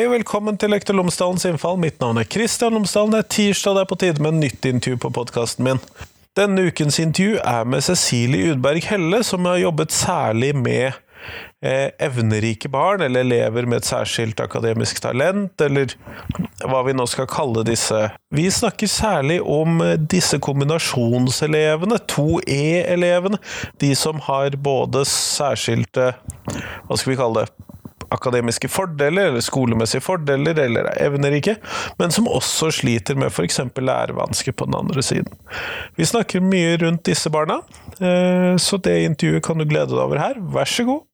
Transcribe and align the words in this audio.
Hei 0.00 0.06
og 0.08 0.14
velkommen 0.14 0.56
til 0.56 0.70
Lektor 0.72 0.96
Lomsdalens 0.96 1.42
innfall. 1.44 1.74
Mitt 1.76 1.98
navn 2.00 2.16
er 2.16 2.24
Kristian 2.24 2.72
Lomsdalen. 2.72 3.12
Det 3.12 3.18
er 3.20 3.26
tirsdag, 3.34 3.74
det 3.76 3.80
er 3.82 3.88
på 3.90 3.98
tide 4.00 4.22
med 4.24 4.30
en 4.32 4.38
nytt 4.40 4.64
intervju 4.64 4.96
på 5.02 5.10
podkasten 5.12 5.66
min. 5.66 5.80
Denne 6.40 6.62
ukens 6.70 6.96
intervju 7.02 7.34
er 7.44 7.68
med 7.68 7.84
Cecilie 7.84 8.54
Udberg 8.54 8.86
Helle, 8.88 9.20
som 9.28 9.44
har 9.44 9.60
jobbet 9.60 9.92
særlig 9.92 10.54
med 10.56 10.86
eh, 11.60 11.92
evnerike 12.00 12.72
barn, 12.72 13.04
eller 13.04 13.26
elever 13.26 13.68
med 13.68 13.82
et 13.82 13.90
særskilt 13.90 14.40
akademisk 14.40 15.02
talent, 15.04 15.60
eller 15.60 15.92
hva 16.64 16.80
vi 16.88 16.96
nå 16.96 17.04
skal 17.04 17.28
kalle 17.28 17.68
disse. 17.68 18.06
Vi 18.32 18.48
snakker 18.48 18.88
særlig 18.88 19.42
om 19.44 19.82
eh, 19.84 19.98
disse 20.00 20.40
kombinasjonselevene, 20.40 22.00
2E-elevene, 22.08 23.44
de 23.84 23.92
som 23.92 24.24
har 24.32 24.56
både 24.56 25.04
særskilte 25.12 26.14
Hva 26.88 26.96
skal 26.96 27.12
vi 27.12 27.20
kalle 27.20 27.44
det? 27.44 27.70
Akademiske 28.14 28.70
fordeler, 28.70 29.30
eller 29.30 29.44
skolemessige 29.44 30.04
fordeler, 30.04 30.58
eller 30.64 30.90
er 30.90 31.06
evnerike, 31.08 31.56
men 32.00 32.14
som 32.14 32.28
også 32.30 32.70
sliter 32.80 33.18
med 33.18 33.32
f.eks. 33.32 33.60
lærevansker 33.76 34.56
på 34.56 34.68
den 34.68 34.78
andre 34.78 35.02
siden. 35.02 35.30
Vi 35.96 36.08
snakker 36.08 36.44
mye 36.44 36.76
rundt 36.82 37.06
disse 37.06 37.30
barna, 37.30 37.60
eh, 38.00 38.56
så 38.60 38.80
det 38.82 38.98
intervjuet 39.04 39.44
kan 39.46 39.60
du 39.60 39.66
glede 39.68 39.92
deg 39.94 40.02
over 40.02 40.22
her. 40.22 40.40
Vær 40.54 40.68
så 40.68 40.86
god. 40.88 41.06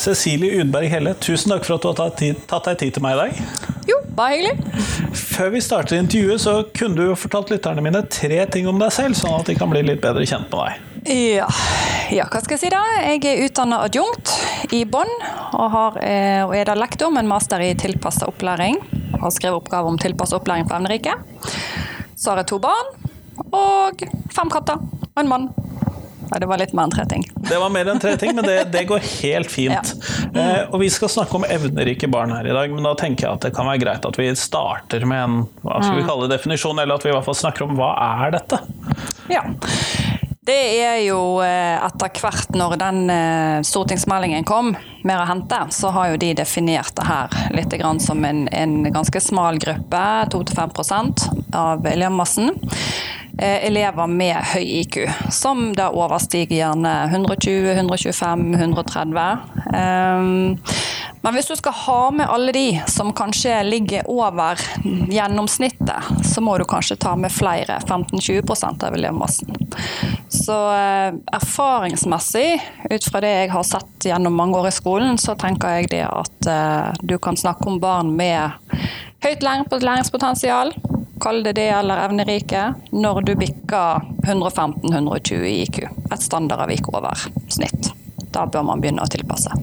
Cecilie 0.00 0.62
Udberg 0.62 0.88
Helle, 0.88 1.12
tusen 1.20 1.52
takk 1.52 1.66
for 1.66 1.76
at 1.76 1.84
du 1.84 1.88
har 1.90 1.98
tatt, 2.48 2.68
deg 2.70 2.78
tid 2.80 2.94
til 2.96 3.04
meg 3.04 3.18
i 3.18 3.20
dag. 3.20 3.40
Jo, 3.90 3.98
bare 4.16 4.38
hyggelig. 4.38 4.84
Før 5.16 5.50
vi 5.52 5.60
starter 5.64 6.00
intervjuet, 6.00 6.40
så 6.40 6.54
kunne 6.76 6.96
du 6.96 7.10
jo 7.10 7.16
fortalt 7.18 7.52
lytterne 7.52 7.84
mine 7.84 8.00
tre 8.08 8.38
ting 8.52 8.68
om 8.70 8.80
deg 8.80 8.94
selv, 8.96 9.18
sånn 9.18 9.36
at 9.36 9.50
de 9.50 9.58
kan 9.58 9.68
bli 9.72 9.82
litt 9.84 10.00
bedre 10.00 10.24
kjent 10.24 10.48
med 10.48 10.62
deg. 10.62 10.86
Ja. 11.10 11.46
ja, 12.12 12.26
hva 12.28 12.40
skal 12.44 12.56
jeg 12.56 12.62
si 12.62 12.72
da? 12.72 12.80
Jeg 13.04 13.22
er 13.28 13.44
utdanna 13.46 13.82
adjunkt 13.86 14.32
i 14.76 14.82
Bonn, 14.88 15.12
og, 15.52 15.66
har, 15.74 16.00
eh, 16.04 16.42
og 16.46 16.56
er 16.56 16.68
da 16.68 16.76
lektor 16.78 17.12
med 17.12 17.26
en 17.26 17.32
master 17.34 17.60
i 17.64 17.74
tilpassa 17.76 18.28
opplæring. 18.30 18.80
Har 19.20 19.36
skrevet 19.36 19.60
oppgave 19.60 19.92
om 19.92 20.00
tilpassa 20.00 20.40
opplæring 20.40 20.68
på 20.68 20.76
evneriket. 20.76 21.52
Så 22.16 22.32
har 22.32 22.40
jeg 22.40 22.52
to 22.54 22.60
barn 22.62 22.96
og 23.56 24.04
fem 24.32 24.52
katter 24.52 24.80
og 24.80 25.20
en 25.20 25.28
mann. 25.28 25.50
Nei, 26.30 26.38
det 26.38 26.46
var 26.46 26.60
litt 26.60 26.72
mer 26.76 26.86
enn 26.86 26.94
tre 26.94 27.04
ting. 27.10 27.24
Det 27.48 27.58
var 27.58 27.72
mer 27.74 27.88
enn 27.90 28.00
tre 28.02 28.12
ting, 28.20 28.34
men 28.36 28.46
det, 28.46 28.56
det 28.70 28.84
går 28.86 29.02
helt 29.02 29.50
fint. 29.50 29.94
Ja. 30.30 30.30
Eh, 30.30 30.62
og 30.70 30.78
vi 30.82 30.90
skal 30.92 31.10
snakke 31.10 31.40
om 31.40 31.46
evnerike 31.48 32.06
barn 32.10 32.30
her 32.36 32.46
i 32.46 32.54
dag, 32.54 32.70
men 32.70 32.86
da 32.86 32.94
tenker 32.98 33.26
jeg 33.26 33.40
at 33.40 33.48
det 33.48 33.54
kan 33.56 33.66
være 33.66 33.82
greit 33.82 34.06
at 34.06 34.20
vi 34.20 34.28
starter 34.38 35.06
med 35.10 35.24
en 35.24 35.40
hva 35.64 35.80
skal 35.82 35.98
vi 35.98 36.04
mm. 36.04 36.08
kalle 36.12 36.28
det, 36.28 36.36
definisjon, 36.36 36.78
eller 36.78 37.00
at 37.00 37.06
vi 37.06 37.10
i 37.10 37.16
hvert 37.16 37.26
fall 37.26 37.40
snakker 37.42 37.66
om 37.66 37.74
hva 37.80 37.90
er 38.22 38.38
dette? 38.38 38.62
Ja. 39.32 39.42
Det 40.46 40.60
er 40.82 41.02
jo 41.04 41.42
eh, 41.44 41.76
etter 41.84 42.14
hvert 42.22 42.54
når 42.56 42.78
den 42.80 43.10
eh, 43.12 43.58
stortingsmeldingen 43.66 44.46
kom, 44.48 44.72
mer 45.06 45.20
å 45.22 45.26
hente, 45.28 45.58
så 45.74 45.90
har 45.94 46.12
jo 46.12 46.20
de 46.22 46.30
definert 46.38 46.94
det 46.96 47.06
her 47.06 47.34
litt 47.54 47.74
som 48.02 48.24
en, 48.24 48.46
en 48.48 48.76
ganske 48.90 49.20
smal 49.20 49.60
gruppe, 49.62 50.04
2-5% 50.32 51.26
av 51.58 51.86
elevmassen. 51.86 52.54
Eh, 53.38 53.66
elever 53.66 54.06
med 54.06 54.36
høy 54.54 54.64
IQ, 54.80 54.98
som 55.30 55.70
da 55.76 55.90
overstiger 55.94 56.56
gjerne 56.56 56.94
120, 57.12 57.70
125, 57.76 58.54
130. 58.54 59.38
Men 61.22 61.34
hvis 61.36 61.50
du 61.50 61.56
skal 61.56 61.72
ha 61.72 62.10
med 62.10 62.30
alle 62.32 62.52
de 62.52 62.66
som 62.88 63.12
kanskje 63.12 63.62
ligger 63.62 64.08
over 64.08 64.60
gjennomsnittet, 65.12 66.24
så 66.24 66.40
må 66.40 66.56
du 66.58 66.64
kanskje 66.64 66.96
ta 66.96 67.12
med 67.16 67.32
flere, 67.32 67.76
15-20% 67.84 68.86
av 68.88 68.96
elevmassen. 68.96 69.52
Så 70.32 70.56
eh, 70.72 71.12
erfaringsmessig, 71.36 72.62
ut 72.90 73.10
fra 73.12 73.20
det 73.24 73.34
jeg 73.34 73.52
har 73.52 73.66
sett 73.68 74.08
gjennom 74.08 74.36
mange 74.36 74.58
år 74.60 74.70
i 74.70 74.74
skolen, 74.74 75.20
så 75.20 75.36
tenker 75.36 75.80
jeg 75.80 75.92
det 75.92 76.06
at 76.08 76.48
eh, 76.48 77.04
du 77.04 77.18
kan 77.20 77.36
snakke 77.36 77.68
om 77.68 77.80
barn 77.82 78.14
med 78.16 78.56
høyt 79.20 79.44
læringspotensial, 79.44 80.72
kall 81.20 81.42
det 81.46 81.56
det 81.60 81.68
eller 81.74 82.04
evnerike, 82.06 82.66
når 82.90 83.22
du 83.28 83.34
bikker 83.40 84.06
115-120 84.26 85.44
i 85.44 85.56
IQ. 85.62 85.82
Et 86.12 86.22
standardavvik 86.22 86.88
over 86.94 87.26
snitt. 87.48 87.92
Da 88.30 88.46
bør 88.46 88.66
man 88.70 88.82
begynne 88.82 89.04
å 89.04 89.10
tilpasse. 89.10 89.54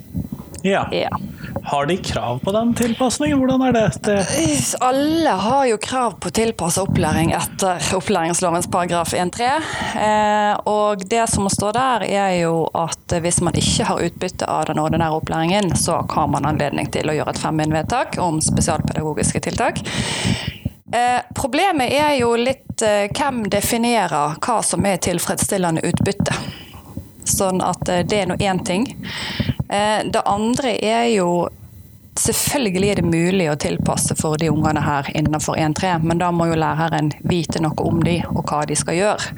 Ja. 0.62 0.88
ja. 0.92 1.20
Har 1.64 1.86
de 1.86 1.98
krav 1.98 2.40
på 2.40 2.52
den 2.52 2.74
tilpasningen? 2.76 3.38
Hvordan 3.40 3.62
er 3.62 3.74
det? 3.74 3.92
det? 4.04 4.26
Alle 4.80 5.30
har 5.30 5.66
jo 5.66 5.78
krav 5.78 6.18
på 6.20 6.32
tilpassa 6.32 6.84
opplæring 6.84 7.32
etter 7.36 7.84
opplæringslovens 7.96 8.70
paragraf 8.72 9.14
1-3. 9.14 9.50
Eh, 10.02 10.54
og 10.68 11.04
det 11.10 11.26
som 11.32 11.50
står 11.52 11.78
der, 11.78 12.08
er 12.08 12.34
jo 12.42 12.66
at 12.76 13.18
hvis 13.22 13.42
man 13.44 13.56
ikke 13.60 13.88
har 13.90 14.04
utbytte 14.10 14.48
av 14.48 14.68
den 14.72 14.82
ordinære 14.82 15.20
opplæringen, 15.22 15.76
så 15.76 16.02
har 16.10 16.32
man 16.32 16.48
anledning 16.48 16.90
til 16.92 17.10
å 17.10 17.16
gjøre 17.16 17.36
et 17.36 17.44
5-vedtak 17.44 18.20
om 18.24 18.42
spesialpedagogiske 18.44 19.44
tiltak. 19.48 19.84
Eh, 20.92 21.22
problemet 21.36 21.92
er 21.92 22.14
jo 22.16 22.36
litt 22.40 22.82
eh, 22.82 23.10
hvem 23.12 23.50
definerer 23.50 24.38
hva 24.40 24.62
som 24.64 24.86
er 24.88 25.02
tilfredsstillende 25.04 25.84
utbytte. 25.84 26.36
Sånn 27.28 27.60
at 27.62 27.90
eh, 27.92 28.06
det 28.08 28.22
er 28.22 28.30
nå 28.32 28.38
én 28.40 28.62
ting. 28.64 28.88
Eh, 29.68 30.06
det 30.08 30.24
andre 30.26 30.78
er 30.80 31.08
jo 31.18 31.50
Selvfølgelig 32.18 32.88
er 32.90 32.98
det 32.98 33.04
mulig 33.06 33.46
å 33.52 33.60
tilpasse 33.62 34.16
for 34.18 34.40
de 34.42 34.48
ungene 34.50 34.82
her 34.82 35.06
innenfor 35.14 35.54
1-3, 35.62 36.00
men 36.02 36.18
da 36.18 36.32
må 36.34 36.48
jo 36.50 36.56
læreren 36.58 37.12
vite 37.30 37.62
noe 37.62 37.78
om 37.86 38.00
de 38.02 38.16
og 38.32 38.42
hva 38.50 38.64
de 38.66 38.74
skal 38.74 38.98
gjøre. 38.98 39.36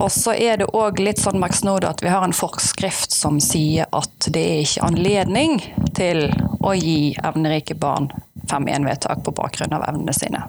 Og 0.00 0.08
så 0.08 0.32
er 0.32 0.62
det 0.62 0.70
òg 0.72 1.02
litt 1.04 1.20
sånn 1.20 1.36
merksnodig 1.42 1.90
at 1.90 2.00
vi 2.00 2.08
har 2.08 2.24
en 2.24 2.32
forskrift 2.32 3.12
som 3.12 3.36
sier 3.44 3.84
at 3.92 4.30
det 4.32 4.46
er 4.46 4.62
ikke 4.64 4.88
anledning 4.88 5.60
til 5.92 6.30
å 6.64 6.72
gi 6.72 7.12
evnerike 7.20 7.76
barn 7.76 8.08
5-1-vedtak 8.48 9.24
på 9.24 9.34
bakgrunn 9.36 9.74
av 9.76 9.84
evnene 9.88 10.14
sine. 10.16 10.42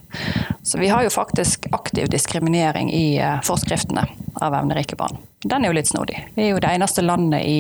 Så 0.64 0.80
vi 0.80 0.90
har 0.92 1.04
jo 1.04 1.14
faktisk 1.14 1.68
aktiv 1.72 2.10
diskriminering 2.10 2.92
i 2.94 3.18
eh, 3.18 3.40
forskriftene 3.44 4.06
av 4.42 4.56
evnerike 4.56 4.96
barn. 4.96 5.18
Den 5.44 5.66
er 5.66 5.72
jo 5.72 5.80
litt 5.80 5.90
snodig. 5.92 6.20
Vi 6.36 6.48
er 6.48 6.54
jo 6.56 6.62
det 6.64 6.72
eneste 6.76 7.04
landet 7.06 7.46
i 7.46 7.60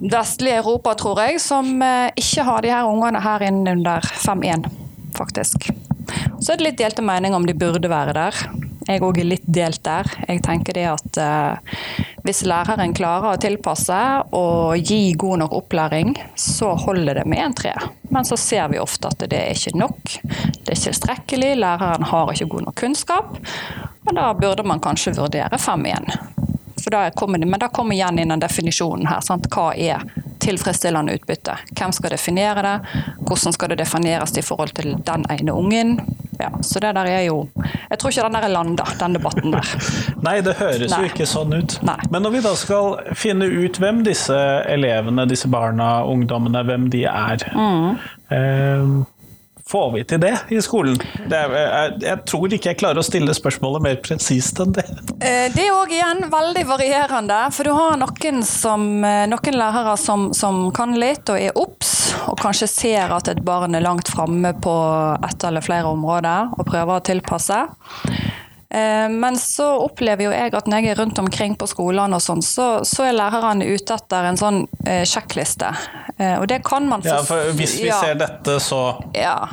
vestlige 0.00 0.62
Europa, 0.62 0.94
tror 0.94 1.20
jeg, 1.24 1.40
som 1.42 1.82
eh, 1.82 2.08
ikke 2.18 2.46
har 2.48 2.64
de 2.64 2.72
her 2.72 2.88
ungene 2.88 3.22
her 3.24 3.44
inne 3.46 3.76
under 3.78 4.04
5-1, 4.24 4.66
faktisk. 5.16 5.70
Så 6.40 6.52
er 6.52 6.58
det 6.58 6.66
litt 6.66 6.80
delte 6.80 7.04
meninger 7.04 7.36
om 7.36 7.46
de 7.46 7.54
burde 7.54 7.90
være 7.90 8.16
der. 8.16 8.44
Jeg 8.88 9.04
òg 9.06 9.20
er 9.20 9.28
litt 9.28 9.46
delt 9.46 9.82
der. 9.86 10.08
Jeg 10.26 10.42
tenker 10.42 10.74
det 10.74 10.86
at 10.90 11.20
eh, 11.20 11.76
hvis 12.24 12.42
læreren 12.48 12.94
klarer 12.96 13.34
å 13.34 13.40
tilpasse 13.40 14.00
og 14.36 14.80
gi 14.80 15.12
god 15.20 15.44
nok 15.44 15.56
opplæring, 15.60 16.14
så 16.34 16.72
holder 16.86 17.20
det 17.20 17.26
med 17.30 17.44
en 17.44 17.56
tre. 17.60 17.74
Men 18.10 18.24
så 18.24 18.36
ser 18.36 18.68
vi 18.68 18.78
ofte 18.78 19.08
at 19.08 19.22
det 19.30 19.38
er 19.38 19.54
ikke 19.54 19.78
nok. 19.78 20.00
Det 20.22 20.66
er 20.66 20.74
ikke 20.74 20.88
tilstrekkelig. 20.90 21.50
Læreren 21.62 22.06
har 22.10 22.32
ikke 22.32 22.48
god 22.50 22.66
nok 22.66 22.78
kunnskap. 22.80 23.36
Og 24.06 24.14
da 24.16 24.32
burde 24.34 24.66
man 24.66 24.82
kanskje 24.82 25.14
vurdere 25.18 25.58
fem 25.58 25.86
igjen. 25.86 26.10
Da 26.90 27.10
kommer, 27.14 27.38
men 27.38 27.60
da 27.60 27.68
kommer 27.68 27.94
igjen 27.94 28.18
inn 28.18 28.32
den 28.32 28.42
definisjonen 28.42 29.06
her. 29.06 29.20
Sant? 29.22 29.46
Hva 29.52 29.70
er 29.76 30.02
tilfredsstillende 30.42 31.14
utbytte? 31.20 31.54
Hvem 31.78 31.92
skal 31.94 32.16
definere 32.16 32.64
det? 32.66 33.04
Hvordan 33.28 33.54
skal 33.54 33.70
det 33.70 33.78
defineres 33.84 34.34
i 34.38 34.42
forhold 34.42 34.74
til 34.74 34.96
den 35.06 35.26
ene 35.30 35.54
ungen? 35.54 36.00
Ja, 36.40 36.50
så 36.64 36.80
det 36.80 36.94
der 36.96 37.08
er 37.10 37.22
jo 37.26 37.42
Jeg 37.90 37.98
tror 38.00 38.12
ikke 38.12 38.24
den 38.26 38.38
der 38.38 38.46
er 38.46 38.52
landa, 38.54 38.86
den 39.00 39.16
debatten 39.18 39.54
der. 39.54 39.72
Nei, 40.26 40.36
det 40.46 40.56
høres 40.60 40.90
Nei. 40.92 41.00
jo 41.02 41.10
ikke 41.12 41.28
sånn 41.28 41.54
ut. 41.56 41.76
Nei. 41.86 41.98
Men 42.12 42.24
når 42.24 42.36
vi 42.36 42.42
da 42.44 42.54
skal 42.58 43.00
finne 43.18 43.48
ut 43.50 43.80
hvem 43.82 44.02
disse 44.06 44.36
elevene, 44.70 45.26
disse 45.30 45.50
barna, 45.52 46.00
ungdommene, 46.08 46.62
hvem 46.68 46.88
de 46.92 47.04
er 47.10 47.44
mm. 47.52 47.88
eh, 48.36 48.94
Får 49.70 49.92
vi 49.94 50.00
til 50.04 50.18
det 50.18 50.32
i 50.50 50.58
skolen? 50.62 50.96
Det 51.30 51.36
er, 51.36 51.52
jeg, 51.54 51.98
jeg, 52.02 52.18
tror 52.26 52.54
ikke 52.56 52.72
jeg 52.72 52.78
klarer 52.80 52.98
å 52.98 53.06
stille 53.06 53.34
spørsmålet 53.36 53.84
mer 53.84 54.00
presist 54.02 54.58
enn 54.62 54.72
det. 54.74 54.82
Eh, 55.22 55.46
det 55.54 55.62
er 55.62 55.76
òg 55.76 55.92
igjen 55.94 56.24
veldig 56.32 56.64
varierende. 56.66 57.38
For 57.54 57.68
du 57.68 57.76
har 57.76 57.94
noen, 58.00 58.42
som, 58.46 58.88
eh, 59.06 59.28
noen 59.30 59.58
lærere 59.60 59.94
som, 60.00 60.30
som, 60.34 60.64
kan 60.74 60.96
litt 60.98 61.30
og 61.30 61.38
er 61.38 61.54
obs, 61.54 61.92
og 62.26 62.40
kanskje 62.42 62.66
ser 62.70 63.14
at 63.14 63.30
et 63.30 63.44
barn 63.46 63.78
er 63.78 63.86
langt 63.86 64.10
framme 64.10 64.56
på 64.58 64.74
ett 65.28 65.46
eller 65.46 65.62
flere 65.62 65.94
områder 65.94 66.50
og 66.56 66.66
prøver 66.66 66.96
å 66.96 67.06
tilpasse. 67.06 67.62
Eh, 68.74 69.08
men 69.08 69.38
så 69.38 69.66
opplever 69.82 70.28
jo 70.28 70.30
jeg 70.30 70.52
at 70.54 70.68
når 70.70 70.84
jeg 70.84 70.92
er 70.92 71.00
rundt 71.00 71.18
omkring 71.18 71.56
på 71.58 71.66
skolene 71.66 72.14
og 72.14 72.22
sånn, 72.22 72.42
så, 72.44 72.68
så, 72.86 73.08
er 73.08 73.16
lærerne 73.18 73.66
ute 73.66 73.96
etter 73.96 74.28
en 74.28 74.38
sånn 74.38 74.60
eh, 74.86 75.02
sjekkliste. 75.08 75.72
Eh, 76.14 76.36
og 76.38 76.46
det 76.52 76.60
kan 76.66 76.86
man 76.86 77.02
så 77.02 77.16
Ja, 77.16 77.24
for 77.26 77.50
hvis 77.58 77.80
vi 77.80 77.88
ja. 77.88 77.98
ser 77.98 78.20
dette, 78.20 78.60
så 78.62 78.84
Ja. 79.18 79.50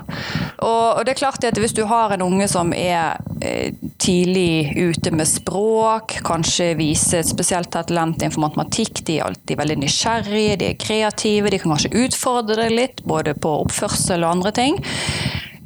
Og, 0.58 1.00
og, 1.00 1.02
det 1.06 1.16
er 1.16 1.22
klart 1.24 1.48
at 1.50 1.58
hvis 1.58 1.74
du 1.74 1.84
har 1.90 2.14
en 2.14 2.25
unge 2.28 2.46
som 2.52 2.69
er 2.78 3.18
eh, 3.42 3.74
tidlig 3.98 4.78
ute 4.78 5.14
med 5.16 5.30
språk, 5.30 6.20
kanskje 6.28 6.75
viser 6.78 7.24
et 7.24 7.31
spesielt 7.31 7.74
talent 7.74 8.22
innenfor 8.22 8.46
matematikk, 8.46 9.02
de 9.10 9.18
er 9.18 9.31
alltid 9.31 9.58
veldig 9.58 9.80
nysgjerrige, 9.81 10.62
de 10.62 10.70
er 10.70 10.80
kreative, 10.81 11.50
de 11.50 11.62
kan 11.63 11.74
kanskje 11.74 12.06
utfordre 12.06 12.62
deg 12.62 12.78
litt, 12.78 13.04
både 13.10 13.34
på 13.34 13.58
oppførsel 13.66 14.22
og 14.22 14.38
andre 14.38 14.54
ting 14.62 14.81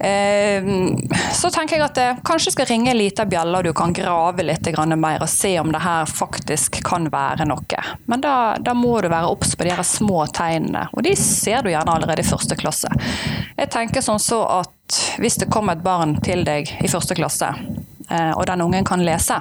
så 0.02 1.50
tenker 1.54 1.76
jeg 1.78 1.84
at 1.86 1.98
det 1.98 2.08
kanskje 2.26 2.56
skal 2.56 2.66
ringe 2.72 2.90
en 2.92 2.98
liten 2.98 3.30
bjelle, 3.30 3.58
og 3.58 3.68
du 3.68 3.74
kan 3.78 3.94
grave 3.94 4.46
litt 4.46 4.70
mer 4.98 5.22
og 5.22 5.30
se 5.30 5.52
om 5.60 5.72
det 5.72 5.82
her 5.84 6.06
faktisk 6.10 6.82
kan 6.84 7.06
være 7.12 7.46
noe. 7.46 7.84
Men 8.10 8.22
da, 8.22 8.58
da 8.58 8.74
må 8.74 8.96
du 9.02 9.10
være 9.12 9.30
obs 9.30 9.56
på 9.56 9.68
de 9.68 9.76
her 9.76 9.84
små 9.86 10.26
tegnene, 10.34 10.88
og 10.92 11.04
de 11.06 11.16
ser 11.16 11.62
du 11.62 11.70
gjerne 11.70 11.94
allerede 11.94 12.26
i 12.26 12.28
første 12.28 12.58
klasse. 12.58 12.90
Jeg 13.58 13.70
tenker 13.70 14.02
sånn 14.02 14.22
så 14.22 14.42
at 14.62 15.02
hvis 15.22 15.38
det 15.38 15.52
kommer 15.54 15.78
et 15.78 15.86
barn 15.86 16.18
til 16.24 16.44
deg 16.48 16.72
i 16.82 16.90
første 16.92 17.16
klasse, 17.16 17.52
eh, 18.10 18.32
og 18.32 18.46
den 18.50 18.66
ungen 18.66 18.88
kan 18.88 19.04
lese, 19.06 19.38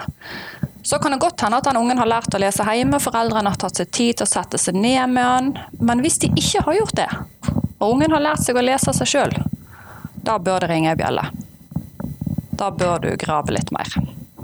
så 0.83 0.99
kan 0.99 1.13
det 1.13 1.21
godt 1.21 1.41
hende 1.45 1.61
at 1.61 1.65
den 1.69 1.77
ungen 1.81 1.99
har 2.01 2.09
lært 2.09 2.35
å 2.35 2.41
lese 2.41 2.65
hjemme, 2.65 3.01
foreldrene 3.01 3.53
har 3.53 3.61
tatt 3.61 3.81
seg 3.81 3.91
tid 3.93 4.21
til 4.21 4.29
å 4.29 4.31
sette 4.31 4.61
seg 4.61 4.77
ned 4.77 5.13
med 5.13 5.25
han. 5.25 5.51
Men 5.81 6.05
hvis 6.05 6.21
de 6.23 6.31
ikke 6.33 6.65
har 6.69 6.79
gjort 6.79 6.97
det, 7.01 7.09
og 7.81 7.95
ungen 7.95 8.13
har 8.13 8.25
lært 8.25 8.45
seg 8.45 8.57
å 8.57 8.65
lese 8.65 8.93
seg 8.97 9.09
sjøl, 9.09 9.35
da 10.27 10.39
bør 10.39 10.65
det 10.65 10.71
ringe 10.73 10.93
ei 10.93 10.99
bjelle. 10.99 11.27
Da 12.61 12.71
bør 12.71 13.05
du 13.05 13.11
grave 13.21 13.57
litt 13.57 13.71
mer. 13.73 13.95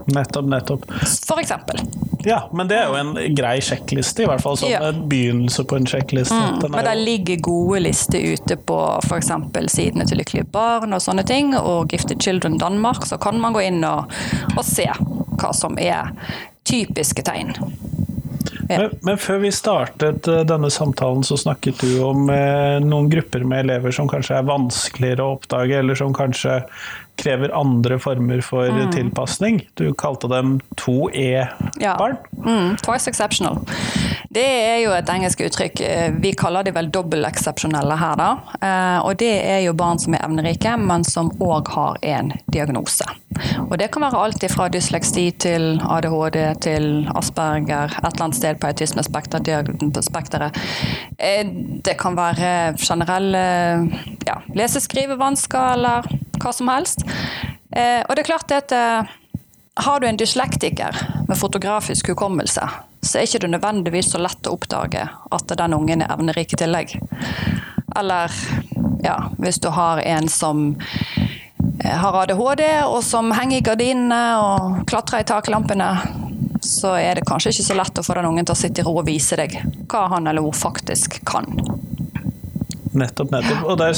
Nettopp, 0.07 0.47
nettopp. 0.47 0.85
For 1.27 1.41
eksempel. 1.43 1.81
Ja, 2.27 2.51
men 2.53 2.69
det 2.69 2.79
er 2.79 2.89
jo 2.91 2.95
en 2.99 3.35
grei 3.39 3.59
sjekkliste, 3.63 4.25
i 4.25 4.27
hvert 4.27 4.43
fall 4.43 4.57
som 4.59 4.71
ja. 4.71 4.81
en 4.89 5.05
begynnelse 5.11 5.65
på 5.67 5.79
en 5.79 5.87
sjekkliste. 5.87 6.35
Mm, 6.35 6.73
men 6.73 6.87
det 6.87 6.95
ligger 7.01 7.43
gode 7.47 7.83
lister 7.85 8.23
ute 8.35 8.57
på 8.57 8.79
f.eks. 9.05 9.31
sidene 9.71 10.07
til 10.07 10.19
Lykkelige 10.23 10.49
barn 10.55 10.95
og 10.97 11.03
sånne 11.03 11.27
ting, 11.27 11.55
og 11.59 11.93
Gifted 11.93 12.23
Children 12.23 12.59
Danmark, 12.63 13.07
så 13.07 13.19
kan 13.19 13.39
man 13.43 13.55
gå 13.55 13.67
inn 13.67 13.83
og, 13.87 14.11
og 14.57 14.65
se 14.67 14.89
hva 15.37 15.53
som 15.55 15.79
er 15.79 16.15
typiske 16.67 17.23
tegn. 17.27 17.55
Ja. 18.69 18.79
Men, 18.79 18.91
men, 19.03 19.19
før 19.19 19.41
vi 19.45 19.53
startet 19.55 20.29
eh, 20.31 20.43
denne 20.49 20.71
samtalen, 20.73 21.25
så 21.27 21.39
snakket 21.39 21.81
du 21.85 22.01
om 22.05 22.31
eh, 22.33 22.79
noen 22.83 23.11
grupper 23.13 23.45
med 23.47 23.67
elever 23.67 23.95
som 23.95 24.11
kanskje 24.11 24.41
er 24.41 24.49
vanskeligere 24.49 25.25
å 25.25 25.37
oppdage, 25.37 25.79
eller 25.81 25.99
som 25.99 26.15
kanskje 26.17 26.61
krever 27.17 27.53
andre 27.57 27.99
former 27.99 28.41
for 28.45 28.69
mm. 28.69 28.91
tilpasning. 28.93 29.69
Du 29.75 29.95
kalte 29.95 30.29
dem 30.29 30.59
2E-barn. 30.77 32.17
Ja. 32.21 32.45
Mm, 32.45 32.77
twice 32.77 33.11
exceptional. 33.11 33.63
Det 34.31 34.45
er 34.45 34.81
jo 34.83 34.93
et 34.93 35.09
engelsk 35.09 35.41
uttrykk. 35.47 35.81
Eh, 35.81 36.11
vi 36.21 36.35
kaller 36.37 36.67
de 36.67 36.75
vel 36.77 36.91
dobbel-eksepsjonelle 36.93 37.97
her, 38.01 38.19
da. 38.21 38.31
Eh, 38.61 38.99
og 39.07 39.17
det 39.23 39.33
er 39.49 39.63
jo 39.65 39.77
barn 39.79 40.01
som 40.03 40.17
er 40.17 40.27
evnerike, 40.27 40.77
men 40.77 41.07
som 41.09 41.33
òg 41.41 41.73
har 41.77 41.97
en 42.05 42.35
diagnose. 42.53 43.09
Og 43.67 43.75
det 43.81 43.91
kan 43.95 44.05
være 44.07 44.23
alt 44.27 44.47
fra 44.53 44.69
dysleksi 44.73 45.31
til 45.43 45.81
ADHD 45.83 46.39
til 46.65 46.87
Asperger, 47.17 47.93
et 47.93 48.05
eller 48.05 48.25
annet 48.29 48.39
sted 48.39 48.61
på 48.61 48.71
autismespekteret. 48.71 50.59
Eh, 51.19 51.45
det 51.85 51.97
kan 52.01 52.17
være 52.19 52.75
generelle 52.81 53.45
ja, 54.27 54.41
lese-skrivevansker 54.55 55.73
eller 55.77 56.11
hva 56.41 56.53
som 56.53 56.69
helst. 56.73 57.07
Og 57.77 58.13
det 58.17 58.23
er 58.23 58.29
klart 58.31 58.53
at 58.57 58.73
har 59.77 60.01
du 60.01 60.07
en 60.07 60.17
dyslektiker 60.17 60.97
med 61.29 61.37
fotografisk 61.39 62.09
hukommelse, 62.09 62.69
så 63.03 63.19
er 63.19 63.27
ikke 63.27 63.43
det 63.45 63.51
nødvendigvis 63.53 64.09
så 64.13 64.21
lett 64.23 64.49
å 64.49 64.55
oppdage 64.57 65.03
at 65.05 65.53
den 65.61 65.77
ungen 65.77 66.03
er 66.03 66.15
evnerik 66.15 66.55
i 66.55 66.61
tillegg. 66.63 66.95
Eller 67.97 68.33
ja, 69.05 69.19
hvis 69.39 69.61
du 69.61 69.69
har 69.77 70.01
en 70.01 70.29
som 70.33 70.69
eh, 70.81 71.36
har 71.85 72.21
ADHD, 72.23 72.65
og 72.87 73.01
som 73.05 73.33
henger 73.37 73.61
i 73.61 73.65
gardinene 73.67 74.21
og 74.43 74.85
klatrer 74.89 75.25
i 75.25 75.29
taklampene, 75.29 75.91
så 76.65 76.97
er 76.99 77.19
det 77.19 77.27
kanskje 77.29 77.53
ikke 77.55 77.67
så 77.69 77.77
lett 77.79 77.99
å 78.01 78.05
få 78.07 78.17
den 78.19 78.29
ungen 78.31 78.47
til 78.47 78.57
å 78.57 78.59
sitte 78.59 78.83
i 78.83 78.87
ro 78.87 78.97
og 79.01 79.07
vise 79.09 79.39
deg 79.39 79.59
hva 79.91 80.07
han 80.15 80.29
eller 80.31 80.45
hun 80.45 80.57
faktisk 80.57 81.21
kan. 81.29 81.49
Nettopp, 82.97 83.31
nettopp. 83.31 83.67
Og 83.69 83.77
der 83.81 83.93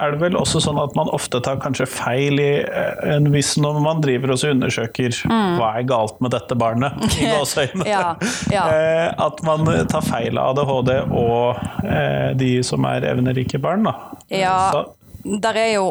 er 0.00 0.14
det 0.14 0.20
vel 0.22 0.36
også 0.38 0.62
sånn 0.64 0.78
at 0.80 0.94
man 0.96 1.10
ofte 1.12 1.42
tar 1.44 1.58
kanskje 1.60 1.86
feil 1.90 2.40
i 2.40 2.62
eh, 2.62 3.02
en 3.14 3.28
viss 3.34 3.52
når 3.60 3.80
man 3.84 4.00
driver 4.04 4.32
og 4.34 4.44
undersøker 4.48 5.12
mm. 5.28 5.58
hva 5.58 5.74
er 5.76 5.88
galt 5.88 6.22
med 6.24 6.32
dette 6.34 6.56
barnet, 6.58 6.96
i 7.20 7.28
gåseøynene. 7.28 7.88
ja, 7.88 8.14
ja. 8.52 8.66
Eh, 8.80 9.08
at 9.20 9.40
man 9.44 9.66
tar 9.90 10.04
feil 10.04 10.38
av 10.38 10.54
ADHD 10.54 10.90
og 11.16 11.60
eh, 11.84 12.30
de 12.38 12.52
som 12.64 12.84
er 12.88 13.04
evnerike 13.10 13.60
barn. 13.60 13.84
Da. 13.88 13.94
Ja, 14.32 14.56
Så. 14.72 14.82
Der 15.24 15.56
er 15.58 15.72
jo 15.74 15.86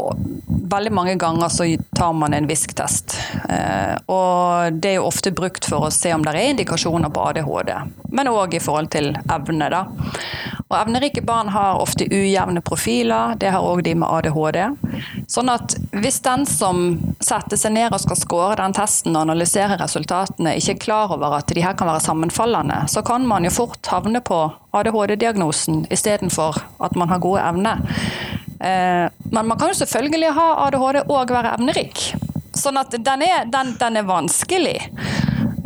veldig 0.70 0.92
mange 0.94 1.16
ganger 1.16 1.50
så 1.50 1.66
tar 1.98 2.14
man 2.14 2.34
en 2.34 2.48
VISK-test. 2.50 3.16
Og 4.06 4.78
det 4.81 4.92
er 4.92 5.00
jo 5.00 5.08
ofte 5.10 5.34
brukt 5.36 5.66
for 5.66 5.88
å 5.88 5.94
se 5.94 6.14
om 6.14 6.26
det 6.26 6.36
er 6.36 6.54
indikasjoner 6.54 7.12
på 7.14 7.26
ADHD, 7.31 7.74
men 8.14 8.30
òg 8.31 8.56
i 8.58 8.62
forhold 8.64 8.92
til 8.94 9.12
evne. 9.26 9.70
da. 9.70 9.86
Og 10.70 10.76
Evnerike 10.78 11.24
barn 11.26 11.50
har 11.50 11.80
ofte 11.81 12.06
ujevne 12.06 12.62
profiler, 12.62 13.34
det 13.42 13.50
har 13.50 13.66
òg 13.66 13.81
de 13.88 13.96
med 13.98 14.10
ADHD. 14.10 14.60
Sånn 15.30 15.50
at 15.50 15.74
hvis 15.98 16.20
den 16.25 16.46
som 16.46 16.84
setter 17.18 17.58
seg 17.58 17.74
ned 17.74 17.94
og 17.94 18.04
skal 18.04 18.20
score 18.20 18.60
den 18.60 18.75
testen 18.78 19.18
og 19.18 19.24
analysere 19.25 19.80
resultatene, 19.82 20.54
ikke 20.60 20.75
er 20.75 20.84
klar 20.84 21.16
over 21.16 21.40
at 21.40 21.50
de 21.50 21.66
her 21.66 21.74
kan 21.74 21.90
være 21.90 22.06
sammenfallende, 22.06 22.84
så 22.86 23.02
kan 23.06 23.25
man 23.25 23.50
jo 23.50 23.56
fort 23.56 23.90
havne 23.90 24.22
på 24.22 24.44
ADHD-diagnosen 24.78 25.88
istedenfor 25.90 26.62
at 26.86 26.96
man 26.96 27.10
har 27.10 27.25
gode 27.25 27.42
evner. 27.42 27.82
Eh, 28.60 29.06
men 29.32 29.48
man 29.48 29.58
kan 29.58 29.72
jo 29.72 29.80
selvfølgelig 29.80 30.34
ha 30.36 30.48
ADHD 30.68 31.04
og 31.06 31.32
være 31.32 31.56
evnerik. 31.58 32.04
Sånn 32.56 32.80
at 32.82 32.92
den 32.92 33.24
er, 33.24 33.46
den, 33.48 33.76
den 33.80 34.00
er 34.02 34.08
vanskelig. 34.08 34.78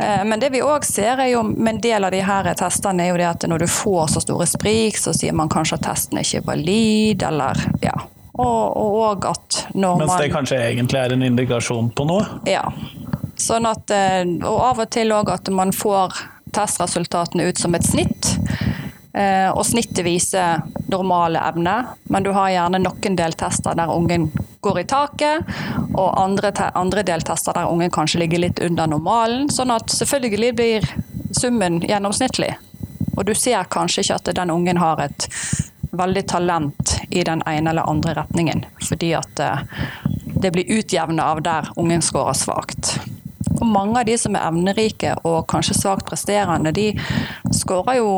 Eh, 0.00 0.24
men 0.24 0.40
det 0.40 0.50
vi 0.54 0.62
òg 0.62 0.84
ser 0.86 1.18
er 1.18 1.32
jo 1.32 1.42
med 1.46 1.74
en 1.74 1.80
del 1.82 2.06
av 2.06 2.14
de 2.14 2.22
her 2.24 2.50
testene, 2.58 3.04
er 3.04 3.12
jo 3.12 3.20
det 3.20 3.30
at 3.30 3.46
når 3.50 3.64
du 3.64 3.68
får 3.70 4.14
så 4.14 4.24
store 4.24 4.46
sprik, 4.50 4.98
så 5.00 5.14
sier 5.16 5.34
man 5.36 5.50
kanskje 5.52 5.78
at 5.80 5.88
testen 5.88 6.20
ikke 6.22 6.42
er 6.42 6.48
valid, 6.48 7.24
eller 7.26 7.64
ja. 7.82 7.96
Og, 8.34 8.76
og 8.76 9.26
at 9.30 9.60
når 9.78 10.00
Mens 10.00 10.16
det 10.18 10.32
kanskje 10.32 10.58
egentlig 10.58 10.98
er 10.98 11.14
en 11.14 11.22
indikasjon 11.22 11.92
på 11.94 12.06
noe? 12.08 12.24
Ja. 12.50 12.64
Sånn 13.38 13.66
at, 13.70 13.90
eh, 13.94 14.22
og 14.42 14.58
av 14.70 14.82
og 14.86 14.90
til 14.94 15.14
òg 15.14 15.30
at 15.34 15.50
man 15.54 15.74
får 15.74 16.18
testresultatene 16.54 17.48
ut 17.50 17.58
som 17.58 17.74
et 17.74 17.86
snitt. 17.86 18.34
Eh, 19.14 19.50
og 19.50 19.62
snittet 19.66 20.02
viser 20.02 20.64
normale 20.90 21.38
evner, 21.38 21.92
men 22.10 22.24
du 22.26 22.32
har 22.34 22.50
gjerne 22.50 22.80
noen 22.82 23.18
deltester 23.18 23.76
der 23.78 23.92
ungen 23.94 24.30
går 24.64 24.80
i 24.80 24.86
taket, 24.90 25.52
og 25.94 26.08
andre, 26.18 26.50
andre 26.74 27.04
deltester 27.06 27.54
der 27.54 27.70
ungen 27.70 27.92
kanskje 27.94 28.24
ligger 28.24 28.42
litt 28.42 28.62
under 28.64 28.90
normalen. 28.90 29.46
Sånn 29.52 29.70
at 29.70 29.92
selvfølgelig 29.92 30.54
blir 30.58 30.88
summen 31.30 31.78
gjennomsnittlig. 31.86 32.54
Og 33.14 33.22
du 33.28 33.34
ser 33.38 33.70
kanskje 33.70 34.02
ikke 34.02 34.18
at 34.18 34.34
den 34.40 34.50
ungen 34.50 34.82
har 34.82 35.02
et 35.04 35.28
veldig 35.94 36.24
talent 36.26 36.96
i 37.14 37.22
den 37.22 37.44
ene 37.46 37.70
eller 37.70 37.86
andre 37.86 38.16
retningen, 38.18 38.64
fordi 38.82 39.12
at 39.14 39.40
eh, 39.40 39.62
det 40.42 40.50
blir 40.56 40.72
utjevna 40.80 41.30
av 41.36 41.44
der 41.46 41.70
ungen 41.78 42.02
scorer 42.02 42.34
svakt. 42.34 42.96
Og 43.60 43.66
mange 43.70 44.00
av 44.00 44.08
de 44.08 44.16
som 44.18 44.34
er 44.34 44.48
evnerike 44.48 45.14
og 45.22 45.46
kanskje 45.48 45.78
svakt 45.78 46.08
presterende, 46.08 46.74
de 46.74 46.90
scorer 47.54 48.00
jo 48.00 48.10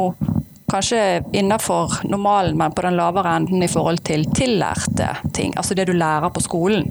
kanskje 0.70 1.22
innafor 1.32 1.92
normalen, 2.04 2.58
men 2.58 2.72
på 2.72 2.82
den 2.82 2.96
lavere 2.96 3.36
enden 3.36 3.62
i 3.62 3.68
forhold 3.68 4.02
til 4.06 4.24
tillærte 4.34 5.08
ting. 5.34 5.54
Altså 5.56 5.74
det 5.74 5.86
du 5.86 5.92
lærer 5.92 6.30
på 6.30 6.40
skolen. 6.40 6.90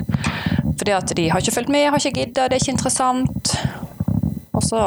Fordi 0.80 0.92
at 0.92 1.16
de 1.16 1.30
har 1.30 1.40
ikke 1.40 1.56
fulgt 1.56 1.74
med, 1.74 1.90
har 1.90 2.00
ikke 2.00 2.20
gidda, 2.20 2.48
det 2.48 2.58
er 2.58 2.64
ikke 2.64 2.76
interessant. 2.76 3.56
Og 4.56 4.64
så 4.64 4.82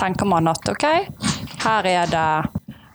tenker 0.00 0.28
man 0.28 0.48
at 0.48 0.68
ok, 0.68 0.86
her 1.64 1.88
er 1.88 2.12
det 2.12 2.28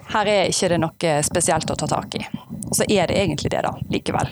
her 0.10 0.26
er 0.26 0.48
ikke 0.50 0.72
det 0.72 0.80
noe 0.82 1.18
spesielt 1.26 1.70
å 1.70 1.78
ta 1.78 1.88
tak 1.90 2.16
i. 2.18 2.24
Og 2.70 2.72
så 2.78 2.86
er 2.90 3.10
det 3.10 3.18
egentlig 3.20 3.52
det, 3.54 3.62
da, 3.66 3.76
likevel. 3.94 4.32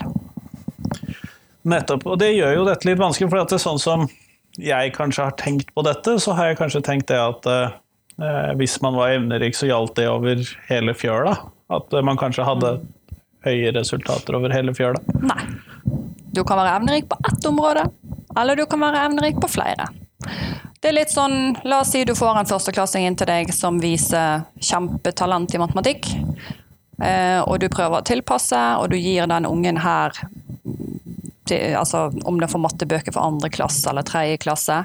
Nettopp. 1.68 2.06
Og 2.06 2.18
det 2.18 2.32
gjør 2.34 2.56
jo 2.56 2.64
dette 2.66 2.88
litt 2.88 2.98
vanskelig, 2.98 3.30
for 3.30 3.38
det 3.38 3.58
er 3.58 3.62
sånn 3.62 3.82
som 3.82 4.08
jeg 4.58 4.90
kanskje 4.96 5.28
har 5.28 5.36
tenkt 5.38 5.70
på 5.74 5.84
dette, 5.86 6.16
så 6.18 6.34
har 6.34 6.50
jeg 6.50 6.58
kanskje 6.58 6.82
tenkt 6.82 7.10
det 7.12 7.18
at 7.22 7.46
Eh, 7.46 7.76
hvis 8.58 8.80
man 8.82 8.96
var 8.98 9.14
evnerik, 9.14 9.56
så 9.56 9.68
gjaldt 9.68 9.94
det 9.98 10.08
over 10.10 10.42
hele 10.68 10.94
fjøla? 10.94 11.36
At 11.68 11.92
eh, 11.92 12.02
man 12.02 12.18
kanskje 12.18 12.46
hadde 12.48 12.78
høye 13.46 13.72
resultater 13.76 14.36
over 14.38 14.52
hele 14.54 14.74
fjøla? 14.74 15.00
Nei. 15.22 15.40
Du 16.34 16.42
kan 16.44 16.60
være 16.60 16.76
evnerik 16.78 17.08
på 17.10 17.16
ett 17.28 17.46
område, 17.48 17.86
eller 18.38 18.56
du 18.56 18.66
kan 18.70 18.82
være 18.84 19.04
evnerik 19.08 19.40
på 19.40 19.50
flere. 19.50 19.88
Det 20.78 20.90
er 20.90 20.94
litt 21.00 21.10
sånn, 21.10 21.56
La 21.66 21.80
oss 21.82 21.90
si 21.94 22.04
du 22.06 22.14
får 22.14 22.38
en 22.38 22.48
førsteklassing 22.48 23.06
inn 23.08 23.16
til 23.18 23.26
deg 23.30 23.50
som 23.54 23.80
viser 23.82 24.44
kjempetalent 24.62 25.54
i 25.56 25.60
matematikk. 25.62 26.10
Eh, 27.02 27.40
og 27.42 27.58
du 27.62 27.68
prøver 27.72 28.00
å 28.00 28.06
tilpasse, 28.06 28.60
og 28.78 28.92
du 28.92 28.98
gir 28.98 29.26
den 29.30 29.48
ungen 29.48 29.80
her 29.82 30.14
til, 31.48 31.74
altså 31.80 32.08
om 32.28 32.38
det 32.40 32.50
får 32.52 32.62
mattebøker 32.62 33.14
for 33.14 33.24
andre 33.24 33.50
klasse 33.50 33.88
eller 33.90 34.06
tredje 34.06 34.38
klasse. 34.44 34.82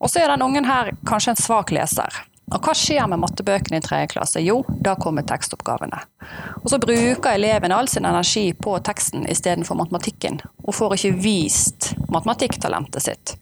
Og 0.00 0.10
så 0.10 0.24
er 0.24 0.34
den 0.34 0.44
ungen 0.44 0.68
her 0.68 0.92
kanskje 1.08 1.36
en 1.36 1.40
svak 1.40 1.72
leser. 1.74 2.20
Og 2.50 2.64
hva 2.64 2.74
skjer 2.74 3.06
med 3.10 3.20
mattebøkene 3.22 3.78
i 3.78 3.84
tredje 3.84 4.10
klasse? 4.14 4.42
Jo, 4.42 4.60
da 4.82 4.96
kommer 4.98 5.22
tekstoppgavene. 5.26 6.00
Og 6.60 6.68
så 6.72 6.80
bruker 6.82 7.36
eleven 7.36 7.74
all 7.74 7.88
sin 7.88 8.08
energi 8.08 8.50
på 8.58 8.74
teksten 8.86 9.26
istedenfor 9.30 9.78
matematikken, 9.78 10.40
og 10.64 10.74
får 10.74 10.96
ikke 10.98 11.18
vist 11.22 11.92
matematikktalentet 12.10 13.06
sitt. 13.06 13.36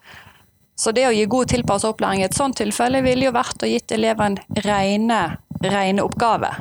Så 0.78 0.92
det 0.94 1.08
å 1.08 1.14
gi 1.14 1.24
god 1.26 1.50
tilpasset 1.50 1.90
opplæring 1.90 2.22
i 2.22 2.28
et 2.28 2.36
sånt 2.36 2.60
tilfelle 2.60 3.00
ville 3.02 3.26
jo 3.26 3.34
vært 3.34 3.64
å 3.64 3.70
gitt 3.70 3.90
eleven 3.96 4.38
rene, 4.62 5.22
rene 5.64 6.04
oppgave. 6.04 6.52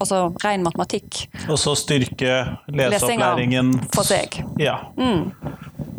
Altså 0.00 0.30
ren 0.42 0.64
matematikk. 0.64 1.26
Og 1.50 1.58
så 1.60 1.74
styrke 1.78 2.38
leseopplæringen 2.72 3.74
Lesinga 3.74 3.92
for 3.94 4.08
seg. 4.08 4.40
Ja. 4.62 4.78
Mm. 4.96 5.34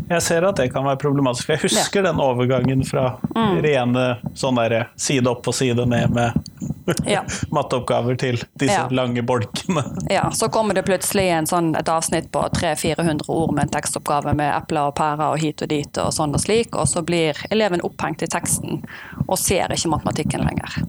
Jeg 0.09 0.21
ser 0.21 0.45
at 0.45 0.55
det 0.59 0.67
kan 0.73 0.85
være 0.85 0.99
problematisk. 1.01 1.49
Jeg 1.49 1.59
husker 1.63 2.03
den 2.05 2.19
overgangen 2.21 2.83
fra 2.85 3.17
Mm. 3.35 3.61
rene 3.63 4.03
sånn 4.37 4.55
der, 4.55 4.87
side 4.95 5.27
opp 5.27 5.47
og 5.47 5.53
side 5.53 5.85
ned 5.85 6.09
med 6.13 6.33
Ja. 7.09 7.23
matteoppgaver 7.51 8.17
til 8.17 8.37
disse 8.57 8.73
Ja. 8.77 8.87
lange 8.91 9.21
bolkene. 9.25 9.83
Ja, 10.11 10.29
så 10.29 10.47
kommer 10.49 10.73
det 10.77 10.85
plutselig 10.85 11.25
en 11.33 11.45
sånn, 11.49 11.75
et 11.77 11.89
avsnitt 11.89 12.29
på 12.31 12.43
300-400 12.53 13.25
ord 13.29 13.53
med 13.55 13.63
en 13.63 13.69
tekstoppgave 13.81 14.35
med 14.35 14.53
epler 14.53 14.87
og 14.91 14.95
pærer 14.95 15.31
og 15.33 15.39
hit 15.41 15.61
og 15.65 15.69
dit 15.69 15.97
og 15.97 16.13
sånn 16.13 16.33
og 16.33 16.39
slik, 16.39 16.75
og 16.75 16.85
så 16.87 17.01
blir 17.03 17.33
eleven 17.51 17.81
opphengt 17.81 18.21
i 18.23 18.27
teksten 18.27 18.83
og 19.27 19.37
ser 19.41 19.67
ikke 19.73 19.89
matematikken 19.89 20.45
lenger. 20.45 20.79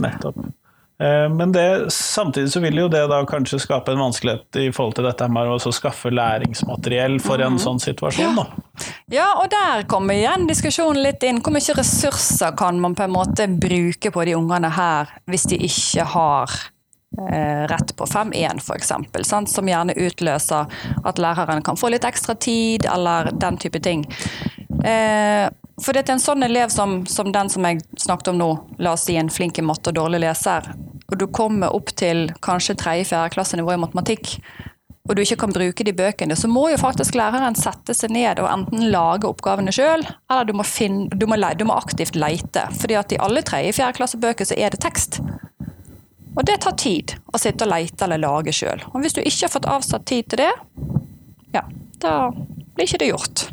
Nettopp. 0.00 0.36
Eh, 1.00 1.28
Men 1.28 1.52
det, 1.52 1.92
samtidig 1.92 2.52
så 2.52 2.60
vil 2.60 2.78
jo 2.78 2.88
det 2.88 3.06
da 3.10 3.22
kanskje 3.26 3.60
skape 3.62 3.92
en 3.92 4.02
vanskelighet 4.02 4.60
i 4.60 4.68
forhold 4.72 4.96
til 4.98 5.06
dette 5.08 5.28
med 5.32 5.50
å 5.50 5.72
skaffe 5.72 6.12
læringsmateriell 6.12 7.18
for 7.22 7.42
en 7.42 7.58
sånn 7.58 7.80
situasjon. 7.82 8.36
da. 8.36 8.46
Ja, 9.12 9.32
og 9.42 9.50
der 9.52 9.86
kommer 9.90 10.14
igjen 10.14 10.46
diskusjonen 10.48 11.02
litt 11.02 11.22
inn. 11.22 11.40
Hvor 11.42 11.54
mye 11.54 11.78
ressurser 11.78 12.56
kan 12.56 12.80
man 12.80 12.94
på 12.94 13.06
en 13.06 13.16
måte 13.16 13.48
bruke 13.48 14.12
på 14.12 14.24
de 14.28 14.36
ungene 14.38 14.70
her 14.72 15.10
hvis 15.30 15.48
de 15.50 15.58
ikke 15.66 16.06
har 16.14 16.54
eh, 17.18 17.64
rett 17.72 17.96
på 17.96 18.06
5-1 18.08 18.62
f.eks., 18.62 18.92
som 19.52 19.68
gjerne 19.68 19.96
utløser 19.96 20.70
at 21.04 21.18
læreren 21.18 21.62
kan 21.62 21.76
få 21.76 21.90
litt 21.92 22.06
ekstra 22.08 22.34
tid, 22.34 22.86
eller 22.86 23.32
den 23.32 23.58
type 23.60 23.80
ting. 23.82 24.06
Eh, 24.84 25.48
for 25.80 25.94
det 25.94 26.04
er 26.04 26.16
en 26.16 26.22
sånn 26.22 26.44
elev 26.44 26.72
som, 26.74 27.02
som 27.08 27.32
den 27.32 27.48
som 27.52 27.64
jeg 27.68 27.80
snakket 28.00 28.32
om 28.32 28.40
nå, 28.40 28.50
la 28.82 28.92
oss 28.96 29.06
si 29.08 29.16
en 29.16 29.32
flink 29.32 29.58
i 29.58 29.64
matte 29.64 29.92
og 29.92 29.96
dårlig 29.96 30.22
leser, 30.24 30.68
og 31.08 31.16
du 31.20 31.26
kommer 31.32 31.72
opp 31.76 31.94
til 31.96 32.28
kanskje 32.44 32.76
3.-4. 32.80 33.32
klassenivå 33.34 33.74
i 33.74 33.80
matematikk, 33.80 34.36
og 35.08 35.16
du 35.16 35.22
ikke 35.24 35.40
kan 35.40 35.54
bruke 35.54 35.84
de 35.84 35.94
bøkene, 35.96 36.36
så 36.38 36.48
må 36.48 36.68
jo 36.70 36.78
faktisk 36.78 37.16
læreren 37.18 37.56
sette 37.58 37.94
seg 37.96 38.12
ned 38.14 38.38
og 38.38 38.46
enten 38.52 38.86
lage 38.92 39.26
oppgavene 39.26 39.74
sjøl, 39.74 40.04
eller 40.30 40.46
du 40.46 40.52
må, 40.54 40.66
finne, 40.66 41.08
du, 41.10 41.26
må 41.26 41.36
du 41.36 41.64
må 41.66 41.74
aktivt 41.74 42.16
leite. 42.16 42.68
fordi 42.78 42.98
at 43.00 43.12
i 43.12 43.18
alle 43.18 43.42
3.-4. 43.42 43.90
klassebøker 43.98 44.46
så 44.46 44.54
er 44.54 44.70
det 44.70 44.82
tekst. 44.84 45.18
Og 46.32 46.46
det 46.48 46.60
tar 46.64 46.78
tid 46.80 47.16
å 47.28 47.40
sitte 47.40 47.66
og 47.66 47.72
leite 47.74 48.06
eller 48.06 48.22
lage 48.22 48.54
sjøl. 48.56 48.80
Og 48.92 49.02
hvis 49.02 49.18
du 49.18 49.20
ikke 49.20 49.48
har 49.48 49.52
fått 49.52 49.68
avsatt 49.68 50.06
tid 50.08 50.30
til 50.30 50.44
det, 50.44 50.52
ja, 51.52 51.66
da 52.00 52.14
blir 52.32 52.86
ikke 52.86 53.02
det 53.02 53.10
gjort. 53.10 53.44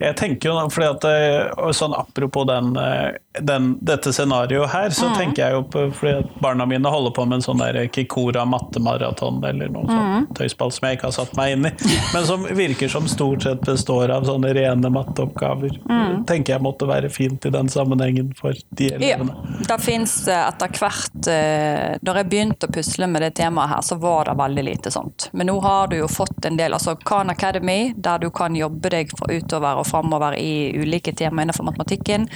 Jeg 0.00 0.16
tenker 0.16 0.50
jo, 0.50 0.68
fordi 0.68 0.88
at 0.90 1.74
sånn 1.76 1.94
Apropos 1.96 2.44
den, 2.46 2.76
eh, 2.76 3.12
den, 3.40 3.78
dette 3.80 4.12
scenarioet 4.12 4.68
her, 4.70 4.88
så 4.90 5.06
Mm. 5.08 5.16
tenker 5.16 5.42
jeg 5.42 5.52
jo 5.52 5.62
på 5.62 5.92
fordi 5.92 6.18
at 6.18 6.40
barna 6.42 6.66
mine 6.66 6.84
holder 6.90 7.10
på 7.16 7.24
med 7.28 7.36
en 7.36 7.42
sånn 7.42 7.58
der 7.58 7.86
Kikora 7.88 8.44
mattemaraton 8.46 9.42
eller 9.44 9.68
noe 9.68 9.84
Mm. 9.86 10.26
sånt 10.26 10.34
tøysball 10.38 10.72
som 10.72 10.88
jeg 10.88 10.98
ikke 10.98 11.02
har 11.08 11.12
satt 11.12 11.36
meg 11.36 11.52
inn 11.52 11.66
i, 11.66 11.70
men 12.14 12.24
som 12.26 12.44
virker 12.44 12.88
som 12.90 13.06
stort 13.08 13.42
sett 13.42 13.60
består 13.62 14.10
av 14.10 14.24
sånne 14.24 14.52
rene 14.54 14.90
matteoppgaver. 14.90 15.78
Mm. 15.88 16.24
tenker 16.26 16.54
jeg 16.54 16.62
måtte 16.62 16.86
være 16.86 17.10
fint 17.10 17.44
i 17.46 17.50
den 17.50 17.68
sammenhengen 17.68 18.32
for 18.36 18.52
de 18.74 18.88
Ja, 18.90 19.16
elevene. 19.16 19.66
det 19.66 19.80
fins 19.80 20.28
etter 20.28 20.68
hvert 20.68 21.26
eh, 21.28 21.96
Når 22.04 22.14
jeg 22.16 22.28
begynte 22.30 22.66
å 22.68 22.72
pusle 22.72 23.08
med 23.08 23.22
det 23.22 23.34
temaet 23.34 23.68
her, 23.68 23.80
så 23.82 23.98
var 24.00 24.24
det 24.24 24.36
veldig 24.36 24.64
lite 24.64 24.90
sånt. 24.90 25.28
Men 25.32 25.46
nå 25.48 25.60
har 25.62 25.86
du 25.88 25.96
jo 25.96 26.06
fått 26.06 26.44
en 26.46 26.56
del, 26.56 26.72
altså 26.72 26.96
Khan 27.04 27.30
Academy, 27.30 27.92
der 27.96 28.18
du 28.18 28.30
kan 28.30 28.54
jobbe 28.54 28.90
deg 28.90 29.10
for 29.16 29.26
utover 29.32 29.76
og 29.78 29.85
framover 29.86 30.36
i 30.38 30.74
ulike 30.76 31.14
tema 31.16 31.42
innenfor 31.42 31.64
matematikken. 31.70 32.28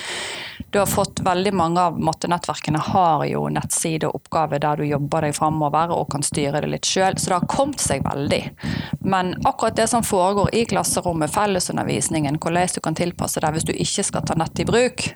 Du 0.70 0.78
har 0.78 0.86
fått 0.86 1.20
Veldig 1.20 1.52
mange 1.54 1.82
av 1.82 1.98
mattenettverkene 2.00 2.78
har 2.80 3.24
jo 3.28 3.42
nettside 3.52 4.08
og 4.08 4.20
oppgave 4.20 4.60
der 4.62 4.80
du 4.80 4.86
jobber 4.88 5.26
deg 5.26 5.34
framover 5.36 5.92
og 5.94 6.08
kan 6.14 6.24
styre 6.24 6.62
det 6.62 6.70
litt 6.72 6.88
sjøl, 6.88 7.18
så 7.18 7.32
det 7.32 7.36
har 7.36 7.50
kommet 7.50 7.82
seg 7.82 8.06
veldig. 8.06 8.40
Men 9.04 9.34
akkurat 9.44 9.76
det 9.76 9.88
som 9.92 10.06
foregår 10.06 10.54
i 10.56 10.64
klasserommet, 10.70 11.34
fellesundervisningen, 11.34 12.38
hvordan 12.40 12.74
du 12.74 12.80
kan 12.84 12.98
tilpasse 12.98 13.42
deg 13.42 13.56
hvis 13.56 13.68
du 13.68 13.74
ikke 13.74 14.06
skal 14.06 14.26
ta 14.26 14.38
nett 14.38 14.62
i 14.62 14.68
bruk, 14.68 15.10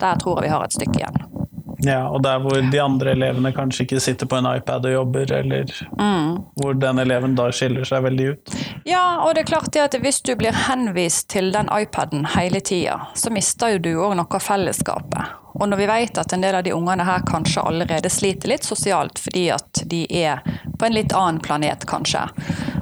der 0.00 0.22
tror 0.22 0.38
jeg 0.38 0.48
vi 0.48 0.54
har 0.54 0.64
et 0.64 0.78
stykke 0.78 1.02
igjen. 1.02 1.39
Ja, 1.82 2.08
og 2.08 2.22
der 2.22 2.38
hvor 2.44 2.60
de 2.70 2.80
andre 2.82 3.14
elevene 3.14 3.52
kanskje 3.56 3.86
ikke 3.86 4.00
sitter 4.04 4.28
på 4.28 4.36
en 4.36 4.48
iPad 4.56 4.84
og 4.86 4.92
jobber, 4.92 5.32
eller 5.32 5.70
Mm. 5.98 6.36
hvor 6.60 6.74
den 6.74 6.98
eleven 6.98 7.34
da 7.34 7.50
skiller 7.52 7.84
seg 7.84 8.02
veldig 8.04 8.26
ut. 8.32 8.54
Ja, 8.84 9.20
og 9.24 9.34
det 9.34 9.40
er 9.44 9.50
klart 9.52 9.72
det 9.72 9.80
at 9.80 9.94
hvis 10.02 10.20
du 10.22 10.34
blir 10.36 10.52
henvist 10.52 11.28
til 11.28 11.52
den 11.52 11.68
iPaden 11.72 12.26
hele 12.36 12.60
tida, 12.60 13.00
så 13.14 13.30
mister 13.32 13.72
jo 13.74 13.78
du 13.78 13.94
òg 13.96 14.16
noe 14.16 14.26
av 14.30 14.40
fellesskapet. 14.44 15.36
Og 15.54 15.68
når 15.68 15.76
vi 15.76 15.86
vet 15.86 16.18
at 16.18 16.32
en 16.32 16.40
del 16.40 16.54
av 16.54 16.62
de 16.64 16.72
ungene 16.72 17.04
her 17.04 17.24
kanskje 17.26 17.62
allerede 17.66 18.10
sliter 18.10 18.48
litt 18.48 18.64
sosialt 18.64 19.18
fordi 19.18 19.48
at 19.50 19.82
de 19.90 20.04
er 20.22 20.44
på 20.78 20.86
en 20.86 20.94
litt 20.94 21.12
annen 21.12 21.40
planet, 21.40 21.86
kanskje, 21.86 22.22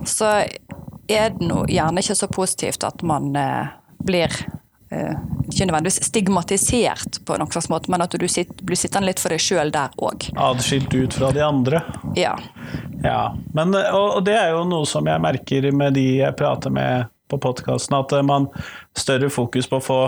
så 0.07 0.45
er 1.09 1.31
det 1.31 1.49
gjerne 1.73 2.03
ikke 2.03 2.15
så 2.19 2.29
positivt 2.29 2.85
at 2.85 3.03
man 3.03 3.35
eh, 3.37 3.71
blir 4.05 4.29
ikke 4.89 5.67
nødvendigvis 5.69 6.01
stigmatisert 6.09 7.21
på 7.29 7.37
noen 7.37 7.53
slags 7.53 7.69
måte, 7.69 7.91
men 7.93 8.05
at 8.05 8.15
du 8.17 8.25
sitter, 8.29 8.65
blir 8.65 8.79
sittende 8.79 9.11
litt 9.11 9.21
for 9.21 9.35
deg 9.35 9.43
sjøl 9.43 9.73
der 9.75 9.93
òg. 10.01 10.31
Adskilt 10.41 10.95
ut 10.95 11.19
fra 11.19 11.33
de 11.37 11.45
andre. 11.45 11.83
Ja. 12.17 12.35
Ja, 13.05 13.37
men, 13.55 13.77
og, 13.77 14.19
og 14.19 14.25
det 14.27 14.39
er 14.39 14.55
jo 14.57 14.65
noe 14.69 14.89
som 14.89 15.07
jeg 15.09 15.23
merker 15.23 15.71
med 15.77 15.99
de 15.99 16.09
jeg 16.23 16.37
prater 16.41 16.73
med 16.73 17.13
på 17.29 17.39
podkasten, 17.39 17.97
at 17.99 18.13
eh, 18.13 18.25
man 18.25 18.49
større 18.97 19.31
fokus 19.31 19.69
på 19.69 19.79
å 19.79 19.85
få 19.85 20.01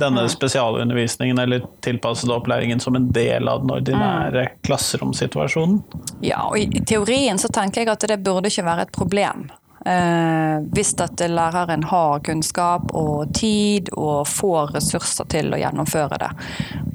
denne 0.00 0.22
spesialundervisningen 0.32 1.38
eller 1.38 1.64
tilpassede 1.84 2.32
opplæringen 2.32 2.80
som 2.80 2.96
en 2.96 3.10
del 3.12 3.48
av 3.48 3.60
den 3.60 3.72
ordinære 3.74 4.46
klasseromsituasjonen. 4.64 5.82
Ja, 6.24 6.46
og 6.48 6.56
i 6.58 6.84
teorien 6.88 7.38
så 7.38 7.50
tenker 7.52 7.82
jeg 7.82 7.92
at 7.92 8.06
det 8.08 8.20
burde 8.24 8.48
ikke 8.48 8.64
være 8.64 8.86
et 8.86 8.94
problem. 8.96 9.50
Eh, 9.86 10.60
hvis 10.74 10.92
at 11.00 11.22
læreren 11.30 11.84
har 11.88 12.20
kunnskap 12.20 12.90
og 12.92 13.32
tid 13.34 13.88
og 13.96 14.28
får 14.28 14.74
ressurser 14.76 15.28
til 15.32 15.54
å 15.54 15.60
gjennomføre 15.60 16.18
det, 16.20 16.28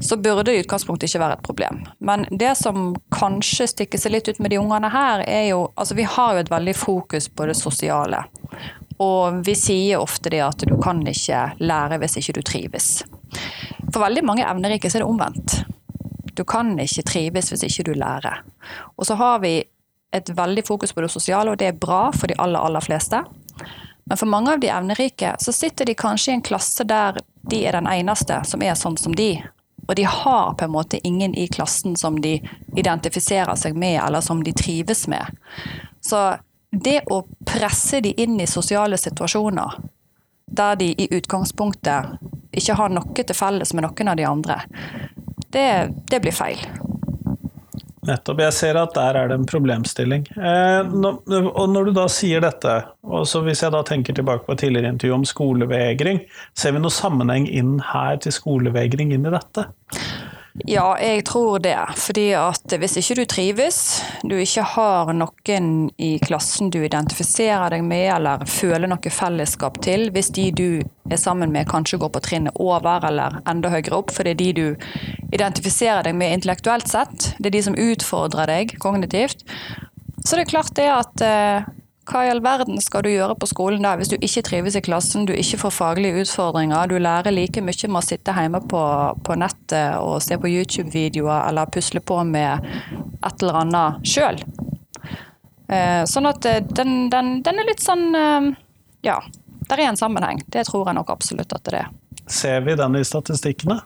så 0.06 0.18
burde 0.22 0.44
det 0.46 0.54
i 0.54 0.62
utgangspunktet 0.62 1.10
ikke 1.10 1.24
være 1.24 1.40
et 1.40 1.48
problem. 1.48 1.82
Men 1.98 2.28
det 2.30 2.54
som 2.62 2.94
kanskje 3.16 3.72
stikker 3.74 4.02
seg 4.02 4.14
litt 4.14 4.30
ut 4.30 4.42
med 4.44 4.54
de 4.54 4.62
ungene 4.62 4.92
her, 4.94 5.26
er 5.26 5.50
jo 5.50 5.66
Altså, 5.76 5.96
vi 5.96 6.04
har 6.04 6.34
jo 6.34 6.40
et 6.40 6.52
veldig 6.52 6.76
fokus 6.78 7.28
på 7.28 7.46
det 7.50 7.56
sosiale. 7.58 8.22
Og 9.02 9.42
vi 9.46 9.56
sier 9.58 10.00
ofte 10.00 10.30
det 10.30 10.44
at 10.46 10.64
du 10.68 10.76
kan 10.82 11.02
ikke 11.08 11.42
lære 11.60 11.98
hvis 12.00 12.18
ikke 12.22 12.38
du 12.38 12.42
trives. 12.46 12.90
For 13.92 14.04
veldig 14.04 14.24
mange 14.24 14.46
evnerike 14.46 14.90
så 14.90 15.00
er 15.00 15.04
det 15.04 15.10
omvendt. 15.10 15.58
Du 16.36 16.44
kan 16.48 16.74
ikke 16.80 17.04
trives 17.08 17.52
hvis 17.52 17.66
ikke 17.68 17.90
du 17.90 17.94
lærer. 17.98 18.44
Og 18.96 19.08
så 19.10 19.18
har 19.20 19.42
vi 19.44 19.58
et 20.16 20.30
veldig 20.38 20.64
fokus 20.68 20.94
på 20.94 21.04
det 21.04 21.12
sosiale, 21.14 21.52
og 21.52 21.60
det 21.60 21.72
er 21.72 21.80
bra 21.80 22.08
for 22.16 22.32
de 22.32 22.38
aller, 22.42 22.60
aller 22.60 22.84
fleste. 22.84 23.22
Men 24.06 24.18
for 24.18 24.30
mange 24.30 24.54
av 24.54 24.62
de 24.62 24.70
evnerike 24.70 25.36
så 25.40 25.54
sitter 25.54 25.86
de 25.86 25.98
kanskje 25.98 26.32
i 26.32 26.36
en 26.38 26.46
klasse 26.46 26.86
der 26.86 27.20
de 27.50 27.62
er 27.66 27.78
den 27.78 27.90
eneste 27.90 28.40
som 28.46 28.62
er 28.62 28.78
sånn 28.78 28.98
som 29.02 29.16
de. 29.18 29.34
Og 29.88 29.96
de 29.98 30.06
har 30.10 30.54
på 30.58 30.66
en 30.66 30.74
måte 30.74 31.00
ingen 31.08 31.36
i 31.38 31.48
klassen 31.48 31.98
som 31.98 32.22
de 32.22 32.40
identifiserer 32.78 33.56
seg 33.58 33.78
med, 33.78 34.00
eller 34.02 34.22
som 34.22 34.44
de 34.44 34.54
trives 34.54 35.06
med. 35.08 35.26
Så 36.02 36.22
det 36.72 37.02
å 37.10 37.24
presse 37.46 38.02
de 38.02 38.14
inn 38.22 38.40
i 38.42 38.48
sosiale 38.50 38.98
situasjoner 38.98 39.78
der 40.46 40.76
de 40.76 40.92
i 41.02 41.08
utgangspunktet 41.18 42.18
ikke 42.56 42.76
har 42.78 42.94
noe 42.94 43.24
til 43.24 43.36
felles 43.36 43.74
med 43.74 43.86
noen 43.88 44.12
av 44.12 44.18
de 44.20 44.26
andre, 44.30 44.60
det, 45.52 45.68
det 46.10 46.22
blir 46.22 46.36
feil. 46.36 46.62
Nettopp. 48.06 48.42
Jeg 48.46 48.54
ser 48.54 48.78
at 48.80 48.94
der 48.98 49.18
er 49.18 49.32
det 49.32 49.38
en 49.40 49.48
problemstilling. 49.50 50.26
Eh, 50.38 50.92
nå- 50.92 51.22
og 51.28 51.70
når 51.72 51.90
du 51.90 51.92
da 51.98 52.06
sier 52.12 52.44
dette, 52.44 52.76
og 53.04 53.26
så 53.30 53.42
hvis 53.46 53.64
jeg 53.66 53.74
da 53.74 53.82
tenker 53.88 54.14
tilbake 54.14 54.46
på 54.46 54.54
et 54.54 54.62
tidligere 54.66 54.94
intervju 54.94 55.16
om 55.16 55.26
skolevegring, 55.26 56.22
ser 56.54 56.76
vi 56.76 56.84
noe 56.84 56.94
sammenheng 56.94 57.48
inn 57.50 57.80
her 57.94 58.18
til 58.22 58.36
skolevegring 58.36 59.14
inn 59.16 59.26
i 59.26 59.34
dette? 59.34 59.68
Ja, 60.64 60.96
jeg 61.02 61.26
tror 61.28 61.60
det. 61.60 61.78
Fordi 62.00 62.30
at 62.40 62.76
hvis 62.80 62.96
ikke 63.02 63.18
du 63.20 63.24
trives, 63.28 63.80
du 64.24 64.38
ikke 64.40 64.64
har 64.76 65.12
noen 65.12 65.90
i 66.00 66.16
klassen 66.24 66.72
du 66.72 66.80
identifiserer 66.80 67.76
deg 67.76 67.84
med 67.84 68.08
eller 68.16 68.46
føler 68.48 68.88
noe 68.88 69.12
fellesskap 69.12 69.82
til, 69.84 70.08
hvis 70.16 70.32
de 70.38 70.48
du 70.56 70.68
er 71.12 71.20
sammen 71.20 71.52
med 71.52 71.68
kanskje 71.70 72.00
går 72.00 72.14
på 72.16 72.24
trinnet 72.24 72.56
over 72.56 73.04
eller 73.10 73.42
enda 73.44 73.74
høyere 73.74 74.00
opp, 74.00 74.16
for 74.16 74.24
det 74.24 74.38
er 74.38 74.42
de 74.42 74.52
du 74.56 75.34
identifiserer 75.36 76.08
deg 76.08 76.16
med 76.16 76.38
intellektuelt 76.40 76.88
sett, 76.88 77.34
det 77.38 77.52
er 77.52 77.58
de 77.58 77.66
som 77.68 77.76
utfordrer 77.76 78.48
deg 78.50 78.78
kognitivt, 78.80 79.44
så 80.24 80.38
det 80.38 80.46
er 80.46 80.54
klart 80.56 80.74
det 80.80 80.88
at 80.90 81.26
eh, 81.26 81.68
hva 82.06 82.22
i 82.26 82.30
all 82.30 82.42
verden 82.46 82.78
skal 82.84 83.02
du 83.06 83.10
gjøre 83.10 83.36
på 83.40 83.48
skolen 83.50 83.86
da, 83.86 83.96
hvis 83.98 84.12
du 84.12 84.16
ikke 84.20 84.44
trives 84.46 84.78
i 84.78 84.82
klassen, 84.86 85.26
du 85.26 85.34
ikke 85.34 85.60
får 85.64 85.74
faglige 85.74 86.26
utfordringer, 86.26 86.90
du 86.90 87.00
lærer 87.02 87.34
like 87.34 87.64
mye 87.66 87.90
med 87.90 88.00
å 88.02 88.06
sitte 88.06 88.36
hjemme 88.36 88.62
på, 88.70 88.82
på 89.26 89.38
nettet 89.42 89.98
og 89.98 90.20
se 90.24 90.38
på 90.38 90.52
YouTube-videoer 90.52 91.50
eller 91.50 91.72
pusle 91.74 92.04
på 92.06 92.20
med 92.30 92.68
et 93.26 93.42
eller 93.42 93.62
annet 93.64 94.06
sjøl. 94.06 94.38
Eh, 95.66 96.04
sånn 96.06 96.30
at 96.30 96.46
eh, 96.46 96.62
den, 96.78 97.08
den, 97.10 97.40
den 97.46 97.62
er 97.62 97.66
litt 97.66 97.82
sånn 97.82 98.12
eh, 98.14 98.52
Ja, 99.06 99.18
der 99.66 99.82
er 99.82 99.90
en 99.90 99.98
sammenheng. 99.98 100.44
Det 100.54 100.68
tror 100.70 100.86
jeg 100.86 100.98
nok 101.00 101.10
absolutt 101.10 101.58
at 101.58 101.66
det 101.66 101.80
er. 101.82 101.90
Ser 102.30 102.62
vi 102.66 102.78
den 102.78 102.98
i 103.00 103.02
statistikkene? 103.06 103.80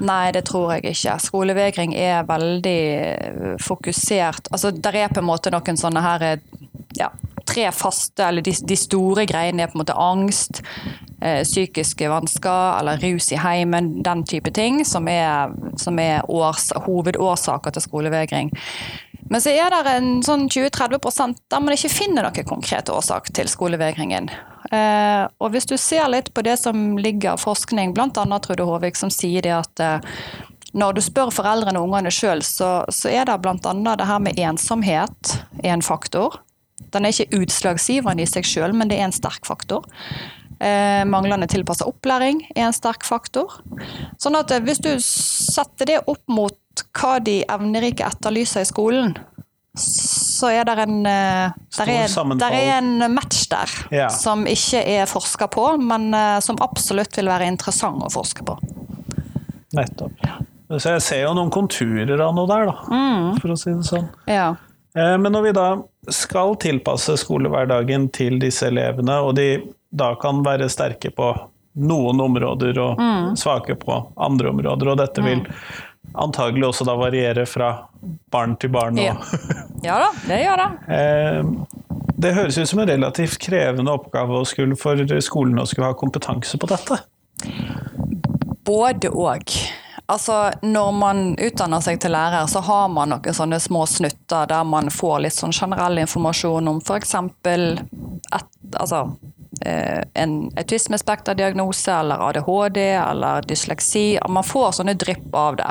Nei, 0.00 0.32
det 0.32 0.46
tror 0.48 0.74
jeg 0.74 0.94
ikke. 0.94 1.18
Skolevegring 1.20 1.92
er 1.96 2.24
veldig 2.28 3.58
fokusert. 3.62 4.48
Altså, 4.50 4.72
der 4.72 4.96
er 5.04 5.12
på 5.12 5.20
en 5.20 5.28
måte 5.28 5.52
noen 5.52 5.78
sånne 5.78 6.02
her 6.04 6.24
ja, 6.98 7.12
tre 7.46 7.68
faste, 7.72 8.24
eller 8.24 8.44
de, 8.44 8.54
de, 8.66 8.76
store 8.78 9.26
greiene 9.30 9.64
er 9.64 9.72
på 9.72 9.78
en 9.78 9.84
måte 9.84 9.96
angst, 9.98 10.62
eh, 11.20 11.42
psykiske 11.44 12.10
vansker 12.10 12.78
eller 12.80 13.02
rus 13.04 13.30
i 13.32 13.40
heimen, 13.40 14.02
den 14.06 14.24
type 14.28 14.52
ting, 14.54 14.82
som 14.84 15.08
er, 15.08 15.54
som 15.80 15.98
er 15.98 16.24
års, 16.30 16.70
hovedårsaker 16.86 17.74
til 17.74 17.86
skolevegring. 17.86 18.54
Men 19.30 19.40
så 19.40 19.54
er 19.56 19.72
det 19.72 19.82
en 19.88 20.18
sånn 20.24 20.48
20-30 20.52 21.38
der 21.48 21.62
man 21.64 21.74
ikke 21.74 21.92
finner 21.92 22.26
noen 22.26 22.48
konkret 22.48 22.90
årsak 22.92 23.32
til 23.34 23.48
skolevegringen. 23.48 24.28
Eh, 24.72 25.24
og 25.40 25.52
hvis 25.52 25.68
du 25.68 25.76
ser 25.80 26.08
litt 26.12 26.32
på 26.34 26.44
det 26.44 26.58
som 26.60 26.98
ligger 27.00 27.34
av 27.34 27.44
forskning, 27.44 27.94
bl.a. 27.96 28.38
Trude 28.44 28.66
Håvik, 28.68 28.96
som 28.96 29.12
sier 29.12 29.44
det 29.44 29.54
at 29.56 29.80
eh, 29.82 30.14
når 30.74 30.96
du 30.96 31.02
spør 31.04 31.30
foreldrene 31.34 31.80
og 31.80 31.88
ungene 31.88 32.12
sjøl, 32.12 32.42
så, 32.42 32.84
så, 32.92 33.12
er 33.12 33.28
det 33.28 33.38
bl.a. 33.44 33.56
det 33.56 34.08
her 34.08 34.22
med 34.22 34.40
ensomhet 34.40 35.36
en 35.62 35.84
faktor. 35.84 36.40
Den 36.92 37.06
er 37.06 37.14
ikke 37.14 37.42
utslagsgiveren 37.42 38.20
i 38.22 38.28
seg 38.28 38.46
sjøl, 38.48 38.74
men 38.76 38.90
det 38.90 38.98
er 39.00 39.08
en 39.08 39.14
sterk 39.14 39.46
faktor. 39.48 39.86
Eh, 40.60 41.02
manglende 41.10 41.48
tilpassa 41.50 41.86
opplæring 41.88 42.44
er 42.54 42.68
en 42.68 42.76
sterk 42.76 43.06
faktor. 43.06 43.58
Sånn 44.22 44.38
at 44.38 44.52
eh, 44.54 44.62
hvis 44.64 44.82
du 44.84 44.92
setter 45.02 45.90
det 45.90 46.02
opp 46.06 46.22
mot 46.30 46.84
hva 46.94 47.18
de 47.22 47.40
evnerike 47.50 48.06
etterlyser 48.06 48.64
i 48.64 48.68
skolen, 48.68 49.14
så 49.74 50.52
er 50.54 50.66
det 50.68 50.76
en, 50.84 51.00
eh, 51.06 51.54
der 51.78 51.90
er, 51.90 52.34
der 52.38 52.54
er 52.54 52.76
en 52.78 53.14
match 53.14 53.48
der 53.50 53.70
ja. 53.90 54.08
som 54.08 54.46
ikke 54.46 54.84
er 54.86 55.10
forska 55.10 55.48
på, 55.50 55.66
men 55.82 56.12
eh, 56.14 56.38
som 56.44 56.60
absolutt 56.62 57.18
vil 57.18 57.30
være 57.30 57.48
interessant 57.50 58.04
å 58.06 58.10
forske 58.14 58.46
på. 58.46 58.54
Nettopp. 59.74 60.28
Så 60.78 60.94
jeg 60.94 61.02
ser 61.04 61.24
jo 61.24 61.34
noen 61.36 61.50
konturer 61.52 62.20
av 62.22 62.36
noe 62.36 62.48
der, 62.50 62.70
da, 62.70 62.76
mm. 62.86 63.26
for 63.42 63.54
å 63.54 63.58
si 63.58 63.74
det 63.74 63.88
sånn. 63.88 64.06
Ja. 64.30 64.52
Eh, 64.94 65.16
men 65.18 65.34
når 65.34 65.48
vi 65.48 65.54
da 65.58 65.66
skal 66.12 66.56
tilpasse 66.60 67.16
skolehverdagen 67.20 68.08
til 68.14 68.38
disse 68.42 68.68
elevene, 68.68 69.20
og 69.22 69.34
de 69.38 69.48
da 69.94 70.14
kan 70.18 70.42
være 70.42 70.66
sterke 70.72 71.12
på 71.14 71.30
noen 71.74 72.20
områder 72.22 72.78
og 72.82 73.00
mm. 73.00 73.34
svake 73.38 73.76
på 73.78 73.98
andre 74.16 74.50
områder, 74.50 74.90
og 74.90 74.98
dette 74.98 75.22
vil 75.22 75.42
mm 75.44 75.52
antagelig 76.14 76.66
også 76.68 76.86
da 76.86 76.94
variere 76.98 77.46
fra 77.46 77.70
barn 78.30 78.56
til 78.60 78.72
barn. 78.74 78.98
Ja. 79.00 79.16
ja 79.86 79.98
da, 80.02 80.10
det 80.28 80.40
gjør 80.42 80.62
det. 80.62 80.68
Eh, 80.98 82.02
det 82.24 82.34
høres 82.36 82.58
ut 82.58 82.70
som 82.70 82.82
en 82.84 82.90
relativt 82.90 83.38
krevende 83.42 83.94
oppgave 83.94 84.44
for 84.78 85.06
skolen 85.24 85.60
å 85.60 85.66
skulle 85.68 85.90
ha 85.90 85.98
kompetanse 85.98 86.60
på 86.60 86.70
dette? 86.70 87.00
Både 88.64 89.10
òg. 89.10 89.56
Altså, 90.06 90.52
når 90.60 90.90
man 90.92 91.20
utdanner 91.40 91.80
seg 91.80 92.00
til 92.02 92.12
lærer, 92.12 92.44
så 92.50 92.60
har 92.66 92.90
man 92.92 93.14
noen 93.14 93.36
sånne 93.36 93.60
små 93.62 93.86
snutter 93.88 94.50
der 94.50 94.66
man 94.68 94.90
får 94.92 95.22
litt 95.24 95.36
sånn 95.38 95.54
generell 95.54 96.02
informasjon 96.02 96.68
om 96.74 96.82
f.eks. 96.84 97.14
Altså, 98.74 99.06
Eh, 99.60 100.02
en 100.14 100.52
autismespekterdiagnose 100.56 101.92
eller 101.92 102.28
ADHD 102.28 102.78
eller 102.78 103.42
dysleksi. 103.42 104.18
Man 104.28 104.44
får 104.44 104.72
sånne 104.72 104.94
drypp 104.94 105.34
av 105.34 105.56
det. 105.56 105.70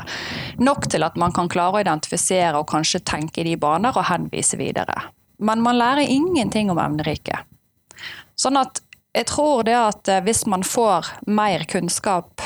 Nok 0.57 0.87
til 0.89 1.03
at 1.03 1.17
man 1.19 1.33
kan 1.35 1.49
klare 1.51 1.77
å 1.77 1.83
identifisere 1.83 2.57
og 2.59 2.69
kanskje 2.71 3.03
tenke 3.03 3.41
i 3.41 3.47
de 3.51 3.57
baner 3.59 3.95
og 3.97 4.07
henvise 4.07 4.57
videre. 4.57 4.95
Men 5.37 5.61
man 5.61 5.77
lærer 5.77 6.09
ingenting 6.09 6.71
om 6.71 6.79
emneriket. 6.79 7.43
Sånn 8.35 8.57
at 8.57 8.81
jeg 9.13 9.27
tror 9.29 9.65
det 9.67 9.77
at 9.77 10.09
eh, 10.09 10.23
hvis 10.25 10.45
man 10.49 10.63
får 10.65 11.11
mer 11.27 11.67
kunnskap 11.69 12.41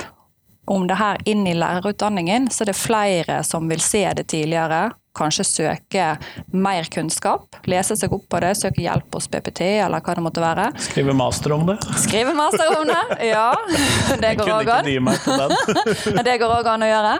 om 0.68 0.88
det 0.88 1.00
her 1.00 1.22
inn 1.26 1.48
i 1.48 1.56
lærerutdanningen, 1.58 2.50
så 2.52 2.64
er 2.64 2.72
det 2.72 2.80
flere 2.80 3.42
som 3.48 3.70
vil 3.72 3.84
se 3.84 4.04
det 4.18 4.28
tidligere, 4.32 4.90
kanskje 5.18 5.44
søke 5.44 6.08
mer 6.54 6.84
kunnskap. 6.94 7.56
Lese 7.66 7.98
seg 7.98 8.14
opp 8.14 8.28
på 8.30 8.42
det, 8.44 8.54
søke 8.60 8.84
hjelp 8.84 9.16
hos 9.18 9.28
PPT 9.32 9.64
eller 9.66 10.04
hva 10.04 10.16
det 10.18 10.24
måtte 10.26 10.44
være. 10.44 10.70
Skrive 10.90 11.16
master 11.18 11.56
om 11.56 11.66
det? 11.70 11.78
Skrive 12.04 12.36
master 12.38 12.74
om 12.78 12.86
det, 12.90 13.02
ja. 13.32 13.48
Det 14.24 14.36
går 14.40 14.54
òg 14.60 14.72
an. 14.76 14.88
det 16.28 16.38
går 16.42 16.56
òg 16.60 16.70
an 16.74 16.86
å 16.86 16.90
gjøre. 16.92 17.14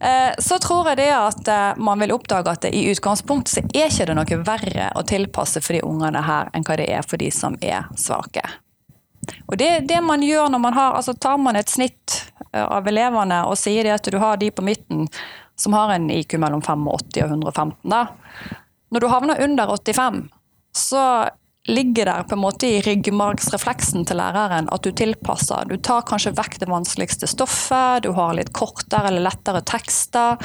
Eh, 0.00 0.30
så 0.42 0.58
tror 0.62 0.90
jeg 0.92 1.00
det 1.02 1.10
at 1.14 1.52
eh, 1.52 1.82
man 1.82 2.02
vil 2.02 2.14
oppdage 2.16 2.54
at 2.58 2.68
i 2.70 2.86
utgangspunktet 2.92 3.54
så 3.54 3.64
er 3.68 3.90
ikke 3.90 4.08
det 4.10 4.16
noe 4.18 4.40
verre 4.46 4.90
å 4.98 5.04
tilpasse 5.06 5.62
for 5.64 5.78
de 5.78 5.84
ungene 5.86 6.22
her 6.26 6.50
enn 6.54 6.66
hva 6.66 6.78
det 6.80 6.88
er 6.90 7.06
for 7.06 7.20
de 7.20 7.30
som 7.34 7.58
er 7.62 7.86
svake. 7.98 8.42
Og 9.46 9.58
det, 9.60 9.70
det 9.88 10.00
man 10.04 10.22
gjør 10.24 10.48
når 10.52 10.62
man 10.62 10.76
har, 10.76 10.96
altså 10.98 11.14
Tar 11.14 11.38
man 11.42 11.58
et 11.58 11.70
snitt 11.72 12.20
eh, 12.52 12.64
av 12.64 12.86
elevene 12.88 13.42
og 13.48 13.58
sier 13.60 13.86
det 13.86 13.96
at 13.96 14.10
du 14.10 14.18
har 14.22 14.40
de 14.40 14.50
på 14.50 14.64
midten 14.66 15.06
som 15.58 15.74
har 15.74 15.90
en 15.94 16.06
IQ 16.14 16.38
mellom 16.38 16.62
85 16.62 16.86
og 16.92 17.24
115, 17.24 17.74
da. 17.90 18.06
Når 18.94 19.02
du 19.02 19.08
havner 19.10 19.40
under 19.42 19.72
85, 19.74 20.20
så 20.76 21.02
ligger 21.68 22.04
der 22.08 22.22
på 22.22 22.34
en 22.34 22.40
måte 22.40 22.68
i 22.68 22.80
ryggmargsrefleksen 22.80 24.06
til 24.08 24.16
læreren 24.20 24.70
at 24.72 24.86
du 24.86 24.92
tilpasser. 24.96 25.66
Du 25.68 25.76
tar 25.76 26.06
kanskje 26.08 26.32
vekk 26.38 26.56
det 26.62 26.70
vanskeligste 26.70 27.28
stoffet, 27.28 28.06
du 28.06 28.14
har 28.16 28.36
litt 28.38 28.54
kortere 28.56 29.10
eller 29.10 29.26
lettere 29.26 29.60
tekster. 29.68 30.38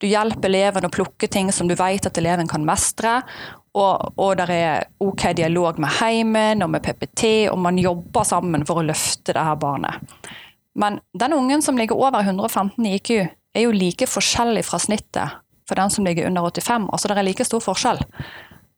Du 0.00 0.08
hjelper 0.08 0.48
eleven 0.48 0.88
å 0.88 0.92
plukke 0.92 1.28
ting 1.28 1.52
som 1.52 1.68
du 1.68 1.76
vet 1.76 2.06
at 2.08 2.20
eleven 2.20 2.48
kan 2.48 2.64
mestre. 2.64 3.18
Og, 3.74 4.18
og 4.22 4.36
det 4.38 4.46
er 4.54 4.84
ok 5.02 5.32
dialog 5.34 5.80
med 5.82 5.96
heimen 5.98 6.62
og 6.62 6.70
med 6.70 6.82
PPT, 6.84 7.48
og 7.50 7.58
man 7.58 7.78
jobber 7.78 8.26
sammen 8.26 8.66
for 8.66 8.80
å 8.80 8.86
løfte 8.86 9.34
det 9.34 9.42
her 9.42 9.58
barnet. 9.58 10.14
Men 10.78 11.00
den 11.18 11.34
ungen 11.34 11.62
som 11.62 11.78
ligger 11.78 11.98
over 11.98 12.22
115 12.22 12.86
i 12.86 12.94
IQ, 12.98 13.10
er 13.54 13.66
jo 13.66 13.74
like 13.74 14.06
forskjellig 14.10 14.64
fra 14.66 14.80
snittet 14.82 15.40
for 15.68 15.78
den 15.78 15.90
som 15.90 16.04
ligger 16.04 16.26
under 16.26 16.42
85. 16.42 16.88
Altså 16.92 17.08
det 17.08 17.18
er 17.18 17.26
like 17.28 17.46
stor 17.46 17.62
forskjell. 17.62 18.00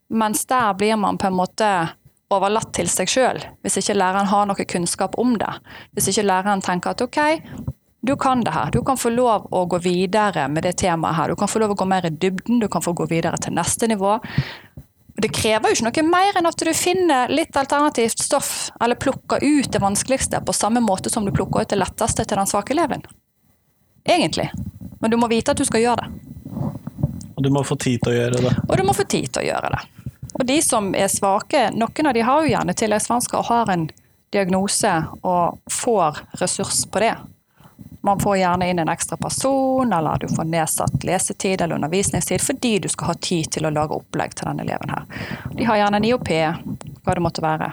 Mens 0.09 0.45
der 0.47 0.75
blir 0.75 0.97
man 1.01 1.19
på 1.19 1.27
en 1.27 1.39
måte 1.39 1.71
overlatt 2.31 2.73
til 2.75 2.89
seg 2.91 3.11
sjøl, 3.11 3.41
hvis 3.63 3.79
ikke 3.81 3.97
læreren 3.97 4.29
har 4.31 4.47
noe 4.49 4.67
kunnskap 4.69 5.17
om 5.19 5.37
det. 5.39 5.53
Hvis 5.95 6.11
ikke 6.11 6.27
læreren 6.27 6.63
tenker 6.65 6.93
at 6.93 7.03
ok, 7.03 7.21
du 8.07 8.15
kan 8.17 8.43
det 8.47 8.55
her, 8.55 8.71
du 8.71 8.83
kan 8.87 8.99
få 8.99 9.11
lov 9.11 9.49
å 9.55 9.65
gå 9.67 9.81
videre 9.83 10.47
med 10.53 10.67
det 10.67 10.77
temaet 10.83 11.17
her. 11.19 11.33
Du 11.33 11.39
kan 11.39 11.51
få 11.51 11.63
lov 11.63 11.75
å 11.75 11.79
gå 11.79 11.89
mer 11.89 12.07
i 12.07 12.13
dybden, 12.13 12.61
du 12.63 12.69
kan 12.71 12.85
få 12.85 12.95
gå 12.95 13.09
videre 13.11 13.39
til 13.43 13.57
neste 13.57 13.89
nivå. 13.91 14.19
Det 15.17 15.31
krever 15.33 15.73
jo 15.73 15.79
ikke 15.79 16.03
noe 16.05 16.11
mer 16.13 16.37
enn 16.37 16.49
at 16.49 16.61
du 16.61 16.73
finner 16.77 17.31
litt 17.33 17.57
alternativt 17.57 18.21
stoff, 18.21 18.71
eller 18.81 18.99
plukker 19.01 19.41
ut 19.41 19.71
det 19.73 19.81
vanskeligste 19.81 20.43
på 20.45 20.53
samme 20.53 20.83
måte 20.85 21.13
som 21.13 21.25
du 21.25 21.33
plukker 21.33 21.65
ut 21.65 21.73
det 21.73 21.81
letteste 21.81 22.27
til 22.27 22.37
den 22.37 22.51
svake 22.51 22.77
eleven 22.77 23.07
egentlig. 24.07 24.53
Men 25.01 25.11
du 25.11 25.17
må 25.17 25.29
vite 25.29 25.53
at 25.53 25.59
du 25.59 25.65
skal 25.65 25.83
gjøre 25.83 26.07
det. 26.07 26.11
Og 27.37 27.43
du 27.43 27.51
må 27.53 27.63
få 27.67 27.77
tid 27.77 28.01
til 28.03 28.15
å 28.15 28.17
gjøre 28.17 28.43
det. 28.47 28.55
Og 28.65 28.77
du 28.79 28.83
må 28.87 28.95
få 28.97 29.05
tid 29.05 29.29
til 29.29 29.45
å 29.45 29.47
gjøre 29.51 29.73
det. 29.75 29.83
Og 30.37 30.45
de 30.49 30.57
som 30.65 30.91
er 30.97 31.13
svake, 31.13 31.69
noen 31.77 32.09
av 32.09 32.17
de 32.17 32.25
har 32.25 32.43
jo 32.43 32.53
gjerne 32.53 32.77
tilleggsvansker 32.77 33.41
og 33.41 33.49
har 33.51 33.73
en 33.73 33.87
diagnose 34.35 34.93
og 35.23 35.73
får 35.73 36.23
ressurs 36.41 36.85
på 36.93 37.03
det. 37.05 37.15
Man 38.07 38.21
får 38.23 38.37
gjerne 38.39 38.69
inn 38.71 38.79
en 38.79 38.89
ekstra 38.89 39.17
person, 39.19 39.93
eller 39.93 40.21
du 40.23 40.29
får 40.31 40.45
nedsatt 40.47 41.05
lesetid 41.05 41.61
eller 41.65 41.75
undervisningstid 41.75 42.39
fordi 42.41 42.77
du 42.79 42.87
skal 42.89 43.11
ha 43.11 43.15
tid 43.19 43.49
til 43.57 43.67
å 43.67 43.73
lage 43.75 43.99
opplegg 43.99 44.37
til 44.39 44.47
denne 44.47 44.63
eleven 44.63 44.93
her. 44.95 45.09
De 45.59 45.67
har 45.67 45.81
gjerne 45.81 45.99
en 45.99 46.07
IOP, 46.07 46.31
hva 47.03 47.17
det 47.19 47.25
måtte 47.25 47.43
være. 47.43 47.73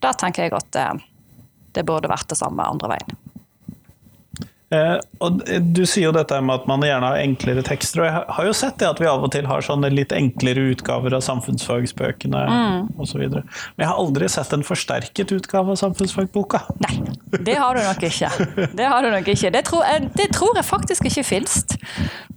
Der 0.00 0.16
tenker 0.16 0.46
jeg 0.46 0.56
at 0.56 0.70
det, 0.72 0.86
eh, 0.86 1.04
det 1.76 1.84
burde 1.84 2.08
vært 2.08 2.32
det 2.32 2.40
samme 2.40 2.64
andre 2.64 2.94
veien. 2.94 3.20
Eh, 4.72 4.96
og 5.24 5.42
Du 5.74 5.82
sier 5.84 6.06
jo 6.08 6.14
dette 6.16 6.38
med 6.40 6.62
at 6.62 6.68
man 6.70 6.84
gjerne 6.86 7.12
har 7.12 7.22
enklere 7.22 7.64
tekster, 7.66 8.02
og 8.02 8.08
jeg 8.08 8.22
har 8.36 8.48
jo 8.48 8.54
sett 8.56 8.78
det 8.80 8.88
at 8.88 9.02
vi 9.02 9.08
av 9.10 9.24
og 9.24 9.32
til 9.34 9.48
har 9.50 9.64
sånne 9.64 9.90
litt 9.92 10.14
enklere 10.16 10.64
utgaver 10.72 11.16
av 11.16 11.24
samfunnsfagsbøkene 11.26 12.42
mm. 12.48 12.92
osv. 13.02 13.22
Men 13.22 13.84
jeg 13.84 13.90
har 13.90 14.00
aldri 14.00 14.30
sett 14.32 14.54
en 14.56 14.66
forsterket 14.66 15.34
utgave 15.36 15.74
av 15.74 15.80
samfunnsfagboka. 15.80 16.62
Nei, 16.84 16.94
det 17.38 17.58
har 17.60 17.76
du 17.76 17.84
nok 17.84 18.06
ikke. 18.08 18.30
Det 18.82 18.88
har 18.88 19.04
du 19.04 19.10
nok 19.12 19.28
ikke. 19.28 19.52
Det 19.54 19.64
tror 19.68 19.84
jeg, 19.86 20.08
det 20.16 20.28
tror 20.34 20.56
jeg 20.58 20.68
faktisk 20.68 21.08
ikke 21.10 21.26
fins. 21.26 21.62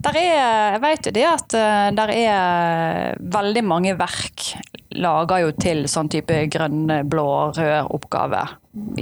Jeg 0.05 0.79
vet 0.83 1.07
jo 1.07 1.13
det 1.15 1.23
at 1.25 1.53
det 1.55 1.95
der 1.95 2.11
er 2.13 3.15
veldig 3.33 3.63
mange 3.65 3.95
verk 3.97 4.51
lager 4.95 5.43
jo 5.43 5.53
til 5.59 5.85
sånn 5.91 6.09
type 6.11 6.37
grønn, 6.53 6.87
blå, 7.09 7.27
rød 7.55 7.89
oppgave 7.95 8.43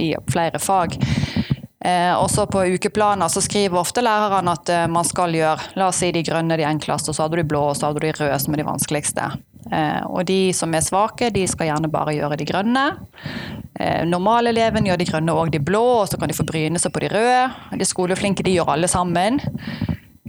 i 0.00 0.12
flere 0.30 0.60
fag. 0.62 0.96
Eh, 1.84 2.14
også 2.16 2.46
på 2.48 2.62
ukeplaner 2.64 3.28
så 3.28 3.42
skriver 3.44 3.76
ofte 3.76 4.00
lærerne 4.00 4.54
at 4.56 4.70
eh, 4.72 4.86
man 4.88 5.04
skal 5.04 5.34
gjøre 5.36 5.74
La 5.76 5.90
oss 5.90 5.98
si 6.00 6.08
de 6.16 6.22
grønne 6.24 6.56
de 6.56 6.64
enkleste, 6.64 7.12
og 7.12 7.16
så 7.16 7.26
hadde 7.26 7.36
du 7.36 7.42
de 7.42 7.50
blå 7.50 7.60
og 7.68 7.76
så 7.76 7.90
hadde 7.90 8.00
du 8.00 8.06
de 8.06 8.14
røde 8.16 8.38
som 8.40 8.54
er 8.54 8.62
de 8.62 8.66
vanskeligste. 8.70 9.26
Eh, 9.68 10.00
og 10.08 10.24
de 10.30 10.38
som 10.56 10.72
er 10.72 10.86
svake, 10.86 11.28
de 11.34 11.44
skal 11.50 11.68
gjerne 11.68 11.92
bare 11.92 12.16
gjøre 12.16 12.40
de 12.40 12.48
grønne. 12.48 12.86
Normaleleven 14.06 14.86
gjør 14.86 15.00
de 15.00 15.06
grønne 15.08 15.34
og 15.34 15.48
de 15.50 15.58
blå, 15.58 15.82
og 16.00 16.08
så 16.08 16.16
kan 16.16 16.30
de 16.30 16.36
få 16.36 16.46
bryne 16.46 16.78
seg 16.78 16.92
på 16.94 17.02
de 17.02 17.08
røde. 17.10 17.48
De 17.80 17.88
skoleflinke 17.88 18.44
de 18.46 18.54
gjør 18.54 18.70
alle 18.76 18.88
sammen. 18.88 19.40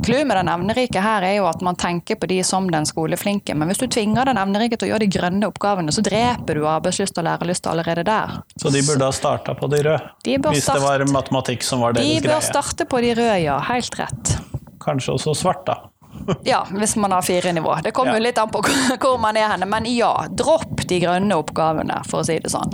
Clouet 0.03 0.27
med 0.27 0.35
den 0.37 0.49
evnerike 0.51 0.99
her 0.99 1.23
er 1.23 1.37
jo 1.37 1.45
at 1.47 1.61
man 1.63 1.77
tenker 1.79 2.17
på 2.19 2.27
de 2.27 2.41
som 2.43 2.65
den 2.71 2.83
skoleflinke, 2.85 3.55
men 3.55 3.69
hvis 3.71 3.79
du 3.79 3.85
tvinger 3.87 4.27
den 4.27 4.35
evnerike 4.41 4.75
til 4.75 4.89
å 4.89 4.91
gjøre 4.91 5.05
de 5.05 5.11
grønne 5.15 5.47
oppgavene, 5.47 5.93
så 5.95 6.03
dreper 6.03 6.59
du 6.59 6.65
arbeidslyst 6.67 7.15
og 7.21 7.23
lærelyst 7.29 7.69
allerede 7.71 8.03
der. 8.03 8.33
Så 8.59 8.73
de 8.75 8.81
burde 8.83 9.07
ha 9.07 9.15
starta 9.15 9.55
på 9.55 9.69
de 9.71 9.79
røde? 9.87 10.09
De 10.27 10.35
hvis 10.35 10.57
Hvis 10.59 10.67
det 10.67 10.81
var 10.83 11.05
matematikk 11.13 11.63
som 11.63 11.79
var 11.85 11.95
De 11.95 12.01
deres 12.03 12.23
bør 12.25 12.33
greie? 12.35 12.41
starte 12.49 12.85
på 12.91 13.01
de 13.05 13.13
røde, 13.15 13.37
ja. 13.45 13.55
Helt 13.69 13.95
rett. 14.01 14.35
Kanskje 14.83 15.15
også 15.15 15.35
svart, 15.45 15.63
da. 15.65 15.79
Ja, 16.51 16.65
hvis 16.71 16.95
man 16.99 17.11
har 17.15 17.21
fire 17.23 17.51
nivå. 17.55 17.77
Det 17.83 17.91
kommer 17.95 18.19
Ja. 18.19 18.19
litt 18.27 18.37
an 18.37 18.49
på 18.51 18.61
hvor 18.99 19.17
man 19.19 19.37
er 19.37 19.47
henne. 19.47 19.65
Men 19.65 19.85
ja, 19.85 20.27
dropp 20.31 20.83
de 20.87 20.99
grønne 20.99 21.39
oppgavene, 21.39 22.01
for 22.07 22.19
å 22.19 22.25
si 22.27 22.37
det 22.39 22.51
sånn. 22.51 22.71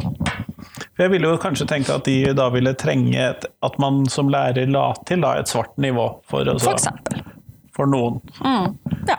Jeg 1.01 1.09
ville 1.15 1.31
jo 1.31 1.37
kanskje 1.41 1.65
tenke 1.69 1.95
at 1.97 2.05
de 2.05 2.17
da 2.37 2.49
ville 2.53 2.73
trenge 2.77 3.17
et, 3.17 3.45
at 3.65 3.77
man 3.81 4.03
som 4.11 4.29
lærer 4.29 4.69
la 4.69 4.91
til 5.09 5.23
da, 5.25 5.35
et 5.41 5.49
svart 5.49 5.73
nivå 5.81 6.07
for, 6.29 6.45
altså, 6.45 6.69
For 6.69 6.77
eksempel. 6.77 7.23
for 7.75 7.89
noen. 7.89 8.19
Ja. 9.09 9.17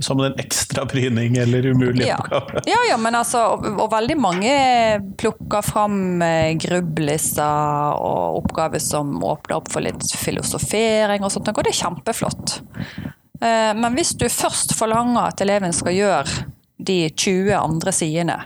Som 0.00 0.20
en 0.24 0.32
ekstra 0.40 0.84
bryning 0.88 1.36
eller 1.36 1.66
umulig 1.66 2.06
Ja. 2.06 2.16
oppgave. 2.16 2.62
ja, 2.66 2.78
ja, 2.88 2.96
men 2.96 3.14
altså, 3.14 3.42
og, 3.52 3.66
og 3.80 3.90
veldig 3.92 4.16
mange 4.16 4.52
plukker 5.20 5.60
fram 5.66 6.22
eh, 6.24 6.54
grubbelister 6.56 7.98
og 8.00 8.38
oppgaver 8.40 8.80
som 8.80 9.18
åpner 9.20 9.58
opp 9.58 9.68
for 9.72 9.84
litt 9.84 10.06
filosofering 10.16 11.26
og 11.26 11.34
sånt, 11.34 11.50
og 11.52 11.60
det 11.66 11.74
er 11.74 11.80
kjempeflott. 11.82 12.54
Eh, 13.42 13.74
Men 13.76 13.92
hvis 13.98 14.14
du 14.16 14.24
først 14.32 14.72
forlanger 14.78 15.28
at 15.28 15.44
eleven 15.44 15.76
skal 15.76 15.92
gjøre 15.98 16.46
de 16.82 16.96
20 17.12 17.52
andre 17.60 17.92
sidene, 17.92 18.38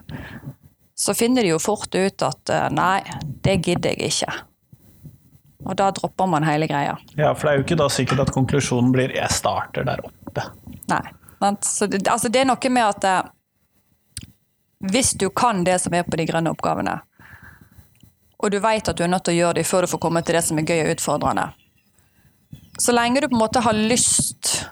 så 0.99 1.15
finner 1.15 1.43
de 1.43 1.49
jo 1.49 1.59
fort 1.59 1.95
ut 1.95 2.23
at 2.25 2.51
eh, 2.51 2.69
nei, 2.73 3.01
det 3.45 3.57
gidder 3.67 3.93
jeg 3.93 4.13
ikke. 4.15 4.33
Og 5.67 5.77
da 5.77 5.91
dropper 5.93 6.29
man 6.31 6.47
hele 6.47 6.69
greia. 6.71 6.97
Ja, 7.19 7.35
for 7.35 7.49
det 7.49 7.53
er 7.53 7.59
jo 7.59 7.65
ikke 7.67 7.79
da 7.83 7.89
sikkert 7.93 8.23
at 8.25 8.33
konklusjonen 8.33 8.93
blir 8.95 9.13
'jeg 9.13 9.31
starter 9.31 9.85
der 9.85 10.01
oppe'. 10.01 10.47
Nei. 10.89 11.03
det, 11.41 12.09
altså 12.09 12.29
det 12.29 12.41
er 12.41 12.49
noe 12.49 12.71
med 12.71 12.85
at 12.85 13.05
eh, 13.05 13.23
hvis 14.93 15.13
du 15.13 15.29
kan 15.31 15.65
det 15.65 15.81
som 15.81 15.95
er 15.95 16.03
på 16.03 16.17
de 16.17 16.27
grønne 16.27 16.51
oppgavene, 16.51 17.01
og 18.39 18.51
du 18.51 18.59
vet 18.61 18.89
at 18.89 18.97
du 18.97 19.05
er 19.05 19.09
nødt 19.09 19.25
til 19.25 19.35
å 19.35 19.41
gjøre 19.41 19.55
det 19.55 19.67
før 19.67 19.83
du 19.83 19.87
får 19.87 19.99
komme 19.99 20.23
til 20.23 20.37
det 20.37 20.45
som 20.45 20.59
er 20.59 20.69
gøy 20.69 20.85
og 20.85 20.91
utfordrende, 20.97 21.51
så 22.79 22.93
lenge 22.93 23.21
du 23.21 23.29
på 23.29 23.37
en 23.37 23.45
måte 23.45 23.61
har 23.61 23.73
lyst, 23.73 24.67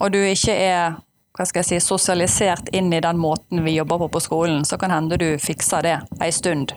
og 0.00 0.12
du 0.12 0.18
ikke 0.18 0.54
er 0.54 0.96
hva 1.34 1.44
skal 1.48 1.64
jeg 1.64 1.66
si, 1.66 1.82
sosialisert 1.82 2.68
inn 2.76 2.92
i 2.94 3.02
den 3.02 3.18
måten 3.18 3.64
vi 3.64 3.74
jobber 3.74 4.04
på 4.04 4.12
på 4.14 4.22
skolen, 4.22 4.64
så 4.64 4.78
kan 4.78 4.94
hende 4.94 5.18
du 5.18 5.32
fikser 5.42 5.82
det 5.82 5.98
ei 6.22 6.30
stund. 6.32 6.76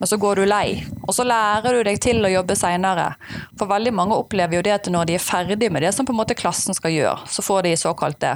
Men 0.00 0.08
så 0.08 0.16
går 0.16 0.38
du 0.38 0.46
lei, 0.46 0.86
og 1.02 1.10
så 1.12 1.26
lærer 1.26 1.74
du 1.74 1.82
deg 1.84 1.98
til 2.00 2.24
å 2.24 2.30
jobbe 2.30 2.54
seinere. 2.56 3.10
For 3.58 3.68
veldig 3.68 3.92
mange 3.92 4.16
opplever 4.16 4.56
jo 4.56 4.62
det 4.64 4.72
at 4.78 4.86
når 4.88 5.10
de 5.10 5.16
er 5.18 5.24
ferdig 5.24 5.68
med 5.74 5.84
det 5.84 5.90
som 5.92 6.06
på 6.08 6.14
en 6.14 6.20
måte 6.22 6.36
klassen 6.38 6.76
skal 6.76 6.94
gjøre, 6.94 7.26
så 7.28 7.44
får 7.44 7.66
de 7.66 7.72
såkalte 7.76 8.30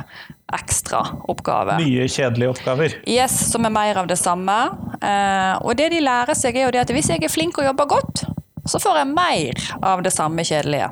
ekstraoppgaver. 0.59 1.79
Nye 1.81 2.05
kjedelige 2.11 2.51
oppgaver. 2.53 2.99
Yes, 3.09 3.39
som 3.49 3.65
er 3.65 3.73
mer 3.73 4.03
av 4.03 4.11
det 4.11 4.19
samme. 4.21 4.59
Eh, 4.99 5.55
og 5.63 5.79
det 5.79 5.89
de 5.95 6.03
lærer 6.05 6.37
seg, 6.37 6.59
er 6.59 6.67
jo 6.67 6.75
det 6.75 6.83
at 6.83 6.93
hvis 6.99 7.15
jeg 7.15 7.25
er 7.25 7.33
flink 7.33 7.63
og 7.63 7.71
jobber 7.71 7.89
godt, 7.95 8.27
så 8.69 8.83
får 8.83 9.01
jeg 9.01 9.15
mer 9.15 9.65
av 9.87 10.05
det 10.05 10.13
samme 10.13 10.45
kjedelige. 10.45 10.91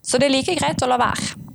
Så 0.00 0.16
det 0.16 0.30
er 0.30 0.36
like 0.38 0.56
greit 0.56 0.86
å 0.86 0.88
la 0.88 1.02
være. 1.02 1.47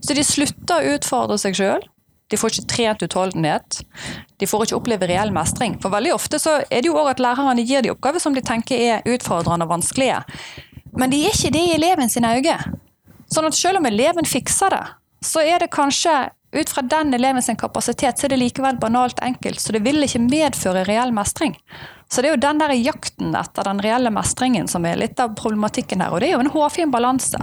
Så 0.00 0.16
de 0.16 0.24
slutter 0.26 0.78
å 0.78 0.96
utfordre 0.96 1.38
seg 1.40 1.56
sjøl. 1.58 1.86
De 2.32 2.38
får 2.40 2.54
ikke 2.54 2.70
trent 2.72 3.02
utholdenhet. 3.04 3.82
De 4.40 4.48
får 4.48 4.66
ikke 4.66 4.78
oppleve 4.78 5.08
reell 5.10 5.32
mestring. 5.34 5.76
For 5.82 5.92
veldig 5.92 6.14
ofte 6.14 6.40
så 6.40 6.60
er 6.64 6.80
det 6.80 6.88
jo 6.88 6.96
òg 6.96 7.12
at 7.12 7.20
lærerne 7.20 7.64
gir 7.66 7.84
de 7.84 7.92
oppgaver 7.92 8.22
som 8.24 8.36
de 8.36 8.44
tenker 8.44 8.80
er 8.80 9.08
utfordrende 9.12 9.68
og 9.68 9.74
vanskelige. 9.74 10.22
Men 10.96 11.12
de 11.12 11.20
er 11.26 11.36
ikke 11.36 11.52
det 11.52 11.64
i 11.68 11.74
eleven 11.76 12.12
sine 12.12 12.32
øyne. 12.38 12.56
Sånn 13.32 13.48
at 13.48 13.56
selv 13.56 13.80
om 13.80 13.88
eleven 13.88 14.28
fikser 14.28 14.72
det, 14.72 14.84
så 15.24 15.44
er 15.44 15.62
det 15.62 15.72
kanskje 15.72 16.30
ut 16.52 16.70
fra 16.70 16.82
den 16.84 17.14
elevens 17.14 17.48
kapasitet, 17.58 18.18
så 18.18 18.26
er 18.26 18.34
det 18.34 18.42
likevel 18.42 18.76
banalt 18.80 19.20
enkelt. 19.24 19.60
Så 19.60 19.72
det 19.72 19.84
vil 19.86 20.04
ikke 20.04 20.20
medføre 20.20 20.84
reell 20.88 21.12
mestring. 21.16 21.56
Så 22.12 22.20
det 22.20 22.28
er 22.28 22.34
jo 22.34 22.42
den 22.44 22.60
der 22.60 22.74
jakten 22.76 23.36
etter 23.38 23.64
den 23.64 23.80
reelle 23.80 24.12
mestringen 24.12 24.68
som 24.68 24.84
er 24.84 25.00
litt 25.00 25.20
av 25.20 25.32
problematikken 25.38 26.04
her. 26.04 26.12
Og 26.12 26.20
det 26.20 26.28
er 26.28 26.36
jo 26.36 26.42
en 26.44 26.52
hårfin 26.52 26.92
balanse. 26.92 27.40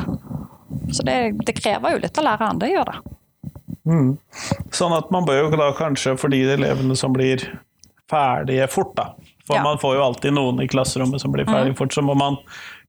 Så 0.91 1.04
det, 1.06 1.17
det 1.45 1.56
krever 1.60 1.95
jo 1.95 2.04
litt 2.04 2.17
av 2.17 2.25
læreren, 2.28 2.60
det 2.62 2.71
gjør 2.73 2.91
det. 2.93 2.99
Sånn 4.75 4.93
at 4.93 5.10
man 5.13 5.25
bør 5.25 5.43
jo 5.45 5.49
da 5.58 5.71
kanskje, 5.78 6.15
for 6.19 6.30
de 6.34 6.43
elevene 6.54 6.95
som 6.97 7.13
blir 7.15 7.41
ferdige 8.10 8.67
fort, 8.69 8.95
da 8.97 9.12
For 9.49 9.58
Ja. 9.58 9.63
man 9.63 9.80
får 9.82 9.95
jo 9.95 10.02
alltid 10.04 10.34
noen 10.34 10.60
i 10.62 10.67
klasserommet 10.69 11.21
som 11.21 11.32
blir 11.34 11.45
ferdige 11.49 11.75
fort, 11.78 11.89
så 11.93 12.04
må 12.06 12.13
man 12.17 12.36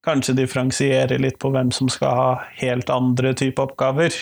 kanskje 0.04 0.34
differensiere 0.36 1.16
litt 1.18 1.38
på 1.40 1.48
hvem 1.52 1.70
som 1.72 1.88
skal 1.88 2.14
ha 2.16 2.44
helt 2.60 2.90
andre 2.92 3.32
type 3.34 3.62
oppgaver, 3.62 4.12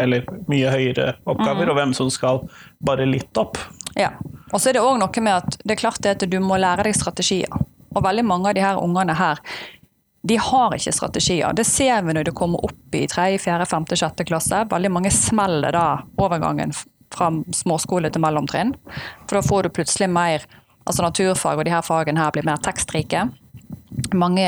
eller 0.00 0.24
mye 0.48 0.68
høyere 0.72 1.14
oppgaver, 1.24 1.70
og 1.70 1.76
hvem 1.76 1.94
som 1.96 2.10
skal 2.12 2.42
bare 2.84 3.06
litt 3.08 3.36
opp. 3.40 3.56
Ja. 3.96 4.10
Og 4.52 4.60
så 4.60 4.68
er 4.68 4.72
det 4.76 4.82
òg 4.84 4.98
noe 5.00 5.22
med 5.24 5.32
at 5.40 5.56
det 5.64 5.76
er 5.78 5.80
klart 5.80 6.02
det 6.04 6.10
at 6.22 6.28
du 6.30 6.38
må 6.40 6.58
lære 6.60 6.84
deg 6.84 6.94
strategier. 6.96 7.48
Og 7.96 8.02
veldig 8.04 8.24
mange 8.28 8.48
av 8.50 8.54
de 8.54 8.60
her 8.60 8.76
ungene 8.76 9.14
her, 9.16 9.38
de 10.26 10.36
har 10.42 10.74
ikke 10.74 10.92
strategier. 10.92 11.54
Det 11.54 11.64
ser 11.68 12.02
vi 12.02 12.14
når 12.16 12.28
det 12.28 12.34
kommer 12.38 12.64
opp 12.66 12.94
i 12.98 13.06
3., 13.06 13.38
4., 13.38 13.66
5., 13.70 13.88
6. 13.92 14.24
klasse. 14.26 14.64
Veldig 14.70 14.90
mange 14.90 15.12
smeller 15.14 15.74
da 15.76 15.86
overgangen 16.18 16.74
fra 17.14 17.30
småskole 17.54 18.10
til 18.10 18.24
mellomtrinn. 18.24 18.74
For 19.26 19.38
da 19.38 19.44
får 19.46 19.66
du 19.66 19.74
plutselig 19.78 20.10
mer 20.12 20.46
Altså 20.86 21.02
naturfag 21.02 21.58
og 21.58 21.64
de 21.66 21.72
her 21.74 21.82
fagene 21.82 22.20
her 22.22 22.30
blir 22.30 22.44
mer 22.46 22.60
tekstrike. 22.62 23.24
Mange 24.14 24.44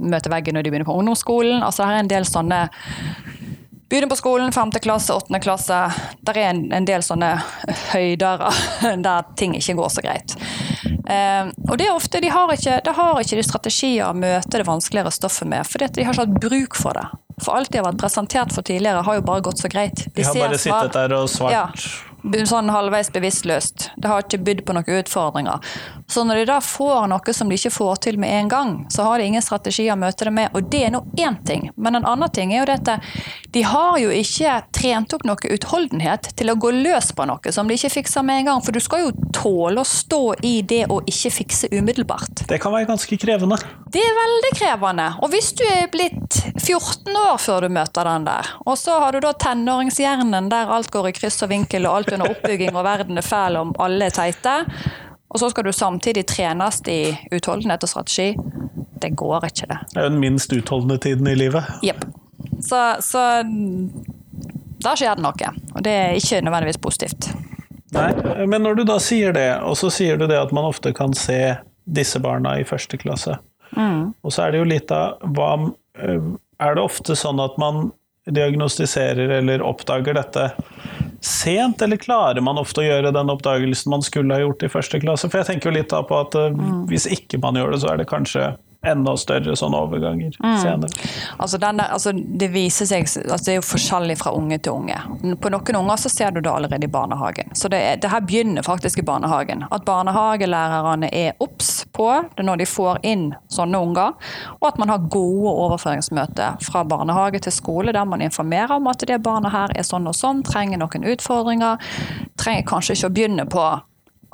møter 0.00 0.32
veggen 0.32 0.56
når 0.56 0.64
de 0.64 0.70
begynner 0.72 0.88
på 0.88 0.94
ungdomsskolen. 0.96 1.58
Altså 1.60 1.84
her 1.84 1.98
er 1.98 2.04
en 2.06 2.08
del 2.08 2.24
sånne 2.24 2.60
Begynner 3.94 4.10
på 4.10 4.16
skolen, 4.18 4.52
femte 4.52 4.80
klasse, 4.82 5.14
åttende 5.14 5.38
klasse. 5.38 5.76
Der 6.26 6.38
er 6.40 6.48
en, 6.50 6.64
en 6.74 6.86
del 6.88 7.02
sånne 7.06 7.28
høyder 7.92 8.40
der 9.04 9.28
ting 9.38 9.52
ikke 9.54 9.76
går 9.78 9.92
så 9.94 10.02
greit. 10.02 10.34
Eh, 11.06 11.52
og 11.68 11.76
det 11.78 11.86
er 11.86 11.92
ofte, 11.94 12.18
de 12.24 12.32
har 12.32 12.50
ikke, 12.50 12.80
de 12.82 12.94
har 12.96 13.20
ikke 13.22 13.38
de 13.38 13.44
strategier 13.46 14.08
å 14.08 14.16
møte 14.18 14.50
det 14.58 14.66
vanskeligere 14.66 15.12
stoffet 15.14 15.46
med, 15.46 15.62
fordi 15.70 15.92
de 15.94 16.08
har 16.08 16.16
ikke 16.16 16.24
hatt 16.26 16.40
bruk 16.42 16.74
for 16.80 16.98
det. 16.98 17.04
For 17.38 17.54
alt 17.54 17.70
de 17.70 17.78
har 17.78 17.86
vært 17.86 18.02
presentert 18.02 18.56
for 18.56 18.66
tidligere, 18.66 19.04
har 19.06 19.20
jo 19.20 19.24
bare 19.30 19.46
gått 19.46 19.62
så 19.62 19.70
greit. 19.70 20.08
De 20.16 20.26
har 20.26 20.32
ser 20.34 20.42
bare 20.48 20.58
svar- 20.58 20.82
sittet 20.88 20.98
der 20.98 21.14
og 21.20 21.30
svart. 21.30 21.54
ja, 21.54 21.68
sånn 22.24 22.70
halvveis 22.72 23.12
bevisstløst. 23.12 23.90
Det 23.96 24.08
har 24.08 24.24
ikke 24.24 24.42
bydd 24.44 24.64
på 24.64 24.76
noen 24.76 25.00
utfordringer. 25.00 25.60
Så 26.08 26.24
når 26.24 26.36
de 26.36 26.44
da 26.48 26.60
får 26.60 27.08
noe 27.08 27.34
som 27.34 27.48
de 27.48 27.56
ikke 27.58 27.72
får 27.72 27.96
til 28.06 28.18
med 28.20 28.32
en 28.32 28.48
gang, 28.48 28.72
så 28.90 29.06
har 29.06 29.18
de 29.18 29.28
ingen 29.28 29.42
strategi 29.42 29.90
å 29.92 29.96
møte 29.96 30.24
det 30.24 30.32
med. 30.32 30.52
Og 30.54 30.68
det 30.70 30.84
er 30.86 30.94
nå 30.94 31.04
én 31.16 31.36
ting. 31.46 31.70
Men 31.76 31.96
en 32.00 32.08
annen 32.08 32.30
ting 32.30 32.52
er 32.52 32.62
jo 32.62 32.68
dette 32.68 32.98
De 33.54 33.62
har 33.62 33.98
jo 33.98 34.10
ikke 34.10 34.56
trent 34.74 35.12
opp 35.14 35.24
noe 35.24 35.52
utholdenhet 35.54 36.32
til 36.36 36.50
å 36.50 36.56
gå 36.58 36.72
løs 36.74 37.12
på 37.14 37.26
noe 37.28 37.52
som 37.54 37.68
de 37.68 37.76
ikke 37.78 37.92
fikser 38.00 38.24
med 38.26 38.42
en 38.42 38.50
gang. 38.50 38.64
For 38.64 38.74
du 38.74 38.80
skal 38.82 39.06
jo 39.06 39.14
tåle 39.34 39.80
å 39.80 39.88
stå 39.88 40.22
i 40.42 40.56
det 40.62 40.84
å 40.90 41.00
ikke 41.06 41.32
fikse 41.40 41.70
umiddelbart. 41.72 42.46
Det 42.48 42.60
kan 42.62 42.74
være 42.74 42.88
ganske 42.90 43.18
krevende. 43.20 43.60
Det 43.94 44.02
er 44.02 44.16
veldig 44.16 44.50
krevende. 44.58 45.06
Og 45.22 45.30
hvis 45.30 45.52
du 45.54 45.62
er 45.68 45.86
blitt 45.92 46.40
14 46.58 47.14
år 47.14 47.38
før 47.38 47.66
du 47.66 47.74
møter 47.76 48.08
den 48.08 48.26
der, 48.26 48.48
og 48.66 48.74
så 48.80 48.98
har 48.98 49.14
du 49.14 49.20
da 49.22 49.30
tenåringshjernen 49.38 50.50
der 50.50 50.72
alt 50.74 50.90
går 50.90 51.12
i 51.12 51.14
kryss 51.14 51.42
og 51.46 51.52
vinkel 51.52 51.86
og 51.86 52.00
alt 52.00 52.13
under 52.16 52.30
oppbygging 52.34 52.74
og 52.74 52.84
verden 52.86 53.20
er 53.20 53.26
fæl 53.26 53.60
om 53.60 53.74
alle 53.82 54.08
er 54.08 54.14
teite, 54.14 54.56
og 55.34 55.40
så 55.42 55.50
skal 55.50 55.66
du 55.66 55.72
samtidig 55.74 56.26
trenes 56.30 56.80
i 56.90 57.00
utholdenhet 57.34 57.82
og 57.82 57.90
strategi, 57.90 58.34
det 59.02 59.10
går 59.18 59.48
ikke, 59.48 59.66
det. 59.70 59.80
Det 59.92 59.98
er 59.98 60.06
jo 60.06 60.12
den 60.14 60.20
minst 60.22 60.52
utholdende 60.54 60.98
tiden 61.02 61.26
i 61.28 61.34
livet. 61.36 61.66
Jepp. 61.84 62.06
Så, 62.62 62.78
så 63.04 63.22
da 64.84 64.94
skjer 64.96 65.18
det 65.18 65.24
noe, 65.24 65.50
og 65.74 65.82
det 65.84 65.94
er 65.94 66.18
ikke 66.18 66.40
nødvendigvis 66.44 66.80
positivt. 66.80 67.32
Nei, 67.94 68.10
men 68.50 68.64
når 68.64 68.80
du 68.80 68.84
da 68.88 68.98
sier 69.02 69.34
det, 69.34 69.48
og 69.62 69.76
så 69.78 69.90
sier 69.92 70.18
du 70.18 70.26
det 70.30 70.38
at 70.38 70.54
man 70.54 70.66
ofte 70.66 70.94
kan 70.96 71.14
se 71.18 71.56
disse 71.84 72.20
barna 72.22 72.56
i 72.58 72.66
første 72.66 72.98
klasse, 73.00 73.36
og 73.74 74.32
så 74.32 74.46
er 74.46 74.54
det 74.54 74.62
jo 74.62 74.70
litt 74.70 74.92
av 74.94 75.22
hva 75.34 75.50
øh, 75.58 76.26
Er 76.62 76.76
det 76.76 76.82
ofte 76.84 77.16
sånn 77.18 77.40
at 77.42 77.56
man 77.58 77.88
diagnostiserer 78.30 79.28
eller 79.38 79.62
oppdager 79.62 80.16
dette 80.16 80.50
sent, 81.20 81.82
eller 81.82 81.96
klarer 81.96 82.40
man 82.44 82.60
ofte 82.60 82.82
å 82.82 82.86
gjøre 82.86 83.12
den 83.14 83.32
oppdagelsen 83.32 83.90
man 83.92 84.04
skulle 84.04 84.36
ha 84.36 84.44
gjort 84.44 84.64
i 84.64 84.72
første 84.72 85.00
klasse? 85.00 85.30
For 85.30 85.40
jeg 85.40 85.52
tenker 85.52 85.70
jo 85.70 85.78
litt 85.78 85.92
da 85.92 86.02
på 86.04 86.20
at 86.20 86.36
mm. 86.36 86.86
hvis 86.90 87.08
ikke 87.12 87.40
man 87.42 87.56
gjør 87.60 87.74
det, 87.74 87.82
så 87.84 87.92
er 87.92 88.00
det 88.02 88.08
kanskje 88.10 88.54
enda 88.84 89.14
større 89.16 89.56
sånne 89.56 89.78
overganger 89.86 90.34
senere. 90.60 90.90
Altså 91.38 91.58
den 91.58 91.80
der, 91.80 91.92
altså 91.94 92.12
det 92.12 92.50
viser 92.52 92.88
seg, 92.88 93.06
altså 93.08 93.46
det 93.46 93.54
er 93.54 93.58
jo 93.58 93.66
forskjellig 93.66 94.16
fra 94.20 94.34
unge 94.36 94.58
til 94.64 94.76
unge. 94.76 94.98
På 95.40 95.52
noen 95.52 95.80
unger 95.80 96.02
så 96.04 96.12
ser 96.12 96.34
du 96.34 96.42
det 96.44 96.52
allerede 96.52 96.84
i 96.84 96.92
barnehagen. 96.92 97.54
Så 97.56 97.70
det, 97.72 97.80
er, 97.80 98.00
det 98.02 98.12
her 98.12 98.24
begynner 98.24 98.66
faktisk 98.66 99.00
i 99.00 99.06
barnehagen. 99.06 99.64
At 99.72 99.86
barnehagelærerne 99.88 101.10
er 101.12 101.40
obs 101.44 101.73
på 101.94 102.08
det 102.36 102.44
når 102.46 102.60
de 102.62 102.66
får 102.68 103.00
inn 103.06 103.28
sånne 103.52 103.80
unger, 103.86 104.12
og 104.58 104.68
at 104.68 104.78
man 104.82 104.92
har 104.92 105.08
gode 105.12 105.54
overføringsmøter 105.64 106.60
fra 106.64 106.84
barnehage 106.88 107.44
til 107.46 107.54
skole 107.54 107.94
der 107.94 108.06
man 108.08 108.24
informerer 108.24 108.76
om 108.76 108.90
at 108.90 109.06
det 109.06 109.22
barnet 109.24 109.54
her 109.54 109.74
er 109.78 109.86
sånn 109.86 110.10
og 110.10 110.18
sånn, 110.18 110.42
trenger 110.46 110.82
noen 110.82 111.08
utfordringer, 111.14 111.82
trenger 112.40 112.68
kanskje 112.68 112.98
ikke 112.98 113.10
å 113.10 113.16
begynne 113.18 113.48
på 113.50 113.66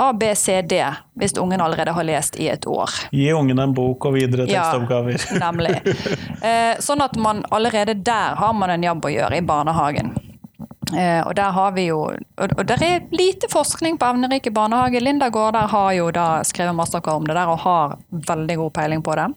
A, 0.01 0.13
B, 0.13 0.35
C, 0.35 0.63
D 0.63 0.81
hvis 1.21 1.37
ungen 1.37 1.61
allerede 1.61 1.93
har 1.93 2.05
lest 2.09 2.39
i 2.41 2.47
et 2.49 2.67
år. 2.67 2.89
Gi 3.13 3.33
ungen 3.37 3.59
en 3.61 3.75
bok 3.77 4.07
og 4.09 4.15
videre 4.17 4.47
tekstoppgaver. 4.49 5.21
Ja, 5.29 5.41
nemlig. 5.45 5.75
Eh, 6.41 6.81
sånn 6.81 7.05
at 7.05 7.19
man 7.21 7.43
allerede 7.53 7.99
der 8.01 8.39
har 8.41 8.57
man 8.57 8.73
en 8.73 8.87
jobb 8.87 9.05
å 9.05 9.13
gjøre 9.13 9.43
i 9.43 9.45
barnehagen. 9.45 10.15
Eh, 10.97 11.21
og 11.27 11.35
der 11.39 11.51
har 11.55 11.73
vi 11.73 11.85
jo 11.87 12.01
Og, 12.11 12.53
og 12.59 12.65
der 12.67 12.83
er 12.83 13.07
lite 13.11 13.49
forskning 13.53 13.99
på 13.99 14.07
evnerike 14.07 14.51
barnehage. 14.51 15.01
Linda 15.01 15.29
Gaarder 15.31 15.69
har 15.71 15.93
jo 15.93 16.11
da 16.11 16.43
skrevet 16.45 16.75
masteroppgave 16.75 17.17
om 17.17 17.27
det 17.29 17.37
der 17.37 17.53
og 17.53 17.59
har 17.65 17.97
veldig 18.11 18.57
god 18.57 18.73
peiling 18.73 19.03
på 19.03 19.15
det. 19.15 19.29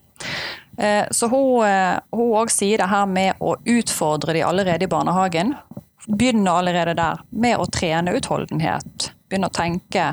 Eh, 0.77 1.05
så 1.11 1.27
hun 1.29 1.65
eh, 1.67 1.99
òg 2.11 2.51
sier 2.51 2.81
det 2.81 2.89
her 2.89 3.05
med 3.05 3.39
å 3.39 3.55
utfordre 3.57 4.33
de 4.33 4.43
allerede 4.43 4.87
i 4.87 4.91
barnehagen. 4.91 5.53
Begynne 6.07 6.51
allerede 6.51 6.95
der 6.97 7.21
med 7.29 7.59
å 7.59 7.67
trene 7.71 8.15
utholdenhet. 8.17 9.11
Begynne 9.29 9.49
å 9.51 9.55
tenke 9.55 10.09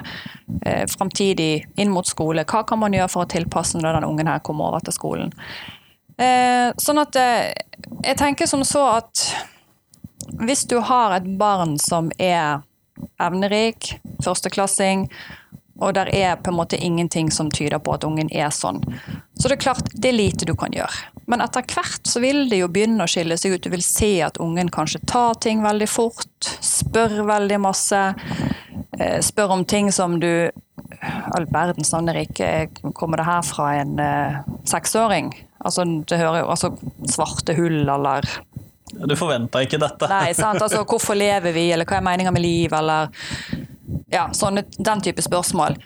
eh, 0.64 0.84
framtidig 0.90 1.66
inn 1.76 1.92
mot 1.94 2.06
skole. 2.06 2.44
Hva 2.44 2.64
kan 2.68 2.82
man 2.82 2.94
gjøre 2.94 3.12
for 3.12 3.26
å 3.26 3.30
tilpasse 3.30 3.80
når 3.80 3.98
den 3.98 4.08
ungen 4.10 4.30
her 4.30 4.44
kommer 4.44 4.70
over 4.70 4.84
til 4.84 4.96
skolen? 4.96 5.32
Eh, 6.20 6.68
sånn 6.76 7.00
at 7.00 7.16
eh, 7.16 7.48
jeg 8.04 8.18
tenker 8.20 8.48
som 8.50 8.64
så 8.66 8.84
at 8.98 9.24
hvis 10.38 10.64
du 10.70 10.78
har 10.84 11.16
et 11.16 11.28
barn 11.40 11.78
som 11.82 12.10
er 12.18 12.60
evnerik, 13.20 13.96
førsteklassing, 14.24 15.08
og 15.80 15.94
der 15.96 16.10
er 16.12 16.36
på 16.36 16.52
en 16.52 16.58
måte 16.58 16.76
ingenting 16.76 17.30
som 17.32 17.48
tyder 17.50 17.80
på 17.80 17.94
at 17.96 18.04
ungen 18.04 18.28
er 18.36 18.50
sånn, 18.52 18.82
så 19.40 19.48
det 19.48 19.56
er 19.56 19.62
klart 19.64 19.88
det 19.96 20.10
er 20.10 20.18
lite 20.18 20.48
du 20.48 20.52
kan 20.58 20.74
gjøre. 20.76 21.08
Men 21.30 21.40
etter 21.44 21.64
hvert 21.64 22.08
så 22.10 22.20
vil 22.20 22.48
det 22.50 22.58
jo 22.60 22.68
begynne 22.68 23.06
å 23.06 23.10
skille 23.10 23.36
seg 23.38 23.54
ut. 23.54 23.62
Du 23.64 23.70
vil 23.72 23.84
se 23.86 24.10
at 24.26 24.40
ungen 24.42 24.68
kanskje 24.72 25.00
tar 25.08 25.38
ting 25.40 25.62
veldig 25.64 25.88
fort, 25.88 26.48
spør 26.60 27.22
veldig 27.28 27.60
masse. 27.62 28.00
eh, 28.98 29.20
Spør 29.22 29.54
om 29.56 29.64
ting 29.64 29.92
som 29.92 30.18
du 30.20 30.50
All 31.32 31.46
verdens 31.46 31.92
navn 31.94 32.10
ikke 32.18 32.68
Kommer 32.98 33.20
det 33.20 33.24
her 33.28 33.42
fra 33.46 33.68
en 33.78 33.98
eh, 34.02 34.40
seksåring? 34.68 35.30
Altså, 35.64 35.84
det 35.84 36.18
hører 36.18 36.42
jo 36.42 36.50
altså 36.50 36.72
svarte 37.08 37.54
hull 37.54 37.88
eller 37.88 38.26
Du 38.92 39.14
forventa 39.16 39.62
ikke 39.64 39.78
dette. 39.80 40.08
Nei, 40.10 40.32
sant? 40.34 40.60
Altså, 40.62 40.82
hvorfor 40.84 41.18
lever 41.18 41.54
vi, 41.54 41.68
eller 41.72 41.88
hva 41.88 41.98
er 42.00 42.06
meninga 42.06 42.32
med 42.34 42.42
liv, 42.44 42.72
eller 42.76 43.10
ja, 44.10 44.28
sånne, 44.34 44.64
den 44.78 45.00
type 45.04 45.22
spørsmål. 45.22 45.76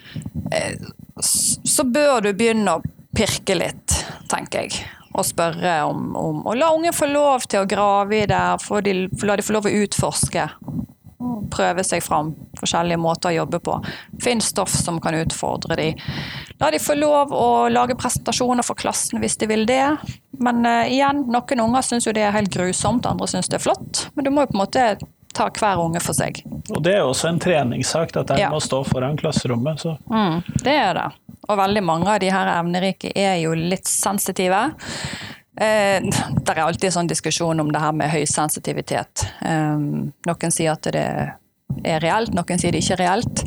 Eh, 0.52 0.76
Så 1.20 1.84
bør 1.84 2.20
du 2.24 2.32
begynne 2.34 2.78
å 2.78 2.82
pirke 3.14 3.54
litt, 3.54 3.94
tenker 4.32 4.64
jeg. 4.66 4.84
Og 5.14 5.22
spørre 5.28 5.76
om, 5.86 6.08
om 6.18 6.40
Og 6.42 6.56
la 6.58 6.72
unge 6.74 6.90
få 6.92 7.06
lov 7.06 7.44
til 7.46 7.62
å 7.62 7.68
grave 7.70 8.24
i 8.24 8.26
det, 8.26 8.40
få 8.64 8.80
de, 8.82 8.94
la 9.22 9.36
de 9.38 9.44
få 9.46 9.54
lov 9.54 9.68
å 9.70 9.74
utforske. 9.84 10.48
Prøve 11.50 11.84
seg 11.86 12.02
fram. 12.02 12.32
Forskjellige 12.60 12.98
måter 13.00 13.30
å 13.32 13.36
jobbe 13.40 13.60
på. 13.64 13.78
Finn 14.22 14.40
stoff 14.44 14.70
som 14.74 15.00
kan 15.00 15.14
utfordre 15.14 15.76
de. 15.78 15.88
La 16.60 16.70
de 16.70 16.78
få 16.82 16.96
lov 16.98 17.32
å 17.34 17.68
lage 17.72 17.96
presentasjoner 17.98 18.62
for 18.66 18.74
klassen 18.80 19.20
hvis 19.22 19.36
de 19.40 19.46
vil 19.50 19.66
det. 19.68 19.96
Men 20.40 20.64
uh, 20.66 20.84
igjen, 20.90 21.24
noen 21.30 21.60
unger 21.66 21.82
syns 21.86 22.06
jo 22.08 22.12
det 22.16 22.24
er 22.26 22.34
helt 22.36 22.52
grusomt, 22.54 23.06
andre 23.06 23.28
syns 23.30 23.48
det 23.48 23.60
er 23.60 23.64
flott. 23.66 24.08
Men 24.14 24.24
du 24.26 24.30
må 24.34 24.44
jo 24.44 24.52
på 24.52 24.58
en 24.58 24.64
måte 24.64 24.86
ta 25.34 25.48
hver 25.50 25.80
unge 25.82 25.98
for 26.02 26.14
seg. 26.14 26.40
Og 26.70 26.82
det 26.84 26.92
er 26.94 27.00
jo 27.02 27.10
også 27.10 27.28
en 27.32 27.40
treningssak, 27.42 28.14
at 28.16 28.30
en 28.30 28.38
Ja. 28.38 28.50
må 28.54 28.60
stå 28.62 28.84
foran 28.86 29.16
klasserommet. 29.18 29.80
Så 29.82 29.96
Mm, 30.10 30.42
det 30.62 30.76
er 30.78 30.94
det. 30.94 31.08
Og 31.48 31.58
veldig 31.58 31.82
mange 31.84 32.08
av 32.08 32.20
de 32.20 32.30
her 32.30 32.46
evnerike 32.58 33.10
er 33.16 33.40
jo 33.42 33.52
litt 33.54 33.86
sensitive. 33.90 34.60
Eh, 35.60 36.02
det 36.44 36.54
er 36.54 36.64
alltid 36.64 36.94
sånn 36.94 37.10
diskusjon 37.10 37.62
om 37.62 37.72
det 37.72 37.82
her 37.82 37.94
med 37.96 38.12
høysensitivitet. 38.12 39.26
Eh, 39.44 39.78
noen 39.78 40.54
sier 40.54 40.74
at 40.74 40.90
det 40.94 41.04
er 41.84 42.02
reelt, 42.04 42.34
noen 42.34 42.60
sier 42.60 42.74
det 42.74 42.82
ikke 42.84 42.98
er 42.98 43.04
reelt. 43.06 43.46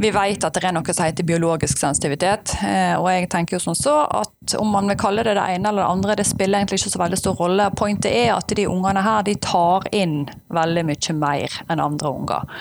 Vi 0.00 0.08
vet 0.14 0.44
at 0.46 0.56
det 0.56 0.64
er 0.64 0.72
noe 0.72 0.94
som 0.96 1.04
heter 1.04 1.26
biologisk 1.28 1.76
sensitivitet, 1.76 2.54
eh, 2.64 2.94
og 2.96 3.10
jeg 3.12 3.26
tenker 3.28 3.58
jo 3.58 3.64
som 3.66 3.74
så 3.76 3.98
at 4.08 4.54
om 4.56 4.70
man 4.72 4.88
vil 4.88 4.96
kalle 5.00 5.26
det 5.26 5.34
det 5.36 5.44
ene 5.44 5.68
eller 5.68 5.84
det 5.84 5.90
andre, 5.92 6.16
det 6.16 6.24
spiller 6.24 6.62
egentlig 6.62 6.80
ikke 6.80 6.92
så 6.94 7.02
veldig 7.02 7.18
stor 7.20 7.36
rolle. 7.36 7.66
Pointet 7.76 8.14
er 8.14 8.32
at 8.32 8.54
de 8.56 8.64
ungene 8.70 9.02
her, 9.04 9.20
de 9.28 9.36
tar 9.44 9.84
inn 9.92 10.22
veldig 10.56 10.86
mye 10.88 11.16
mer 11.20 11.58
enn 11.68 11.84
andre 11.84 12.14
unger. 12.16 12.56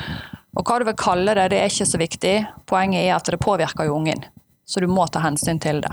Og 0.59 0.67
hva 0.67 0.81
du 0.81 0.89
vil 0.89 0.99
kalle 0.99 1.37
det, 1.37 1.47
det 1.53 1.61
er 1.61 1.71
ikke 1.71 1.87
så 1.87 2.01
viktig. 2.01 2.35
Poenget 2.67 3.05
er 3.05 3.15
at 3.15 3.31
det 3.31 3.39
påvirker 3.39 3.87
jo 3.87 3.95
ungen. 4.01 4.25
Så 4.69 4.83
du 4.83 4.89
må 4.91 5.07
ta 5.09 5.21
hensyn 5.23 5.57
til 5.61 5.81
det. 5.81 5.91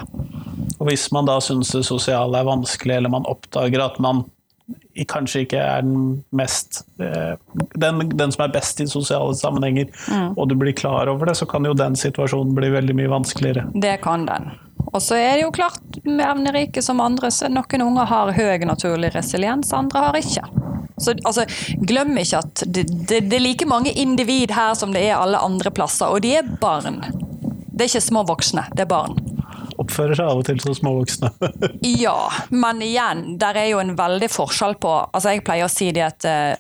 Og 0.77 0.91
hvis 0.91 1.09
man 1.15 1.29
da 1.29 1.39
syns 1.41 1.73
det 1.73 1.87
sosiale 1.89 2.43
er 2.43 2.49
vanskelig, 2.49 2.99
eller 2.99 3.13
man 3.13 3.29
oppdager 3.29 3.81
at 3.81 3.97
man 4.03 4.27
kanskje 5.09 5.45
ikke 5.45 5.61
er 5.61 5.85
den 5.85 6.25
mest 6.35 6.83
eh, 7.01 7.37
den, 7.79 8.01
den 8.17 8.33
som 8.35 8.45
er 8.47 8.53
best 8.53 8.81
i 8.83 8.89
sosiale 8.91 9.35
sammenhenger, 9.39 9.89
og 10.35 10.49
du 10.51 10.57
blir 10.59 10.77
klar 10.77 11.09
over 11.13 11.31
det, 11.31 11.37
så 11.41 11.49
kan 11.49 11.65
jo 11.65 11.75
den 11.77 11.97
situasjonen 11.97 12.55
bli 12.57 12.73
veldig 12.75 12.97
mye 12.99 13.13
vanskeligere. 13.13 13.67
Det 13.75 13.97
kan 14.05 14.27
den. 14.29 14.51
Og 14.93 15.01
så 15.03 15.17
er 15.21 15.37
det 15.37 15.47
jo 15.47 15.55
klart, 15.57 16.01
med 16.05 16.25
evnerike 16.27 16.83
som 16.85 17.01
andre, 17.05 17.31
så 17.33 17.49
noen 17.53 17.85
unger 17.85 18.09
har 18.13 18.33
høy 18.37 18.67
naturlig 18.69 19.13
resiliens, 19.17 19.73
andre 19.77 20.09
har 20.09 20.21
ikke. 20.21 20.45
Så 20.97 21.13
altså, 21.29 21.45
glem 21.85 22.17
ikke 22.17 22.41
at 22.41 22.65
det, 22.67 22.87
det, 23.09 23.27
det 23.29 23.37
er 23.37 23.45
like 23.45 23.69
mange 23.69 23.93
individ 23.93 24.55
her 24.57 24.73
som 24.79 24.95
det 24.97 25.05
er 25.05 25.21
alle 25.21 25.41
andre 25.45 25.73
plasser, 25.73 26.09
og 26.09 26.25
de 26.25 26.37
er 26.39 26.53
barn. 26.61 27.03
Det 27.77 27.85
er 27.85 27.91
ikke 27.91 28.07
små 28.07 28.23
voksne, 28.25 28.63
det 28.73 28.87
er 28.87 28.89
barn. 28.89 29.19
Oppfører 29.77 30.17
seg 30.17 30.31
av 30.31 30.39
og 30.41 30.47
til 30.49 30.61
som 30.65 30.73
småvoksne. 30.77 31.29
Ja, 32.01 32.31
men 32.49 32.81
igjen, 32.85 33.37
der 33.41 33.59
er 33.61 33.69
jo 33.69 33.83
en 33.83 33.93
veldig 33.99 34.29
forskjell 34.33 34.79
på 34.81 34.93
Altså, 35.05 35.35
jeg 35.35 35.45
pleier 35.45 35.69
å 35.69 35.73
si 35.73 35.91
det 35.93 36.07
at 36.07 36.25
uh, 36.25 36.57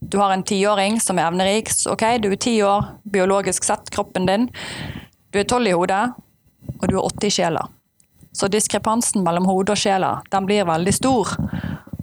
du 0.00 0.16
har 0.22 0.32
en 0.32 0.44
tiåring 0.46 0.96
som 1.00 1.20
er 1.20 1.28
evnerik. 1.28 1.68
Ok, 1.92 2.06
du 2.24 2.30
er 2.32 2.40
ti 2.40 2.56
år, 2.64 2.88
biologisk 3.04 3.68
sett, 3.68 3.92
kroppen 3.92 4.28
din. 4.30 4.48
Du 5.32 5.40
er 5.42 5.48
tolv 5.48 5.68
i 5.68 5.76
hodet, 5.76 6.02
og 6.78 6.88
du 6.88 6.96
er 6.96 7.04
åtte 7.04 7.28
i 7.28 7.34
sjela. 7.34 7.66
Så 8.32 8.48
diskrepansen 8.48 9.24
mellom 9.26 9.44
hodet 9.50 9.76
og 9.76 9.80
sjela, 9.84 10.16
den 10.32 10.48
blir 10.48 10.64
veldig 10.68 10.96
stor. 10.96 11.36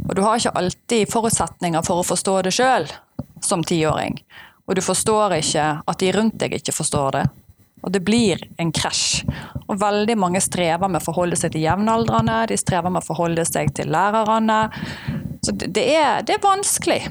Og 0.07 0.15
du 0.17 0.21
har 0.21 0.37
ikke 0.37 0.53
alltid 0.61 1.09
forutsetninger 1.09 1.85
for 1.87 2.01
å 2.01 2.07
forstå 2.07 2.41
det 2.45 2.53
sjøl 2.55 2.89
som 3.41 3.65
tiåring. 3.65 4.21
Og 4.69 4.77
du 4.77 4.85
forstår 4.85 5.39
ikke 5.41 5.69
at 5.81 6.01
de 6.01 6.11
rundt 6.15 6.37
deg 6.41 6.59
ikke 6.61 6.75
forstår 6.75 7.15
det. 7.17 7.29
Og 7.81 7.93
det 7.93 8.03
blir 8.05 8.41
en 8.61 8.71
krasj. 8.75 9.23
Og 9.67 9.79
veldig 9.81 10.17
mange 10.19 10.41
strever 10.43 10.89
med 10.91 11.01
å 11.01 11.05
forholde 11.05 11.39
seg 11.39 11.55
til 11.55 11.65
jevnaldrende, 11.65 12.43
de 12.51 12.59
strever 12.59 12.93
med 12.93 13.01
å 13.01 13.07
forholde 13.07 13.45
seg 13.47 13.73
til 13.77 13.91
lærerne. 13.93 14.61
Så 15.41 15.55
det 15.57 15.85
er, 15.95 16.21
det 16.25 16.37
er 16.37 16.43
vanskelig. 16.43 17.01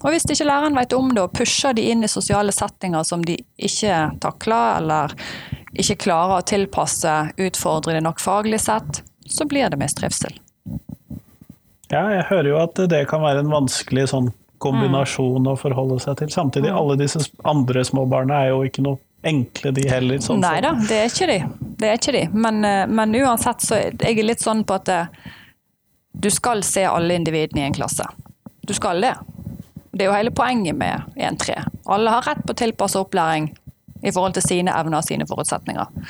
Og 0.00 0.14
hvis 0.14 0.24
ikke 0.24 0.48
læreren 0.48 0.76
vet 0.78 0.94
om 0.96 1.10
det 1.12 1.22
og 1.22 1.32
pusher 1.36 1.76
de 1.76 1.84
inn 1.92 2.04
i 2.04 2.10
sosiale 2.10 2.52
settinger 2.56 3.04
som 3.04 3.24
de 3.24 3.36
ikke 3.60 3.96
takler, 4.22 4.80
eller 4.80 5.16
ikke 5.76 6.00
klarer 6.06 6.40
å 6.40 6.46
tilpasse, 6.46 7.16
utfordre 7.40 7.96
de 7.96 8.04
nok 8.04 8.20
faglig 8.20 8.62
sett, 8.64 9.02
så 9.28 9.46
blir 9.48 9.68
det 9.70 9.78
mistrivsel. 9.80 10.34
Ja, 11.90 12.04
jeg 12.14 12.26
hører 12.30 12.48
jo 12.48 12.60
at 12.62 12.80
det 12.90 13.04
kan 13.10 13.22
være 13.24 13.42
en 13.44 13.52
vanskelig 13.52 14.08
sånn 14.12 14.30
kombinasjon 14.60 15.48
å 15.48 15.56
forholde 15.58 15.98
seg 16.02 16.18
til. 16.20 16.32
Samtidig, 16.32 16.72
alle 16.72 16.98
disse 17.00 17.22
andre 17.48 17.84
småbarna 17.86 18.44
er 18.44 18.52
jo 18.52 18.64
ikke 18.68 18.84
noe 18.84 19.00
enkle, 19.22 19.70
de 19.76 19.88
heller. 19.88 20.20
Sånn 20.24 20.40
Nei 20.42 20.60
da, 20.64 20.72
det 20.88 20.96
er 20.96 21.10
ikke 21.10 21.28
de. 21.30 21.38
Det 21.80 21.88
er 21.88 22.00
ikke 22.00 22.14
de. 22.16 22.24
Men, 22.32 22.64
eh, 22.64 22.86
men 22.88 23.14
uansett 23.20 23.64
så 23.64 23.76
er 23.78 23.96
jeg 24.00 24.24
litt 24.24 24.42
sånn 24.44 24.64
på 24.64 24.78
at 24.80 24.88
eh, 24.88 25.30
du 26.12 26.30
skal 26.30 26.64
se 26.66 26.84
alle 26.84 27.16
individene 27.16 27.64
i 27.64 27.68
en 27.68 27.76
klasse. 27.76 28.06
Du 28.66 28.74
skal 28.76 29.00
det. 29.00 29.14
Det 29.92 30.04
er 30.04 30.10
jo 30.10 30.16
hele 30.16 30.32
poenget 30.34 30.76
med 30.78 31.16
1-3. 31.16 31.56
Alle 31.90 32.12
har 32.14 32.26
rett 32.28 32.44
på 32.46 32.54
tilpasset 32.56 33.00
opplæring 33.00 33.50
i 34.02 34.12
forhold 34.12 34.36
til 34.36 34.44
sine 34.46 34.72
evner 34.72 35.00
og 35.00 35.04
sine 35.06 35.26
forutsetninger. 35.28 36.04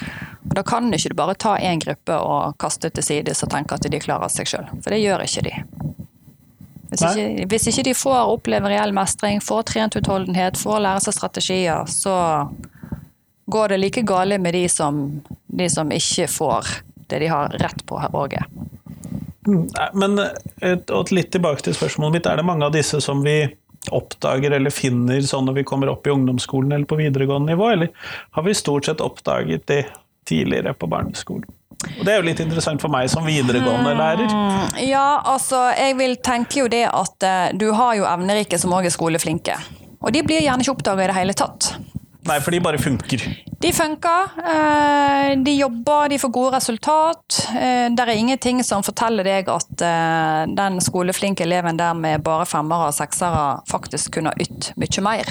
Og 0.48 0.54
Da 0.54 0.62
kan 0.62 0.92
ikke 0.94 1.10
du 1.10 1.16
bare 1.18 1.34
ta 1.34 1.56
én 1.58 1.80
gruppe 1.82 2.16
og 2.16 2.58
kaste 2.58 2.90
til 2.90 3.02
sides 3.02 3.42
og 3.42 3.50
tenke 3.50 3.74
at 3.74 3.90
de 3.90 4.02
klarer 4.02 4.30
seg 4.30 4.46
sjøl, 4.46 4.68
for 4.82 4.90
det 4.90 5.02
gjør 5.02 5.24
ikke 5.26 5.46
de. 5.48 5.54
Hvis 6.90 7.02
ikke, 7.06 7.46
hvis 7.46 7.66
ikke 7.70 7.84
de 7.86 7.94
får 7.94 8.32
oppleve 8.32 8.70
reell 8.70 8.92
mestring, 8.92 9.42
får 9.42 9.62
trent 9.70 9.96
utholdenhet, 9.96 10.58
får 10.58 10.80
lære 10.82 11.04
seg 11.04 11.14
strategier, 11.14 11.84
så 11.86 12.14
går 13.50 13.74
det 13.74 13.80
like 13.80 14.04
gale 14.06 14.38
med 14.38 14.54
de 14.54 14.64
som, 14.68 15.20
de 15.46 15.70
som 15.70 15.90
ikke 15.92 16.28
får 16.30 16.74
det 17.10 17.18
de 17.24 17.30
har 17.30 17.56
rett 17.60 17.86
på 17.86 17.98
her 18.00 18.14
òg. 18.14 18.36
Men 19.94 20.18
et, 20.20 20.90
og 20.90 21.10
litt 21.14 21.32
tilbake 21.34 21.64
til 21.66 21.74
spørsmålet 21.74 22.18
mitt. 22.18 22.28
Er 22.28 22.38
det 22.38 22.46
mange 22.46 22.66
av 22.68 22.74
disse 22.76 23.00
som 23.02 23.24
vi 23.24 23.42
oppdager 23.90 24.52
eller 24.52 24.72
finner 24.74 25.22
sånn 25.24 25.46
når 25.48 25.62
vi 25.62 25.68
kommer 25.68 25.90
opp 25.90 26.06
i 26.06 26.12
ungdomsskolen 26.12 26.74
eller 26.76 26.86
på 26.86 26.98
videregående 27.00 27.54
nivå, 27.54 27.70
eller 27.72 27.88
har 28.36 28.44
vi 28.44 28.54
stort 28.54 28.86
sett 28.86 29.00
oppdaget 29.00 29.64
de 29.70 29.80
tidligere 30.28 30.74
på 30.76 30.86
barneskolen? 30.90 31.48
Og 31.80 32.04
Det 32.04 32.12
er 32.12 32.18
jo 32.20 32.26
litt 32.26 32.40
interessant 32.44 32.82
for 32.82 32.92
meg 32.92 33.08
som 33.08 33.24
videregående 33.24 33.94
lærer. 33.96 34.32
Ja, 34.84 35.22
altså, 35.24 35.70
jeg 35.72 35.96
vil 35.96 36.18
tenke 36.20 36.60
jo 36.60 36.66
det 36.68 36.84
at 36.92 37.24
eh, 37.24 37.54
du 37.56 37.70
har 37.72 37.94
jo 37.96 38.04
evnerike 38.04 38.58
som 38.60 38.74
òg 38.76 38.90
er 38.90 38.92
skoleflinke. 38.92 39.56
Og 40.04 40.12
de 40.12 40.20
blir 40.24 40.44
gjerne 40.44 40.60
ikke 40.60 40.74
oppdaga 40.76 41.06
i 41.06 41.08
det 41.08 41.16
hele 41.16 41.36
tatt. 41.36 41.70
Nei, 42.28 42.36
for 42.44 42.52
de 42.52 42.60
bare 42.60 42.78
funker. 42.78 43.22
De 43.60 43.70
funker, 43.72 44.34
eh, 44.44 45.30
de 45.40 45.54
jobber, 45.56 46.08
de 46.12 46.18
får 46.20 46.32
gode 46.34 46.56
resultat. 46.56 47.38
Eh, 47.56 47.88
Det 47.96 48.04
er 48.04 48.12
ingenting 48.16 48.62
som 48.64 48.82
forteller 48.82 49.24
deg 49.24 49.48
at 49.48 49.82
eh, 49.82 50.46
den 50.54 50.80
skoleflinke 50.80 51.44
eleven 51.46 51.76
der 51.80 51.94
med 51.94 52.22
bare 52.22 52.46
femmere 52.46 52.88
og 52.90 52.94
seksere 52.94 53.62
faktisk 53.68 54.12
kunne 54.18 54.32
ytt 54.40 54.72
mye 54.76 55.02
mer. 55.02 55.24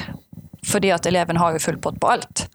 Fordi 0.65 0.89
at 0.91 1.05
eleven 1.05 1.37
har 1.37 1.53
jo 1.53 1.59
full 1.59 1.77
pott 1.77 1.99
på 1.99 2.09
alt. 2.09 2.47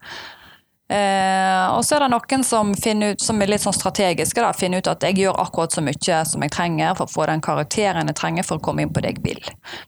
Eh, 0.85 1.67
og 1.73 1.81
så 1.81 1.97
er 1.97 2.05
det 2.05 2.11
noen 2.13 2.43
som, 2.45 2.75
ut, 2.77 3.23
som 3.23 3.39
er 3.41 3.49
litt 3.49 3.63
sånn 3.63 3.77
strategiske. 3.77 4.43
da, 4.43 4.51
Finner 4.53 4.83
ut 4.83 4.91
at 4.91 5.07
jeg 5.07 5.17
gjør 5.23 5.41
akkurat 5.41 5.73
så 5.73 5.81
mye 5.85 6.19
som 6.29 6.45
jeg 6.45 6.53
trenger 6.53 6.99
for 6.99 7.09
å 7.09 7.13
få 7.15 7.29
den 7.31 7.41
karakteren 7.45 8.11
jeg 8.13 8.19
trenger 8.19 8.45
for 8.45 8.61
å 8.61 8.65
komme 8.65 8.85
inn 8.85 8.93
på 8.93 9.01
det 9.01 9.15
jeg 9.15 9.25
vil. 9.25 9.41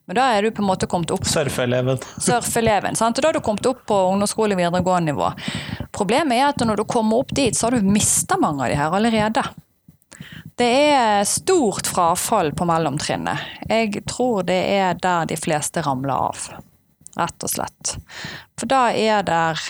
Men 0.09 0.19
da 0.21 0.31
er 0.33 0.47
du 0.47 0.57
på 0.57 0.65
en 0.65 0.71
måte 0.71 0.89
kommet 0.89 1.13
opp 1.13 1.29
Surfeeleven. 1.29 2.01
surfeleven. 2.29 2.97
sant? 2.97 3.19
Og 3.21 3.23
Da 3.23 3.29
har 3.29 3.37
du 3.37 3.45
kommet 3.45 3.69
opp 3.69 3.85
på 3.87 4.01
ungdomsskole 4.15 4.57
videregående 4.57 5.13
nivå. 5.13 5.31
Problemet 5.93 6.41
er 6.41 6.49
at 6.49 6.65
når 6.65 6.81
du 6.81 6.89
kommer 6.89 7.21
opp 7.21 7.37
dit, 7.37 7.57
så 7.57 7.69
har 7.69 7.77
du 7.77 7.93
mista 7.93 8.41
mange 8.41 8.65
av 8.65 8.73
de 8.73 8.81
her 8.81 9.01
allerede. 9.01 9.45
Det 10.57 10.75
er 10.97 11.27
stort 11.29 11.87
frafall 11.93 12.55
på 12.57 12.65
mellomtrinnet. 12.65 13.69
Jeg 13.69 14.07
tror 14.09 14.47
det 14.49 14.63
er 14.79 14.97
der 14.97 15.29
de 15.29 15.37
fleste 15.37 15.85
ramler 15.85 16.31
av, 16.31 16.47
rett 17.21 17.45
og 17.45 17.53
slett. 17.53 17.99
For 18.57 18.71
da 18.71 18.87
er 18.97 19.27
der 19.29 19.61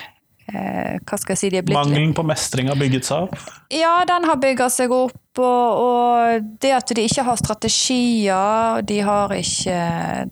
eh, 0.52 0.96
Hva 1.02 1.18
skal 1.20 1.34
jeg 1.34 1.40
si 1.40 1.50
de 1.52 1.60
er 1.60 1.66
blitt 1.66 1.78
Mangelen 1.78 2.14
på 2.16 2.24
mestring 2.26 2.70
har 2.72 2.78
bygget 2.80 3.08
seg 3.08 3.26
opp. 3.26 3.38
ja, 3.74 3.94
den 4.08 4.28
har 4.28 4.40
bygga 4.42 4.68
seg 4.72 4.94
opp, 4.94 5.22
og, 5.38 5.80
og 5.86 6.50
det 6.62 6.72
at 6.76 6.92
de 6.96 7.06
ikke 7.06 7.26
har 7.26 7.40
strategier, 7.40 8.82
de 8.88 9.00
har 9.06 9.34
ikke 9.36 9.80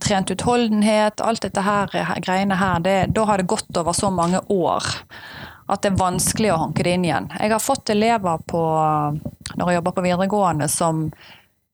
trent 0.04 0.34
utholdenhet, 0.34 1.20
alt 1.20 1.44
dette 1.44 1.64
her, 1.64 1.90
her 1.92 2.22
greiene 2.24 2.58
her, 2.60 2.78
det, 2.84 2.98
da 3.16 3.26
har 3.28 3.42
det 3.42 3.50
gått 3.50 3.82
over 3.82 3.96
så 3.96 4.12
mange 4.14 4.40
år 4.52 4.94
at 5.64 5.80
det 5.80 5.94
er 5.94 6.00
vanskelig 6.00 6.50
å 6.52 6.60
hanke 6.60 6.84
det 6.84 6.92
inn 6.96 7.06
igjen. 7.06 7.30
Jeg 7.40 7.52
har 7.54 7.62
fått 7.62 7.88
elever 7.94 8.42
på, 8.50 8.60
når 9.56 9.70
jeg 9.70 9.78
jobber 9.78 9.94
på 9.96 10.04
videregående, 10.04 10.68
som 10.68 11.06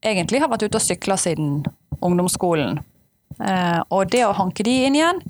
egentlig 0.05 0.43
har 0.43 0.51
vært 0.53 0.69
ute 0.69 0.79
og 0.79 0.85
sykla 0.85 1.17
siden 1.19 1.57
ungdomsskolen. 1.99 2.79
Eh, 3.41 3.81
og 3.89 4.13
det 4.13 4.23
å 4.27 4.37
hanke 4.37 4.65
de 4.67 4.77
inn 4.87 4.99
igjen, 4.99 5.21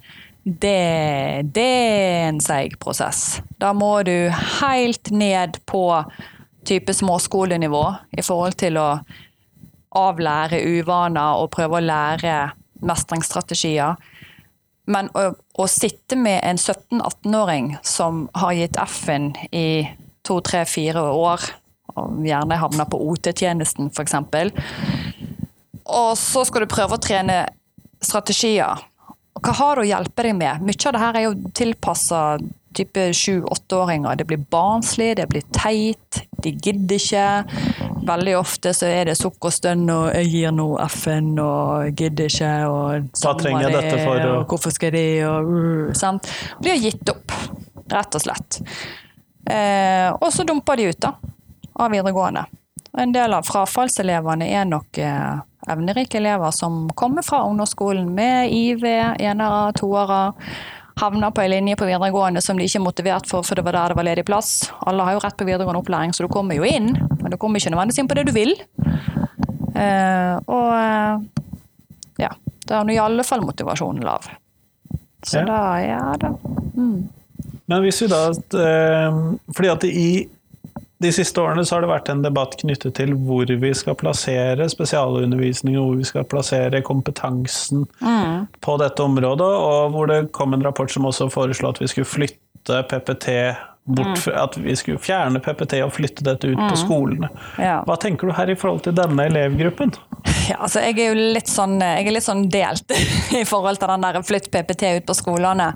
det, 0.45 1.43
det 1.55 1.67
er 1.67 2.29
en 2.29 2.41
seig 2.41 2.79
prosess. 2.81 3.41
Da 3.61 3.73
må 3.77 4.01
du 4.07 4.31
helt 4.61 5.11
ned 5.13 5.61
på 5.69 5.85
type 6.67 6.95
småskolenivå 6.95 7.85
i 8.17 8.25
forhold 8.25 8.57
til 8.61 8.79
å 8.81 8.89
avlære 9.97 10.63
uvaner 10.79 11.41
og 11.43 11.51
prøve 11.55 11.81
å 11.81 11.85
lære 11.85 12.35
mestringsstrategier. 12.87 13.97
Men 14.91 15.11
å, 15.15 15.31
å 15.37 15.67
sitte 15.71 16.17
med 16.19 16.41
en 16.47 16.59
17-18-åring 16.59 17.75
som 17.87 18.27
har 18.39 18.57
gitt 18.57 18.79
F-en 18.81 19.33
i 19.53 19.85
to, 20.27 20.41
tre, 20.45 20.65
fire 20.69 21.03
år, 21.11 21.45
og 21.97 22.21
gjerne 22.27 22.59
havner 22.61 22.89
på 22.89 23.01
OT-tjenesten 23.11 23.91
f.eks., 23.91 24.17
og 25.91 26.13
så 26.19 26.45
skal 26.47 26.63
du 26.63 26.71
prøve 26.71 26.95
å 26.95 27.03
trene 27.03 27.41
strategier. 28.05 28.79
Hva 29.41 29.53
har 29.57 29.77
du 29.77 29.83
å 29.83 29.89
hjelpe 29.89 30.25
deg 30.27 30.35
med? 30.37 30.65
Mye 30.67 30.89
av 30.89 30.97
det 30.97 31.03
her 31.05 31.19
er 31.19 31.27
jo 31.29 31.37
tilpassa 31.57 32.23
type 32.77 33.07
sju-åtteåringer. 33.17 34.17
Det 34.17 34.27
blir 34.29 34.43
barnslig, 34.51 35.17
det 35.17 35.27
blir 35.31 35.43
teit, 35.55 36.21
de 36.43 36.53
gidder 36.53 37.01
ikke. 37.01 37.25
Veldig 38.07 38.37
ofte 38.39 38.73
så 38.77 38.89
er 38.91 39.11
det 39.11 39.17
sukk 39.19 39.49
og 39.49 39.53
stønn 39.55 39.89
og 39.91 40.15
'jeg 40.15 40.31
gir 40.31 40.53
nå 40.53 40.69
F-en' 40.87 41.39
og 41.39 41.97
gidder 41.97 42.31
ikke' 42.31 42.69
og 42.69 43.11
Hva 43.21 43.35
trenger 43.39 43.69
jeg 43.69 43.73
dette 43.73 44.05
for, 44.05 44.21
Og 44.21 44.47
'hvorfor 44.47 44.71
skal 44.71 44.93
de' 44.93 45.25
og 45.27 45.51
uh, 45.51 45.93
sant? 45.93 46.31
Blir 46.61 46.79
gitt 46.79 47.09
opp, 47.11 47.33
rett 47.91 48.15
og 48.15 48.21
slett. 48.21 48.63
Eh, 49.47 50.11
og 50.21 50.33
så 50.33 50.45
dumper 50.45 50.77
de 50.77 50.89
ut, 50.91 51.01
da. 51.01 51.15
Av 51.75 51.91
videregående. 51.91 52.45
En 52.99 53.13
del 53.15 53.35
av 53.35 53.47
frafallselevene 53.47 54.49
er 54.51 54.65
nok 54.67 54.99
eh, 54.99 55.39
evnerike 55.71 56.19
elever 56.19 56.51
som 56.51 56.89
kommer 56.99 57.23
fra 57.23 57.45
ungdomsskolen 57.47 58.09
med 58.15 58.51
IV, 58.51 58.85
enere, 59.21 59.73
toere. 59.79 60.21
Havner 61.01 61.31
på 61.33 61.41
en 61.45 61.51
linje 61.53 61.77
på 61.81 61.87
videregående 61.89 62.43
som 62.45 62.59
de 62.59 62.67
ikke 62.67 62.81
er 62.81 62.85
motivert 62.85 63.29
for, 63.31 63.47
for 63.47 63.57
det 63.57 63.65
var 63.65 63.73
der 63.79 63.93
det 63.95 63.97
var 64.01 64.09
ledig 64.11 64.25
plass. 64.29 64.51
Alle 64.91 65.07
har 65.07 65.15
jo 65.17 65.23
rett 65.25 65.37
på 65.39 65.47
videregående 65.49 65.81
opplæring, 65.81 66.13
så 66.13 66.27
du 66.27 66.33
kommer 66.33 66.59
jo 66.59 66.67
inn, 66.67 66.91
men 67.23 67.31
du 67.33 67.39
kommer 67.41 67.61
ikke 67.63 67.71
nødvendigvis 67.73 68.03
inn 68.03 68.11
på 68.11 68.19
det 68.19 68.27
du 68.29 68.35
vil. 68.37 68.53
Eh, 69.79 70.35
og 70.51 70.73
eh, 70.75 71.23
ja, 72.27 72.33
da 72.67 72.81
er 72.83 72.89
nå 72.91 72.97
i 72.97 73.01
alle 73.01 73.25
fall 73.25 73.45
motivasjonen 73.47 74.05
lav. 74.05 74.27
Så 75.25 75.39
Ja. 75.41 75.47
da, 75.47 75.63
ja 75.85 76.03
da. 76.21 76.35
Men 77.71 77.83
hvis 77.85 78.01
vi 78.03 78.07
da 78.09 78.21
Fordi 79.55 79.69
at 79.69 79.85
i 79.85 80.29
de 81.01 81.13
siste 81.13 81.41
årene 81.41 81.65
så 81.65 81.77
har 81.77 81.85
det 81.85 81.91
vært 81.91 82.11
en 82.13 82.23
debatt 82.25 82.59
knyttet 82.61 82.95
til 82.99 83.15
hvor 83.25 83.49
vi 83.49 83.73
skal 83.77 83.97
plassere 84.01 84.69
spesialundervisning, 84.69 85.79
og 85.81 85.87
hvor 85.87 85.99
vi 86.03 86.09
skal 86.11 86.29
plassere 86.29 86.83
kompetansen 86.85 87.87
på 88.61 88.77
dette 88.83 89.07
området, 89.07 89.49
og 89.49 89.97
hvor 89.97 90.11
det 90.11 90.21
kom 90.37 90.57
en 90.57 90.65
rapport 90.67 90.93
som 90.93 91.09
også 91.09 91.31
foreslo 91.33 91.73
at 91.73 91.81
vi 91.81 91.89
skulle 91.89 92.09
flytte 92.09 92.83
PPT 92.91 93.29
bort 93.85 94.27
mm. 94.27 94.35
At 94.37 94.57
vi 94.61 94.75
skulle 94.77 95.01
fjerne 95.03 95.41
PPT 95.41 95.81
og 95.85 95.95
flytte 95.97 96.25
dette 96.27 96.51
ut 96.53 96.61
på 96.61 96.77
skolene. 96.79 97.31
Ja. 97.59 97.81
Hva 97.89 97.97
tenker 98.01 98.29
du 98.29 98.35
her 98.37 98.53
i 98.53 98.57
forhold 98.59 98.85
til 98.85 98.95
denne 98.97 99.25
elevgruppen? 99.31 99.95
Ja, 100.51 100.61
altså 100.61 100.83
jeg 100.85 100.99
er 101.01 101.15
jo 101.15 101.31
litt 101.37 101.49
sånn, 101.51 101.79
jeg 101.81 102.05
er 102.05 102.15
litt 102.15 102.27
sånn 102.27 102.45
delt 102.53 102.93
i 103.41 103.47
forhold 103.49 103.81
til 103.81 103.93
den 103.95 104.05
der 104.05 104.21
flytt 104.27 104.51
PPT 104.53 104.85
ut 105.01 105.09
på 105.09 105.17
skolene. 105.17 105.71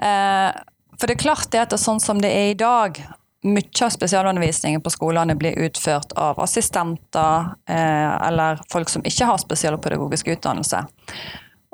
Eh, 0.00 0.48
for 0.96 1.08
det 1.08 1.18
er 1.18 1.22
klart 1.26 1.50
det 1.52 1.62
at 1.66 1.72
det 1.74 1.78
er 1.78 1.84
sånn 1.84 2.02
som 2.02 2.24
det 2.24 2.32
er 2.32 2.54
i 2.54 2.58
dag, 2.58 2.98
mye 3.46 3.86
av 3.86 3.94
spesialundervisningen 3.94 4.82
på 4.82 4.92
skolene 4.92 5.36
blir 5.38 5.58
utført 5.66 6.12
av 6.18 6.40
assistenter 6.42 7.52
eh, 7.70 8.12
eller 8.28 8.60
folk 8.72 8.90
som 8.92 9.04
ikke 9.06 9.28
har 9.30 9.42
spesialpedagogisk 9.42 10.28
utdannelse. 10.34 10.84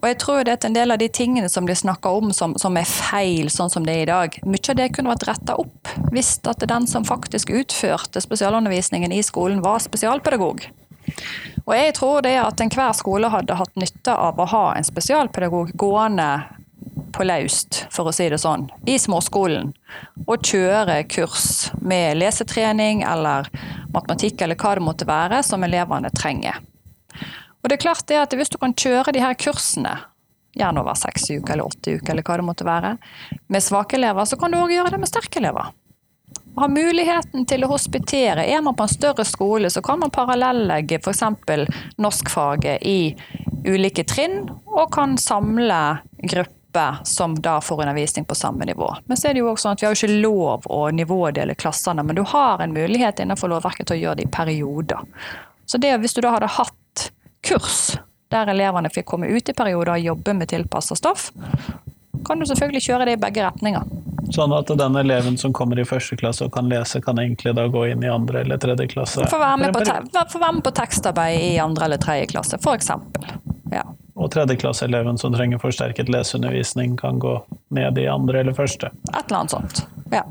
Og 0.03 0.09
jeg 0.09 0.19
tror 0.19 0.43
det 0.43 0.57
at 0.57 0.65
en 0.67 0.75
del 0.75 0.91
av 0.91 0.99
de 0.99 1.07
tingene 1.15 1.49
som 1.49 1.67
blir 1.67 1.79
snakka 1.79 2.11
om 2.11 2.33
som, 2.35 2.57
som 2.59 2.77
er 2.77 2.89
feil, 2.89 3.51
sånn 3.55 3.71
som 3.71 3.85
det 3.87 3.95
er 3.95 4.03
i 4.03 4.11
dag, 4.11 4.39
mye 4.43 4.73
av 4.73 4.79
det 4.81 4.89
kunne 4.97 5.13
vært 5.13 5.29
retta 5.29 5.55
opp 5.63 5.93
hvis 6.11 6.35
at 6.51 6.65
den 6.67 6.89
som 6.91 7.07
faktisk 7.07 7.53
utførte 7.55 8.21
spesialundervisningen 8.21 9.15
i 9.15 9.23
skolen, 9.23 9.63
var 9.63 9.79
spesialpedagog. 9.85 10.67
Og 11.63 11.73
jeg 11.77 11.95
tror 11.95 12.25
det 12.27 12.35
at 12.41 12.61
enhver 12.63 12.91
skole 12.99 13.31
hadde 13.31 13.57
hatt 13.59 13.79
nytte 13.79 14.15
av 14.15 14.41
å 14.43 14.49
ha 14.51 14.65
en 14.75 14.87
spesialpedagog 14.87 15.71
gående 15.79 16.29
på 17.13 17.27
laust, 17.27 17.85
for 17.93 18.09
å 18.09 18.15
si 18.15 18.29
det 18.33 18.41
sånn, 18.43 18.69
i 18.89 18.99
småskolen. 19.01 19.73
Og 20.27 20.45
kjøre 20.47 21.03
kurs 21.11 21.71
med 21.81 22.19
lesetrening 22.21 23.05
eller 23.07 23.51
matematikk 23.93 24.43
eller 24.43 24.59
hva 24.59 24.77
det 24.79 24.87
måtte 24.87 25.09
være 25.09 25.43
som 25.47 25.65
elevene 25.67 26.13
trenger. 26.17 26.61
Og 27.63 27.69
det 27.69 27.77
er 27.77 27.85
klart 27.85 28.09
det 28.11 28.19
at 28.19 28.35
hvis 28.35 28.51
du 28.51 28.59
kan 28.59 28.75
kjøre 28.75 29.15
de 29.15 29.23
her 29.23 29.37
kursene, 29.39 29.95
gjerne 30.59 30.83
over 30.83 30.97
seks 30.99 31.31
uker 31.31 31.55
eller 31.55 31.69
åtte 31.69 31.99
uker, 31.99 32.11
eller 32.13 32.27
hva 32.27 32.41
det 32.41 32.49
måtte 32.49 32.67
være, 32.67 32.97
med 33.49 33.65
svake 33.65 33.97
elever, 33.97 34.27
så 34.27 34.37
kan 34.41 34.53
du 34.53 34.59
òg 34.61 34.75
gjøre 34.75 34.95
det 34.95 35.01
med 35.01 35.11
sterke 35.11 35.41
elever. 35.41 35.71
Ha 36.57 36.67
muligheten 36.69 37.47
til 37.49 37.65
å 37.65 37.71
hospitere. 37.71 38.45
Er 38.45 38.61
man 38.65 38.77
på 38.77 38.85
en 38.85 38.93
større 38.93 39.25
skole, 39.25 39.71
så 39.73 39.81
kan 39.85 40.03
man 40.03 40.13
parallellegge 40.13 40.99
f.eks. 41.01 41.23
norskfaget 41.97 42.85
i 42.85 43.15
ulike 43.65 44.05
trinn, 44.05 44.51
og 44.67 44.91
kan 44.93 45.17
samle 45.21 46.03
grupper 46.19 46.59
som 47.05 47.35
da 47.45 47.59
får 47.61 47.81
undervisning 47.85 48.25
på 48.25 48.35
samme 48.35 48.65
nivå. 48.65 48.89
Men 49.07 49.17
så 49.17 49.29
er 49.29 49.35
det 49.37 49.43
jo 49.43 49.51
også 49.53 49.67
sånn 49.69 49.77
at 49.77 49.83
vi 49.83 49.87
har 49.87 49.95
jo 49.95 50.01
ikke 50.07 50.21
lov 50.23 50.67
å 50.73 50.81
nivådele 50.95 51.55
klassene, 51.61 52.03
men 52.07 52.17
du 52.17 52.23
har 52.33 52.63
en 52.65 52.73
mulighet 52.73 53.21
innenfor 53.25 53.53
lovverket 53.53 53.87
til 53.91 53.99
å 53.99 54.03
gjøre 54.03 54.21
det 54.23 54.29
i 54.29 54.33
perioder. 54.33 55.05
Så 55.67 55.79
det, 55.83 55.93
hvis 56.03 56.15
du 56.17 56.21
da 56.25 56.33
hadde 56.37 56.49
hatt 56.59 57.11
kurs 57.45 57.97
der 58.33 58.49
elevene 58.49 58.89
fikk 58.93 59.07
komme 59.13 59.29
ut 59.29 59.49
i 59.49 59.53
perioder 59.57 59.93
og 59.99 60.07
jobbe 60.07 60.35
med 60.39 60.49
tilpassa 60.49 60.97
stoff, 60.97 61.31
kan 62.27 62.39
du 62.41 62.47
selvfølgelig 62.47 62.83
kjøre 62.87 63.07
det 63.09 63.17
i 63.19 63.21
begge 63.21 63.43
retninger. 63.45 63.89
Sånn 64.33 64.53
at 64.57 64.71
den 64.79 64.95
eleven 64.97 65.35
som 65.41 65.53
kommer 65.53 65.81
i 65.83 65.85
første 65.85 66.17
klasse 66.17 66.47
og 66.47 66.53
kan 66.55 66.69
lese, 66.71 67.01
kan 67.05 67.19
egentlig 67.21 67.53
da 67.59 67.67
gå 67.69 67.83
inn 67.91 68.05
i 68.07 68.09
andre 68.09 68.45
eller 68.47 68.61
tredje 68.63 68.87
klasse. 68.95 69.27
Få 69.29 69.41
være, 69.43 69.59
med 69.65 69.75
på 69.75 69.83
te- 69.85 70.39
være 70.39 70.53
med 70.57 70.63
på 70.65 70.73
tekstarbeid 70.79 71.41
i 71.51 71.59
andre 71.61 71.89
eller 71.91 72.01
tredje 72.01 72.31
klasse, 72.33 72.57
f.eks. 72.63 72.93
Ja. 73.75 73.83
Og 74.15 74.31
tredjeklasseeleven 74.33 75.19
som 75.19 75.33
trenger 75.33 75.61
forsterket 75.63 76.11
leseundervisning, 76.13 76.97
kan 77.01 77.19
gå 77.19 77.39
ned 77.73 77.99
i 77.99 78.09
andre 78.09 78.41
eller 78.41 78.57
første. 78.57 78.91
Et 79.13 79.23
eller 79.27 79.39
annet 79.39 79.55
sånt. 79.55 79.87
Ja. 80.13 80.25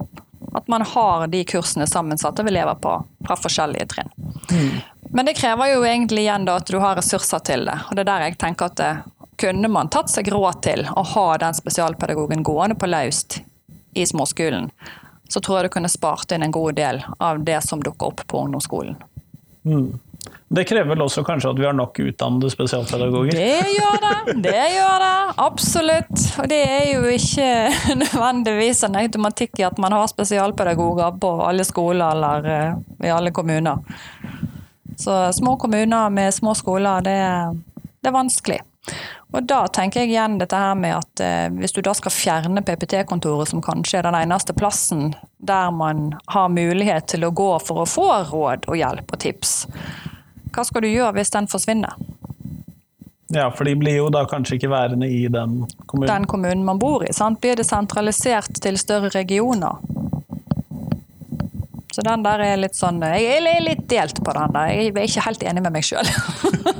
At 0.53 0.67
man 0.67 0.83
har 0.85 1.27
de 1.31 1.43
kursene 1.47 1.87
sammensatt 1.87 2.39
av 2.39 2.47
elever 2.47 2.75
på 2.75 2.97
fra 3.27 3.37
forskjellige 3.39 3.87
trinn. 3.93 4.11
Men 5.11 5.25
det 5.25 5.33
krever 5.39 5.73
jo 5.73 5.85
egentlig 5.85 6.25
igjen 6.25 6.45
da 6.45 6.59
at 6.59 6.69
du 6.69 6.77
har 6.79 6.95
ressurser 6.99 7.41
til 7.47 7.65
det. 7.67 7.77
Og 7.89 7.95
det 7.95 8.05
er 8.05 8.11
der 8.11 8.25
jeg 8.27 8.37
tenker 8.39 8.69
at 8.69 8.77
det, 8.79 8.91
kunne 9.41 9.71
man 9.73 9.89
tatt 9.89 10.11
seg 10.13 10.27
råd 10.29 10.59
til 10.61 10.83
å 10.95 11.01
ha 11.15 11.25
den 11.41 11.55
spesialpedagogen 11.57 12.43
gående 12.45 12.75
på 12.77 12.85
laust 12.85 13.39
i 13.97 14.05
småskolen, 14.05 14.69
så 15.29 15.41
tror 15.41 15.57
jeg 15.57 15.69
du 15.69 15.73
kunne 15.73 15.89
spart 15.89 16.32
inn 16.32 16.45
en 16.45 16.53
god 16.53 16.77
del 16.77 17.01
av 17.17 17.41
det 17.43 17.57
som 17.65 17.82
dukker 17.82 18.11
opp 18.11 18.21
på 18.27 18.43
ungdomsskolen. 18.45 18.99
Det 20.51 20.65
krever 20.67 20.89
vel 20.91 21.01
også 21.05 21.24
kanskje 21.24 21.53
at 21.53 21.59
vi 21.61 21.65
har 21.65 21.76
nok 21.78 21.99
utdannede 22.03 22.49
spesialpedagoger. 22.51 23.32
Det 23.32 23.72
gjør 23.72 24.01
det, 24.03 24.36
det 24.43 24.65
gjør 24.74 24.97
det. 25.03 25.13
Absolutt. 25.45 26.26
Og 26.43 26.49
det 26.51 26.59
er 26.65 26.89
jo 26.91 27.05
ikke 27.15 27.47
nødvendigvis 28.03 28.84
en 28.88 28.99
automatikk 28.99 29.61
i 29.61 29.67
at 29.69 29.80
man 29.82 29.95
har 29.95 30.11
spesialpedagoger 30.11 31.15
på 31.24 31.32
alle 31.47 31.65
skoler 31.67 32.17
eller 32.17 32.51
eh, 32.57 33.07
i 33.07 33.13
alle 33.13 33.32
kommuner. 33.32 33.80
Så 34.99 35.24
små 35.34 35.55
kommuner 35.57 36.11
med 36.13 36.34
små 36.36 36.53
skoler, 36.53 37.01
det, 37.01 37.17
det 38.03 38.11
er 38.11 38.19
vanskelig. 38.19 38.59
Og 39.32 39.45
da 39.47 39.61
tenker 39.72 40.03
jeg 40.03 40.11
igjen 40.11 40.36
dette 40.41 40.57
her 40.59 40.76
med 40.76 40.97
at 40.97 41.24
eh, 41.24 41.47
hvis 41.55 41.72
du 41.72 41.80
da 41.86 41.93
skal 41.95 42.11
fjerne 42.11 42.63
PPT-kontoret, 42.65 43.53
som 43.53 43.63
kanskje 43.63 44.01
er 44.01 44.09
den 44.09 44.17
eneste 44.19 44.55
plassen 44.57 45.13
der 45.39 45.72
man 45.72 46.09
har 46.34 46.51
mulighet 46.51 47.07
til 47.13 47.24
å 47.24 47.32
gå 47.32 47.53
for 47.63 47.84
å 47.84 47.88
få 47.89 48.09
råd 48.34 48.67
og 48.67 48.80
hjelp 48.82 49.15
og 49.15 49.24
tips, 49.24 49.61
hva 50.52 50.66
skal 50.68 50.86
du 50.86 50.91
gjøre 50.91 51.16
hvis 51.20 51.34
den 51.34 51.49
forsvinner? 51.52 51.95
Ja, 53.32 53.47
for 53.52 53.64
de 53.64 53.76
blir 53.80 53.95
jo 53.95 54.10
da 54.12 54.26
kanskje 54.28 54.58
ikke 54.58 54.72
værende 54.72 55.08
i 55.08 55.28
den 55.32 55.62
kommunen. 55.86 56.10
Den 56.10 56.28
kommunen 56.28 56.66
man 56.68 56.80
bor 56.80 57.06
i. 57.06 57.14
Sant? 57.16 57.39
Blir 57.41 57.56
det 57.56 57.68
sentralisert 57.70 58.60
til 58.64 58.80
større 58.80 59.12
regioner? 59.16 59.80
Så 61.91 62.04
den 62.08 62.24
der 62.24 62.39
er 62.39 62.60
litt 62.60 62.78
sånn 62.80 63.02
Jeg 63.04 63.26
er 63.36 63.64
litt 63.64 63.84
delt 63.91 64.22
på 64.24 64.36
den 64.36 64.54
der. 64.56 64.70
Jeg 64.72 64.91
er 64.93 65.08
ikke 65.08 65.26
helt 65.26 65.43
enig 65.43 65.64
med 65.64 65.76
meg 65.76 65.88
sjøl. 65.88 66.08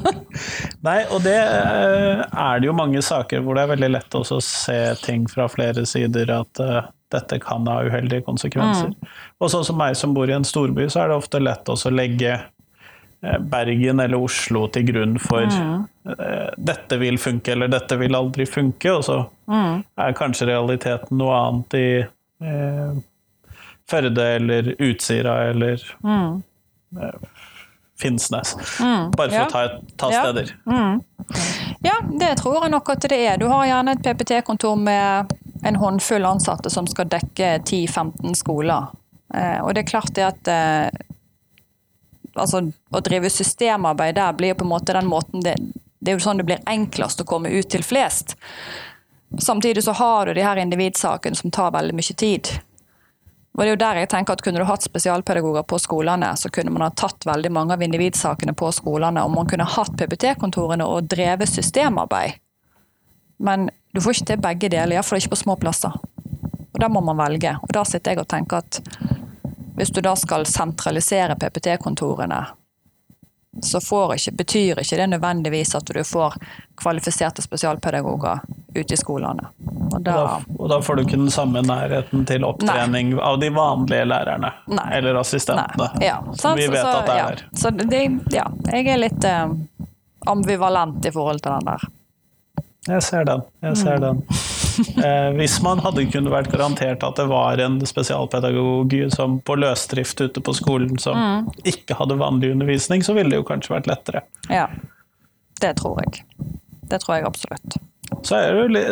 Nei, 0.88 1.02
og 1.12 1.20
det 1.26 1.36
eh, 1.38 2.22
er 2.24 2.62
det 2.62 2.70
jo 2.70 2.76
mange 2.76 3.04
saker 3.04 3.44
hvor 3.44 3.56
det 3.56 3.66
er 3.66 3.74
veldig 3.74 3.92
lett 3.92 4.18
å 4.18 4.24
se 4.24 4.80
ting 5.04 5.28
fra 5.32 5.48
flere 5.52 5.84
sider 5.88 6.32
at 6.34 6.64
uh, 6.64 6.88
dette 7.12 7.42
kan 7.44 7.68
ha 7.68 7.82
uheldige 7.86 8.24
konsekvenser. 8.28 8.96
Mm. 8.96 9.12
Og 9.44 9.52
sånn 9.52 9.68
som 9.68 9.78
meg 9.80 10.00
som 10.00 10.16
bor 10.16 10.32
i 10.32 10.36
en 10.36 10.48
storby, 10.48 10.88
så 10.90 11.04
er 11.04 11.12
det 11.12 11.20
ofte 11.20 11.44
lett 11.44 11.70
å 11.70 11.76
legge 11.92 12.40
Bergen 13.22 14.02
eller 14.02 14.18
Oslo 14.18 14.64
til 14.74 14.88
grunn 14.88 15.20
for 15.22 15.46
mm. 15.46 15.84
uh, 16.10 16.48
dette 16.58 16.98
vil 16.98 17.20
funke 17.22 17.54
eller 17.54 17.70
dette 17.70 17.98
vil 18.02 18.18
aldri 18.18 18.48
funke, 18.50 18.96
og 18.96 19.06
så 19.06 19.20
mm. 19.46 19.84
er 20.02 20.18
kanskje 20.18 20.50
realiteten 20.50 21.22
noe 21.22 21.38
annet 21.38 21.78
i 21.78 21.88
Førde 23.86 24.24
eller 24.40 24.72
Utsira 24.82 25.36
eller 25.52 25.84
mm. 26.02 26.42
Finnsnes. 28.02 28.56
Mm. 28.80 29.12
Bare 29.12 29.30
for 29.30 29.38
ja. 29.38 29.46
å 29.46 29.52
ta, 29.52 29.62
ta 29.98 30.10
steder. 30.10 30.56
Ja. 30.66 30.72
Mm. 30.72 31.02
ja. 31.86 31.98
det 32.20 32.32
tror 32.42 32.64
jeg 32.64 32.74
nok 32.74 32.90
at 32.96 33.06
det 33.12 33.20
er. 33.20 33.38
Du 33.38 33.46
har 33.52 33.68
gjerne 33.70 33.94
et 33.94 34.02
PPT-kontor 34.06 34.80
med 34.82 35.36
en 35.62 35.78
håndfull 35.78 36.26
ansatte 36.26 36.72
som 36.74 36.88
skal 36.90 37.12
dekke 37.12 37.60
10-15 37.60 38.34
skoler. 38.40 38.90
Eh, 39.34 39.60
og 39.62 39.76
det 39.76 39.84
er 39.84 39.92
klart 39.92 40.16
det 40.18 40.26
at 40.26 40.50
eh, 40.50 40.88
altså, 42.36 42.64
å 42.92 43.04
drive 43.04 43.30
systemarbeid 43.30 44.16
der 44.16 44.34
blir 44.38 44.58
på 44.58 44.66
en 44.66 44.74
måte 44.74 44.96
den 44.96 45.10
måten 45.10 45.44
det, 45.46 45.56
det 46.00 46.12
er 46.12 46.18
jo 46.18 46.24
sånn 46.24 46.42
det 46.42 46.48
blir 46.50 46.64
enklest 46.70 47.22
å 47.22 47.28
komme 47.30 47.52
ut 47.54 47.70
til 47.70 47.84
flest. 47.86 48.36
Samtidig 49.40 49.84
så 49.84 49.96
har 49.96 50.26
du 50.26 50.34
de 50.34 50.44
her 50.44 50.60
individsakene 50.60 51.36
som 51.36 51.52
tar 51.52 51.72
veldig 51.72 51.96
mye 51.96 52.16
tid. 52.18 52.50
Og 53.52 53.62
det 53.62 53.68
er 53.68 53.72
jo 53.74 53.80
der 53.80 54.00
jeg 54.00 54.10
tenker 54.12 54.34
at 54.34 54.42
Kunne 54.44 54.64
du 54.64 54.68
hatt 54.68 54.84
spesialpedagoger 54.84 55.64
på 55.68 55.80
skolene, 55.80 56.32
så 56.40 56.50
kunne 56.50 56.72
man 56.72 56.86
ha 56.86 56.90
tatt 56.96 57.28
veldig 57.28 57.52
mange 57.52 57.76
av 57.76 57.84
individsakene 57.84 58.56
på 58.56 58.72
skolene, 58.76 59.24
og 59.24 59.36
man 59.36 59.48
kunne 59.48 59.68
hatt 59.68 59.98
PPT-kontorene 60.00 60.88
og 60.88 61.10
drevet 61.12 61.52
systemarbeid. 61.52 62.40
Men 63.42 63.70
du 63.92 64.02
får 64.02 64.16
ikke 64.16 64.30
til 64.32 64.44
begge 64.44 64.70
deler, 64.72 64.96
iallfall 64.96 65.20
ikke 65.20 65.34
på 65.34 65.42
små 65.44 65.58
plasser. 65.60 65.96
Og 66.72 66.80
Da 66.80 66.88
må 66.90 67.02
man 67.04 67.20
velge. 67.20 67.58
Og 67.62 67.74
Da 67.74 67.84
sitter 67.84 68.12
jeg 68.12 68.24
og 68.24 68.28
tenker 68.28 68.58
at 68.58 68.82
hvis 69.82 69.90
du 69.90 70.02
da 70.06 70.12
skal 70.16 70.46
sentralisere 70.46 71.34
PPT-kontorene 71.42 72.44
så 73.62 73.80
ikke, 74.14 74.32
betyr 74.32 74.80
ikke 74.80 74.98
det 74.98 75.08
nødvendigvis 75.08 75.74
at 75.76 75.90
du 75.90 76.04
får 76.04 76.36
kvalifiserte 76.78 77.42
spesialpedagoger 77.42 78.40
ute 78.76 78.94
i 78.94 78.98
skolene. 78.98 79.50
Og 79.92 79.98
da, 80.02 80.14
og 80.14 80.28
da, 80.28 80.38
og 80.60 80.70
da 80.70 80.80
får 80.86 80.96
du 80.96 81.02
ikke 81.02 81.18
den 81.18 81.34
samme 81.34 81.66
nærheten 81.66 82.30
til 82.30 82.46
opptrening 82.46 83.16
nei. 83.16 83.24
av 83.26 83.42
de 83.42 83.50
vanlige 83.58 84.06
lærerne 84.06 84.54
nei. 84.70 84.88
eller 85.00 85.20
assistentene, 85.26 85.90
ja, 86.06 86.22
som 86.38 86.62
vi 86.62 86.70
vet 86.70 86.86
så, 86.86 86.96
at 87.02 87.10
det 87.10 87.18
ja. 87.18 87.28
er. 87.28 87.44
Så 87.58 87.74
det, 87.82 88.06
ja, 88.38 88.48
jeg 88.70 88.88
er 88.88 89.02
litt 89.02 89.26
eh, 89.26 89.58
ambivalent 90.30 91.10
i 91.10 91.18
forhold 91.18 91.42
til 91.42 91.58
den 91.58 91.74
der. 91.74 91.90
Jeg 92.94 93.10
ser 93.10 93.26
den. 93.34 93.50
Jeg 93.66 93.82
ser 93.82 93.98
mm. 93.98 94.06
den. 94.06 94.61
Eh, 95.02 95.32
hvis 95.34 95.56
man 95.64 95.80
hadde 95.82 96.04
kunnet 96.14 96.30
vært 96.34 96.52
garantert 96.52 97.04
at 97.06 97.18
det 97.18 97.26
var 97.32 97.62
en 97.64 97.80
spesialpedagog 97.88 98.94
som 99.16 99.40
på 99.46 99.56
løsdrift 99.58 100.22
ute 100.22 100.44
på 100.44 100.54
skolen 100.54 101.00
som 101.02 101.18
mm. 101.18 101.48
ikke 101.72 101.98
hadde 101.98 102.20
vanlig 102.22 102.52
undervisning, 102.54 103.06
så 103.06 103.16
ville 103.18 103.34
det 103.34 103.40
jo 103.40 103.48
kanskje 103.48 103.74
vært 103.78 103.90
lettere. 103.90 104.26
Ja, 104.52 104.68
det 105.64 105.78
tror 105.82 106.04
jeg. 106.04 106.26
Det 106.92 107.02
tror 107.02 107.18
jeg 107.18 107.30
absolutt. 107.32 107.80
Så 108.22 108.38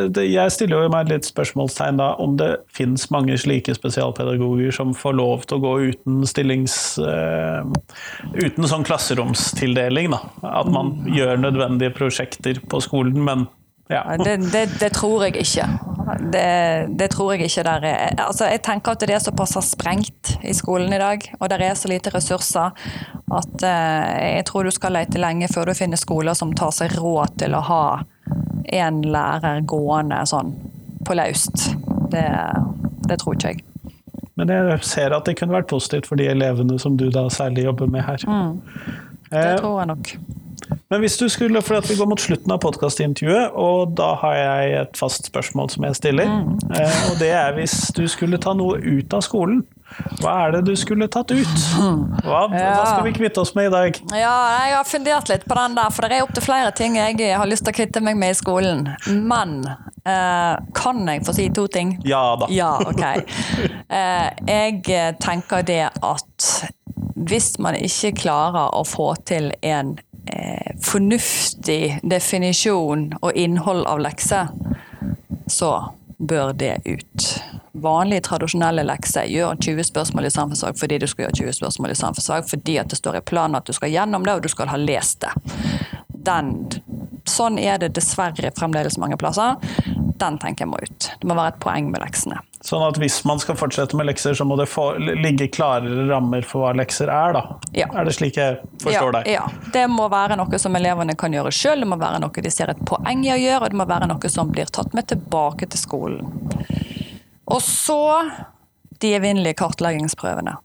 det, 0.10 0.24
jeg 0.32 0.52
stiller 0.56 0.86
jo 0.86 0.92
meg 0.94 1.10
litt 1.12 1.28
spørsmålstegn 1.28 2.00
da 2.00 2.14
om 2.24 2.38
det 2.40 2.54
finnes 2.74 3.04
mange 3.14 3.36
slike 3.38 3.76
spesialpedagoger 3.76 4.72
som 4.74 4.96
får 4.98 5.18
lov 5.20 5.44
til 5.46 5.60
å 5.60 5.64
gå 5.66 5.74
uten 5.92 6.24
stillings... 6.30 6.78
Uh, 7.04 7.68
uten 8.40 8.68
sånn 8.70 8.88
klasseromstildeling, 8.88 10.14
da. 10.16 10.22
At 10.62 10.72
man 10.72 10.96
gjør 11.12 11.42
nødvendige 11.44 11.94
prosjekter 11.98 12.62
på 12.72 12.82
skolen, 12.86 13.20
men 13.28 13.46
ja. 13.90 14.04
Det, 14.18 14.38
det, 14.52 14.66
det, 14.80 14.90
tror 14.94 15.24
jeg 15.26 15.40
ikke. 15.42 15.66
Det, 16.34 16.90
det, 17.00 17.08
tror 17.12 17.34
jeg 17.34 17.50
ikke 17.50 17.64
der 17.66 17.86
er 17.86 18.22
altså, 18.22 18.46
Jeg 18.50 18.62
tenker 18.66 18.94
at 18.94 19.06
det 19.06 19.16
er 19.16 19.24
såpass 19.24 19.58
sprengt 19.66 20.36
i 20.46 20.54
skolen 20.54 20.94
i 20.94 21.02
dag, 21.02 21.26
og 21.40 21.50
det 21.50 21.62
er 21.66 21.78
så 21.78 21.90
lite 21.90 22.14
ressurser, 22.14 22.74
at 23.34 23.66
eh, 23.66 24.36
jeg 24.38 24.46
tror 24.50 24.66
du 24.66 24.72
skal 24.74 24.94
lete 24.98 25.22
lenge 25.22 25.50
før 25.54 25.70
du 25.70 25.78
finner 25.78 25.98
skoler 25.98 26.38
som 26.38 26.54
tar 26.54 26.74
seg 26.76 26.94
råd 26.98 27.40
til 27.42 27.58
å 27.58 27.64
ha 27.66 27.84
en 28.80 29.02
lærer 29.10 29.66
gående 29.66 30.22
sånn 30.30 30.54
på 31.06 31.18
laust. 31.18 31.72
Det, 32.14 32.28
det 33.10 33.18
tror 33.22 33.38
ikke 33.38 33.54
jeg. 33.56 33.66
Men 34.40 34.54
jeg 34.54 34.84
ser 34.88 35.14
at 35.18 35.26
det 35.28 35.36
kunne 35.40 35.58
vært 35.58 35.72
positivt 35.72 36.08
for 36.08 36.20
de 36.20 36.30
elevene 36.32 36.78
som 36.80 36.94
du 36.98 37.10
da 37.12 37.26
særlig 37.34 37.66
jobber 37.66 37.90
med 37.92 38.06
her. 38.06 38.22
Mm. 38.30 38.54
Det 39.30 39.42
eh, 39.42 39.56
tror 39.60 39.82
jeg 39.82 39.90
nok. 39.90 40.14
Men 40.90 41.04
hvis 41.04 41.18
du 41.22 41.28
skulle, 41.30 41.62
for 41.62 41.82
Vi 41.86 41.96
går 41.96 42.08
mot 42.10 42.22
slutten 42.22 42.52
av 42.52 42.62
podkastintervjuet, 42.64 43.54
og 43.54 43.92
da 43.98 44.14
har 44.24 44.36
jeg 44.36 44.78
et 44.82 44.98
fast 44.98 45.30
spørsmål 45.30 45.70
som 45.70 45.86
jeg 45.86 45.98
stiller. 46.00 46.26
Mm. 46.26 46.56
Eh, 46.74 47.04
og 47.12 47.20
det 47.22 47.30
er 47.30 47.54
hvis 47.58 47.92
du 47.94 48.08
skulle 48.10 48.40
ta 48.42 48.56
noe 48.58 48.80
ut 48.82 49.14
av 49.14 49.22
skolen, 49.22 49.62
hva 50.20 50.34
er 50.46 50.54
det 50.54 50.64
du 50.68 50.74
skulle 50.78 51.08
tatt 51.10 51.32
ut? 51.34 51.62
Hva, 52.26 52.42
ja. 52.54 52.74
hva, 52.74 52.88
skal 52.88 53.06
vi 53.06 53.14
kvitte 53.14 53.42
oss 53.42 53.54
med 53.58 53.70
i 53.70 53.74
dag? 53.74 54.02
Ja, 54.18 54.34
Jeg 54.66 54.76
har 54.78 54.90
fundert 54.90 55.30
litt 55.30 55.46
på 55.50 55.58
den 55.58 55.78
der, 55.78 55.94
for 55.94 56.06
det 56.10 56.18
er 56.18 56.26
opptil 56.26 56.46
flere 56.46 56.74
ting 56.78 56.98
jeg 56.98 57.38
har 57.38 57.50
lyst 57.50 57.66
til 57.68 57.74
å 57.74 57.80
kvitte 57.80 58.04
meg 58.06 58.18
med 58.18 58.34
i 58.34 58.40
skolen. 58.42 58.86
Men 59.10 59.56
eh, 59.70 60.58
kan 60.78 61.06
jeg 61.06 61.26
få 61.26 61.38
si 61.38 61.50
to 61.54 61.68
ting? 61.70 62.00
Ja 62.10 62.24
da. 62.42 62.50
Ja, 62.54 62.74
ok. 62.82 63.06
Eh, 63.90 64.28
jeg 64.46 65.16
tenker 65.18 65.64
det 65.66 65.88
at 66.06 66.50
hvis 67.18 67.56
man 67.60 67.74
ikke 67.80 68.12
klarer 68.22 68.76
å 68.78 68.84
få 68.86 69.08
til 69.26 69.50
en 69.66 69.96
eh, 69.98 70.09
fornuftig 70.84 72.00
definisjon 72.04 73.10
og 73.22 73.32
innhold 73.38 73.86
av 73.90 74.02
lekser, 74.04 74.52
så 75.50 75.72
bør 76.20 76.54
det 76.54 76.78
ut. 76.86 77.28
Vanlige, 77.72 78.26
tradisjonelle 78.28 78.84
lekser 78.84 79.30
gjør 79.32 79.60
20 79.62 79.88
spørsmål 79.88 80.28
i 80.28 80.34
samfunnsfag 80.34 80.80
fordi 80.80 80.98
du 81.00 81.08
skal 81.08 81.28
gjøre 81.28 81.38
20 81.40 81.58
spørsmål 81.62 81.94
i 81.94 82.00
samfunnsfag, 82.00 82.48
fordi 82.50 82.78
at 82.82 82.92
det 82.92 83.00
står 83.00 83.20
i 83.20 83.26
planen 83.32 83.60
at 83.60 83.70
du 83.70 83.74
skal 83.76 83.94
gjennom 83.94 84.26
det, 84.28 84.36
og 84.36 84.44
du 84.44 84.52
skal 84.52 84.72
ha 84.72 84.80
lest 84.82 85.24
det. 85.24 85.32
Den, 86.28 86.54
sånn 87.30 87.60
er 87.62 87.80
det 87.80 87.94
dessverre 87.96 88.52
fremdeles 88.58 89.00
mange 89.00 89.18
plasser. 89.22 89.56
Den 90.20 90.42
tenker 90.42 90.66
jeg 90.66 90.74
må 90.74 90.82
ut. 90.84 91.12
Det 91.22 91.30
må 91.30 91.38
være 91.40 91.56
et 91.56 91.64
poeng 91.64 91.92
med 91.94 92.04
leksene. 92.04 92.42
Sånn 92.66 92.82
at 92.84 92.97
hvis 92.99 93.22
man 93.24 93.39
skal 93.39 93.55
fortsette 93.55 93.95
med 93.95 94.10
lekser, 94.10 94.34
så 94.36 94.43
må 94.43 94.57
det 94.60 94.66
få, 94.68 94.89
ligge 94.99 95.47
klarere 95.47 96.10
rammer 96.10 96.43
for 96.43 96.66
hva 96.66 96.74
lekser 96.76 97.07
er, 97.07 97.38
da? 97.38 97.43
Ja. 97.72 97.88
Er 97.95 98.10
det 98.10 98.18
slik 98.18 98.36
jeg 98.36 98.57
forstår 98.84 99.14
ja, 99.14 99.14
deg? 99.16 99.30
Ja. 99.32 99.45
Det 99.72 99.86
må 99.88 100.10
være 100.12 100.36
noe 100.39 100.60
som 100.60 100.76
elevene 100.76 101.16
kan 101.20 101.34
gjøre 101.36 101.53
sjøl, 101.55 101.86
det 101.86 101.88
må 101.88 101.99
være 102.01 102.20
noe 102.20 102.43
de 102.43 102.51
ser 102.51 102.74
et 102.74 102.82
poeng 102.89 103.24
i 103.24 103.32
å 103.32 103.39
gjøre, 103.39 103.64
og 103.64 103.72
det 103.72 103.80
må 103.80 103.88
være 103.88 104.10
noe 104.12 104.32
som 104.34 104.51
blir 104.51 104.68
tatt 104.76 104.91
med 104.97 105.07
tilbake 105.07 105.72
til 105.72 105.80
skolen. 105.80 106.34
Og 107.49 107.64
så 107.64 108.03
de 108.99 109.14
evinnelige 109.16 109.62
kartleggingsprøvene. 109.64 110.57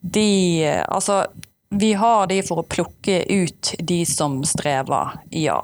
De 0.00 0.66
Altså, 0.86 1.24
vi 1.68 1.92
har 1.98 2.26
de 2.30 2.42
for 2.46 2.62
å 2.62 2.68
plukke 2.68 3.24
ut 3.26 3.74
de 3.78 4.04
som 4.06 4.42
strever, 4.46 5.18
ja. 5.34 5.58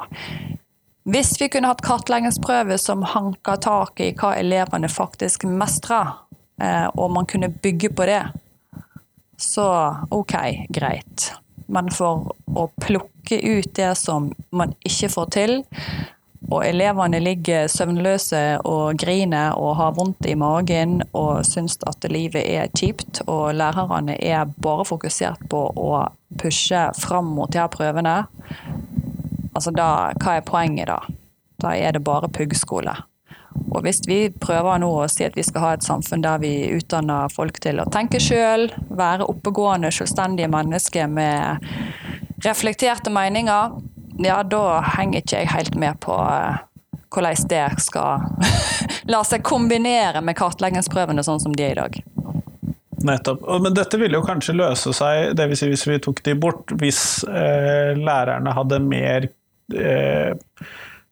Hvis 1.08 1.40
vi 1.40 1.46
kunne 1.48 1.70
hatt 1.70 1.80
kartleggingsprøver 1.80 2.76
som 2.76 3.00
hanka 3.08 3.54
tak 3.64 4.00
i 4.04 4.10
hva 4.12 4.34
elevene 4.36 4.90
faktisk 4.92 5.46
mestrer, 5.48 6.10
eh, 6.60 6.84
og 6.84 7.14
man 7.14 7.24
kunne 7.24 7.48
bygge 7.48 7.88
på 7.96 8.04
det, 8.10 8.26
så 9.40 9.68
ok, 10.12 10.34
greit. 10.68 11.30
Men 11.72 11.88
for 11.94 12.34
å 12.52 12.66
plukke 12.84 13.38
ut 13.40 13.70
det 13.78 13.94
som 13.96 14.28
man 14.52 14.74
ikke 14.84 15.08
får 15.14 15.32
til, 15.32 15.56
og 16.50 16.60
elevene 16.66 17.22
ligger 17.24 17.72
søvnløse 17.72 18.42
og 18.68 19.00
griner 19.00 19.56
og 19.56 19.78
har 19.80 19.96
vondt 19.96 20.28
i 20.28 20.36
magen 20.36 21.00
og 21.16 21.40
syns 21.48 21.80
at 21.88 22.04
livet 22.12 22.44
er 22.44 22.68
kjipt, 22.76 23.22
og 23.24 23.56
lærerne 23.56 24.20
er 24.20 24.44
bare 24.60 24.84
fokusert 24.92 25.48
på 25.48 25.64
å 25.72 26.04
pushe 26.36 26.84
fram 27.00 27.32
mot 27.32 27.48
de 27.52 27.64
her 27.64 27.72
prøvene, 27.72 28.18
Altså 29.54 29.72
da, 29.74 30.12
hva 30.20 30.38
er 30.38 30.46
poenget 30.46 30.90
da? 30.90 30.98
Da 31.58 31.74
er 31.74 31.96
det 31.96 32.04
bare 32.06 32.30
puggskole. 32.30 32.94
Og 33.72 33.82
hvis 33.82 34.00
vi 34.06 34.18
prøver 34.30 34.78
nå 34.80 34.88
å 35.00 35.08
si 35.10 35.24
at 35.26 35.36
vi 35.36 35.44
skal 35.46 35.64
ha 35.64 35.72
et 35.74 35.86
samfunn 35.86 36.22
der 36.22 36.40
vi 36.42 36.52
utdanner 36.76 37.32
folk 37.32 37.58
til 37.64 37.80
å 37.82 37.88
tenke 37.90 38.20
sjøl, 38.22 38.68
være 38.88 39.26
oppegående, 39.28 39.90
selvstendige 39.94 40.50
mennesker 40.52 41.10
med 41.10 41.68
reflekterte 42.44 43.10
meninger, 43.10 43.78
ja, 44.22 44.42
da 44.42 44.80
henger 44.96 45.22
ikke 45.22 45.42
jeg 45.42 45.52
helt 45.52 45.78
med 45.78 45.98
på 46.02 46.14
eh, 46.14 46.62
hvordan 47.14 47.48
det 47.50 47.64
skal 47.82 48.24
la 49.12 49.24
seg 49.26 49.44
kombinere 49.46 50.22
med 50.24 50.38
kartleggingsprøvene 50.38 51.24
sånn 51.26 51.42
som 51.42 51.54
de 51.56 51.66
er 51.66 51.74
i 51.76 51.80
dag. 51.80 52.00
Nettopp. 52.98 53.44
Men 53.62 53.74
dette 53.76 53.98
ville 54.00 54.18
jo 54.18 54.26
kanskje 54.26 54.56
løse 54.58 54.92
seg, 54.96 55.38
vil 55.38 55.58
si 55.58 55.68
hvis 55.70 55.86
vi 55.86 56.00
tok 56.02 56.22
de 56.26 56.34
bort, 56.38 56.72
hvis 56.80 57.22
eh, 57.30 57.94
lærerne 57.94 58.54
hadde 58.56 58.80
mer 58.82 59.28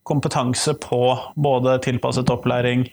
kompetanse 0.07 0.75
på 0.81 1.01
både 1.35 1.79
tilpasset 1.85 2.31
opplæring 2.31 2.85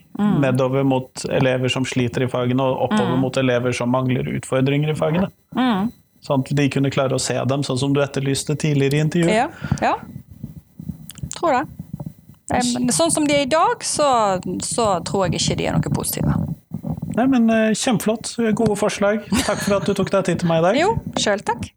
nedover 0.42 0.84
mot 0.84 1.26
elever 1.30 1.70
som 1.70 1.86
sliter 1.86 2.26
i 2.26 2.30
fagene, 2.32 2.66
og 2.66 2.88
oppover 2.88 3.20
mot 3.22 3.38
elever 3.38 3.76
som 3.76 3.92
mangler 3.94 4.28
utfordringer 4.34 4.92
i 4.92 4.98
fagene. 4.98 5.30
Sånn 6.24 6.42
at 6.42 6.52
de 6.56 6.66
kunne 6.72 6.90
klare 6.94 7.18
å 7.18 7.22
se 7.22 7.36
dem, 7.36 7.64
sånn 7.68 7.80
som 7.80 7.94
du 7.94 8.02
etterlyste 8.04 8.56
tidligere 8.60 8.98
i 8.98 9.04
intervjuet. 9.06 9.36
Ja, 9.36 9.48
ja. 9.84 9.94
Tror 11.38 11.58
det. 11.58 11.64
Eh, 12.54 12.90
sånn 12.96 13.12
som 13.12 13.28
de 13.28 13.36
er 13.36 13.46
i 13.46 13.52
dag, 13.52 13.84
så, 13.84 14.08
så 14.64 14.88
tror 15.08 15.28
jeg 15.28 15.42
ikke 15.42 15.60
de 15.60 15.68
er 15.70 15.78
noe 15.78 15.94
positive. 15.96 16.38
Nei, 17.14 17.28
men 17.30 17.50
eh, 17.52 17.76
Kjempeflott. 17.78 18.34
Gode 18.58 18.78
forslag. 18.80 19.28
Takk 19.44 19.62
for 19.66 19.78
at 19.78 19.88
du 19.88 19.94
tok 19.98 20.12
deg 20.16 20.30
tid 20.32 20.42
til 20.42 20.50
meg 20.50 20.64
i 20.64 20.68
dag. 20.70 20.80
Jo, 20.80 20.94
sjøl 21.20 21.44
takk. 21.46 21.70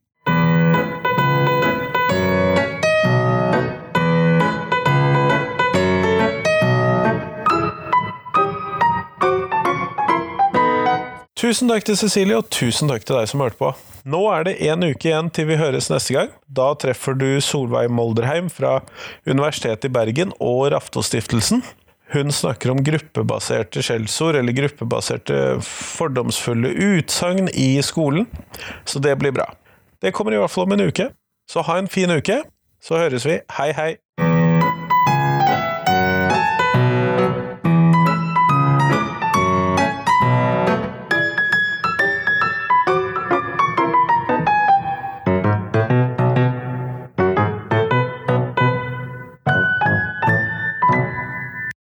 Tusen 11.46 11.68
takk 11.70 11.84
til 11.86 11.94
Cecilie, 11.94 12.34
og 12.34 12.48
tusen 12.50 12.88
takk 12.90 13.04
til 13.06 13.14
deg 13.20 13.28
som 13.30 13.42
hørte 13.44 13.58
på. 13.60 13.68
Nå 14.10 14.18
er 14.34 14.48
det 14.48 14.54
en 14.66 14.82
uke 14.82 15.06
igjen 15.06 15.28
til 15.30 15.46
vi 15.46 15.58
høres 15.60 15.86
neste 15.92 16.16
gang. 16.16 16.32
Da 16.50 16.72
treffer 16.74 17.14
du 17.14 17.36
Solveig 17.44 17.86
Molderheim 17.94 18.48
fra 18.50 18.80
Universitetet 19.28 19.86
i 19.86 19.92
Bergen 19.94 20.32
og 20.42 20.72
Raftostiftelsen. 20.74 21.62
Hun 22.16 22.34
snakker 22.34 22.72
om 22.72 22.82
gruppebaserte 22.82 23.84
skjellsord, 23.86 24.40
eller 24.40 24.56
gruppebaserte 24.58 25.60
fordomsfulle 25.62 26.72
utsagn 26.88 27.52
i 27.54 27.76
skolen. 27.86 28.26
Så 28.82 28.98
det 28.98 29.14
blir 29.22 29.36
bra. 29.38 29.46
Det 30.02 30.10
kommer 30.18 30.34
i 30.34 30.42
hvert 30.42 30.50
fall 30.50 30.66
om 30.66 30.74
en 30.74 30.88
uke. 30.88 31.12
Så 31.46 31.62
ha 31.62 31.78
en 31.78 31.86
fin 31.86 32.10
uke, 32.10 32.40
så 32.82 32.98
høres 33.04 33.28
vi. 33.28 33.38
Hei, 33.60 33.70
hei! 33.78 33.92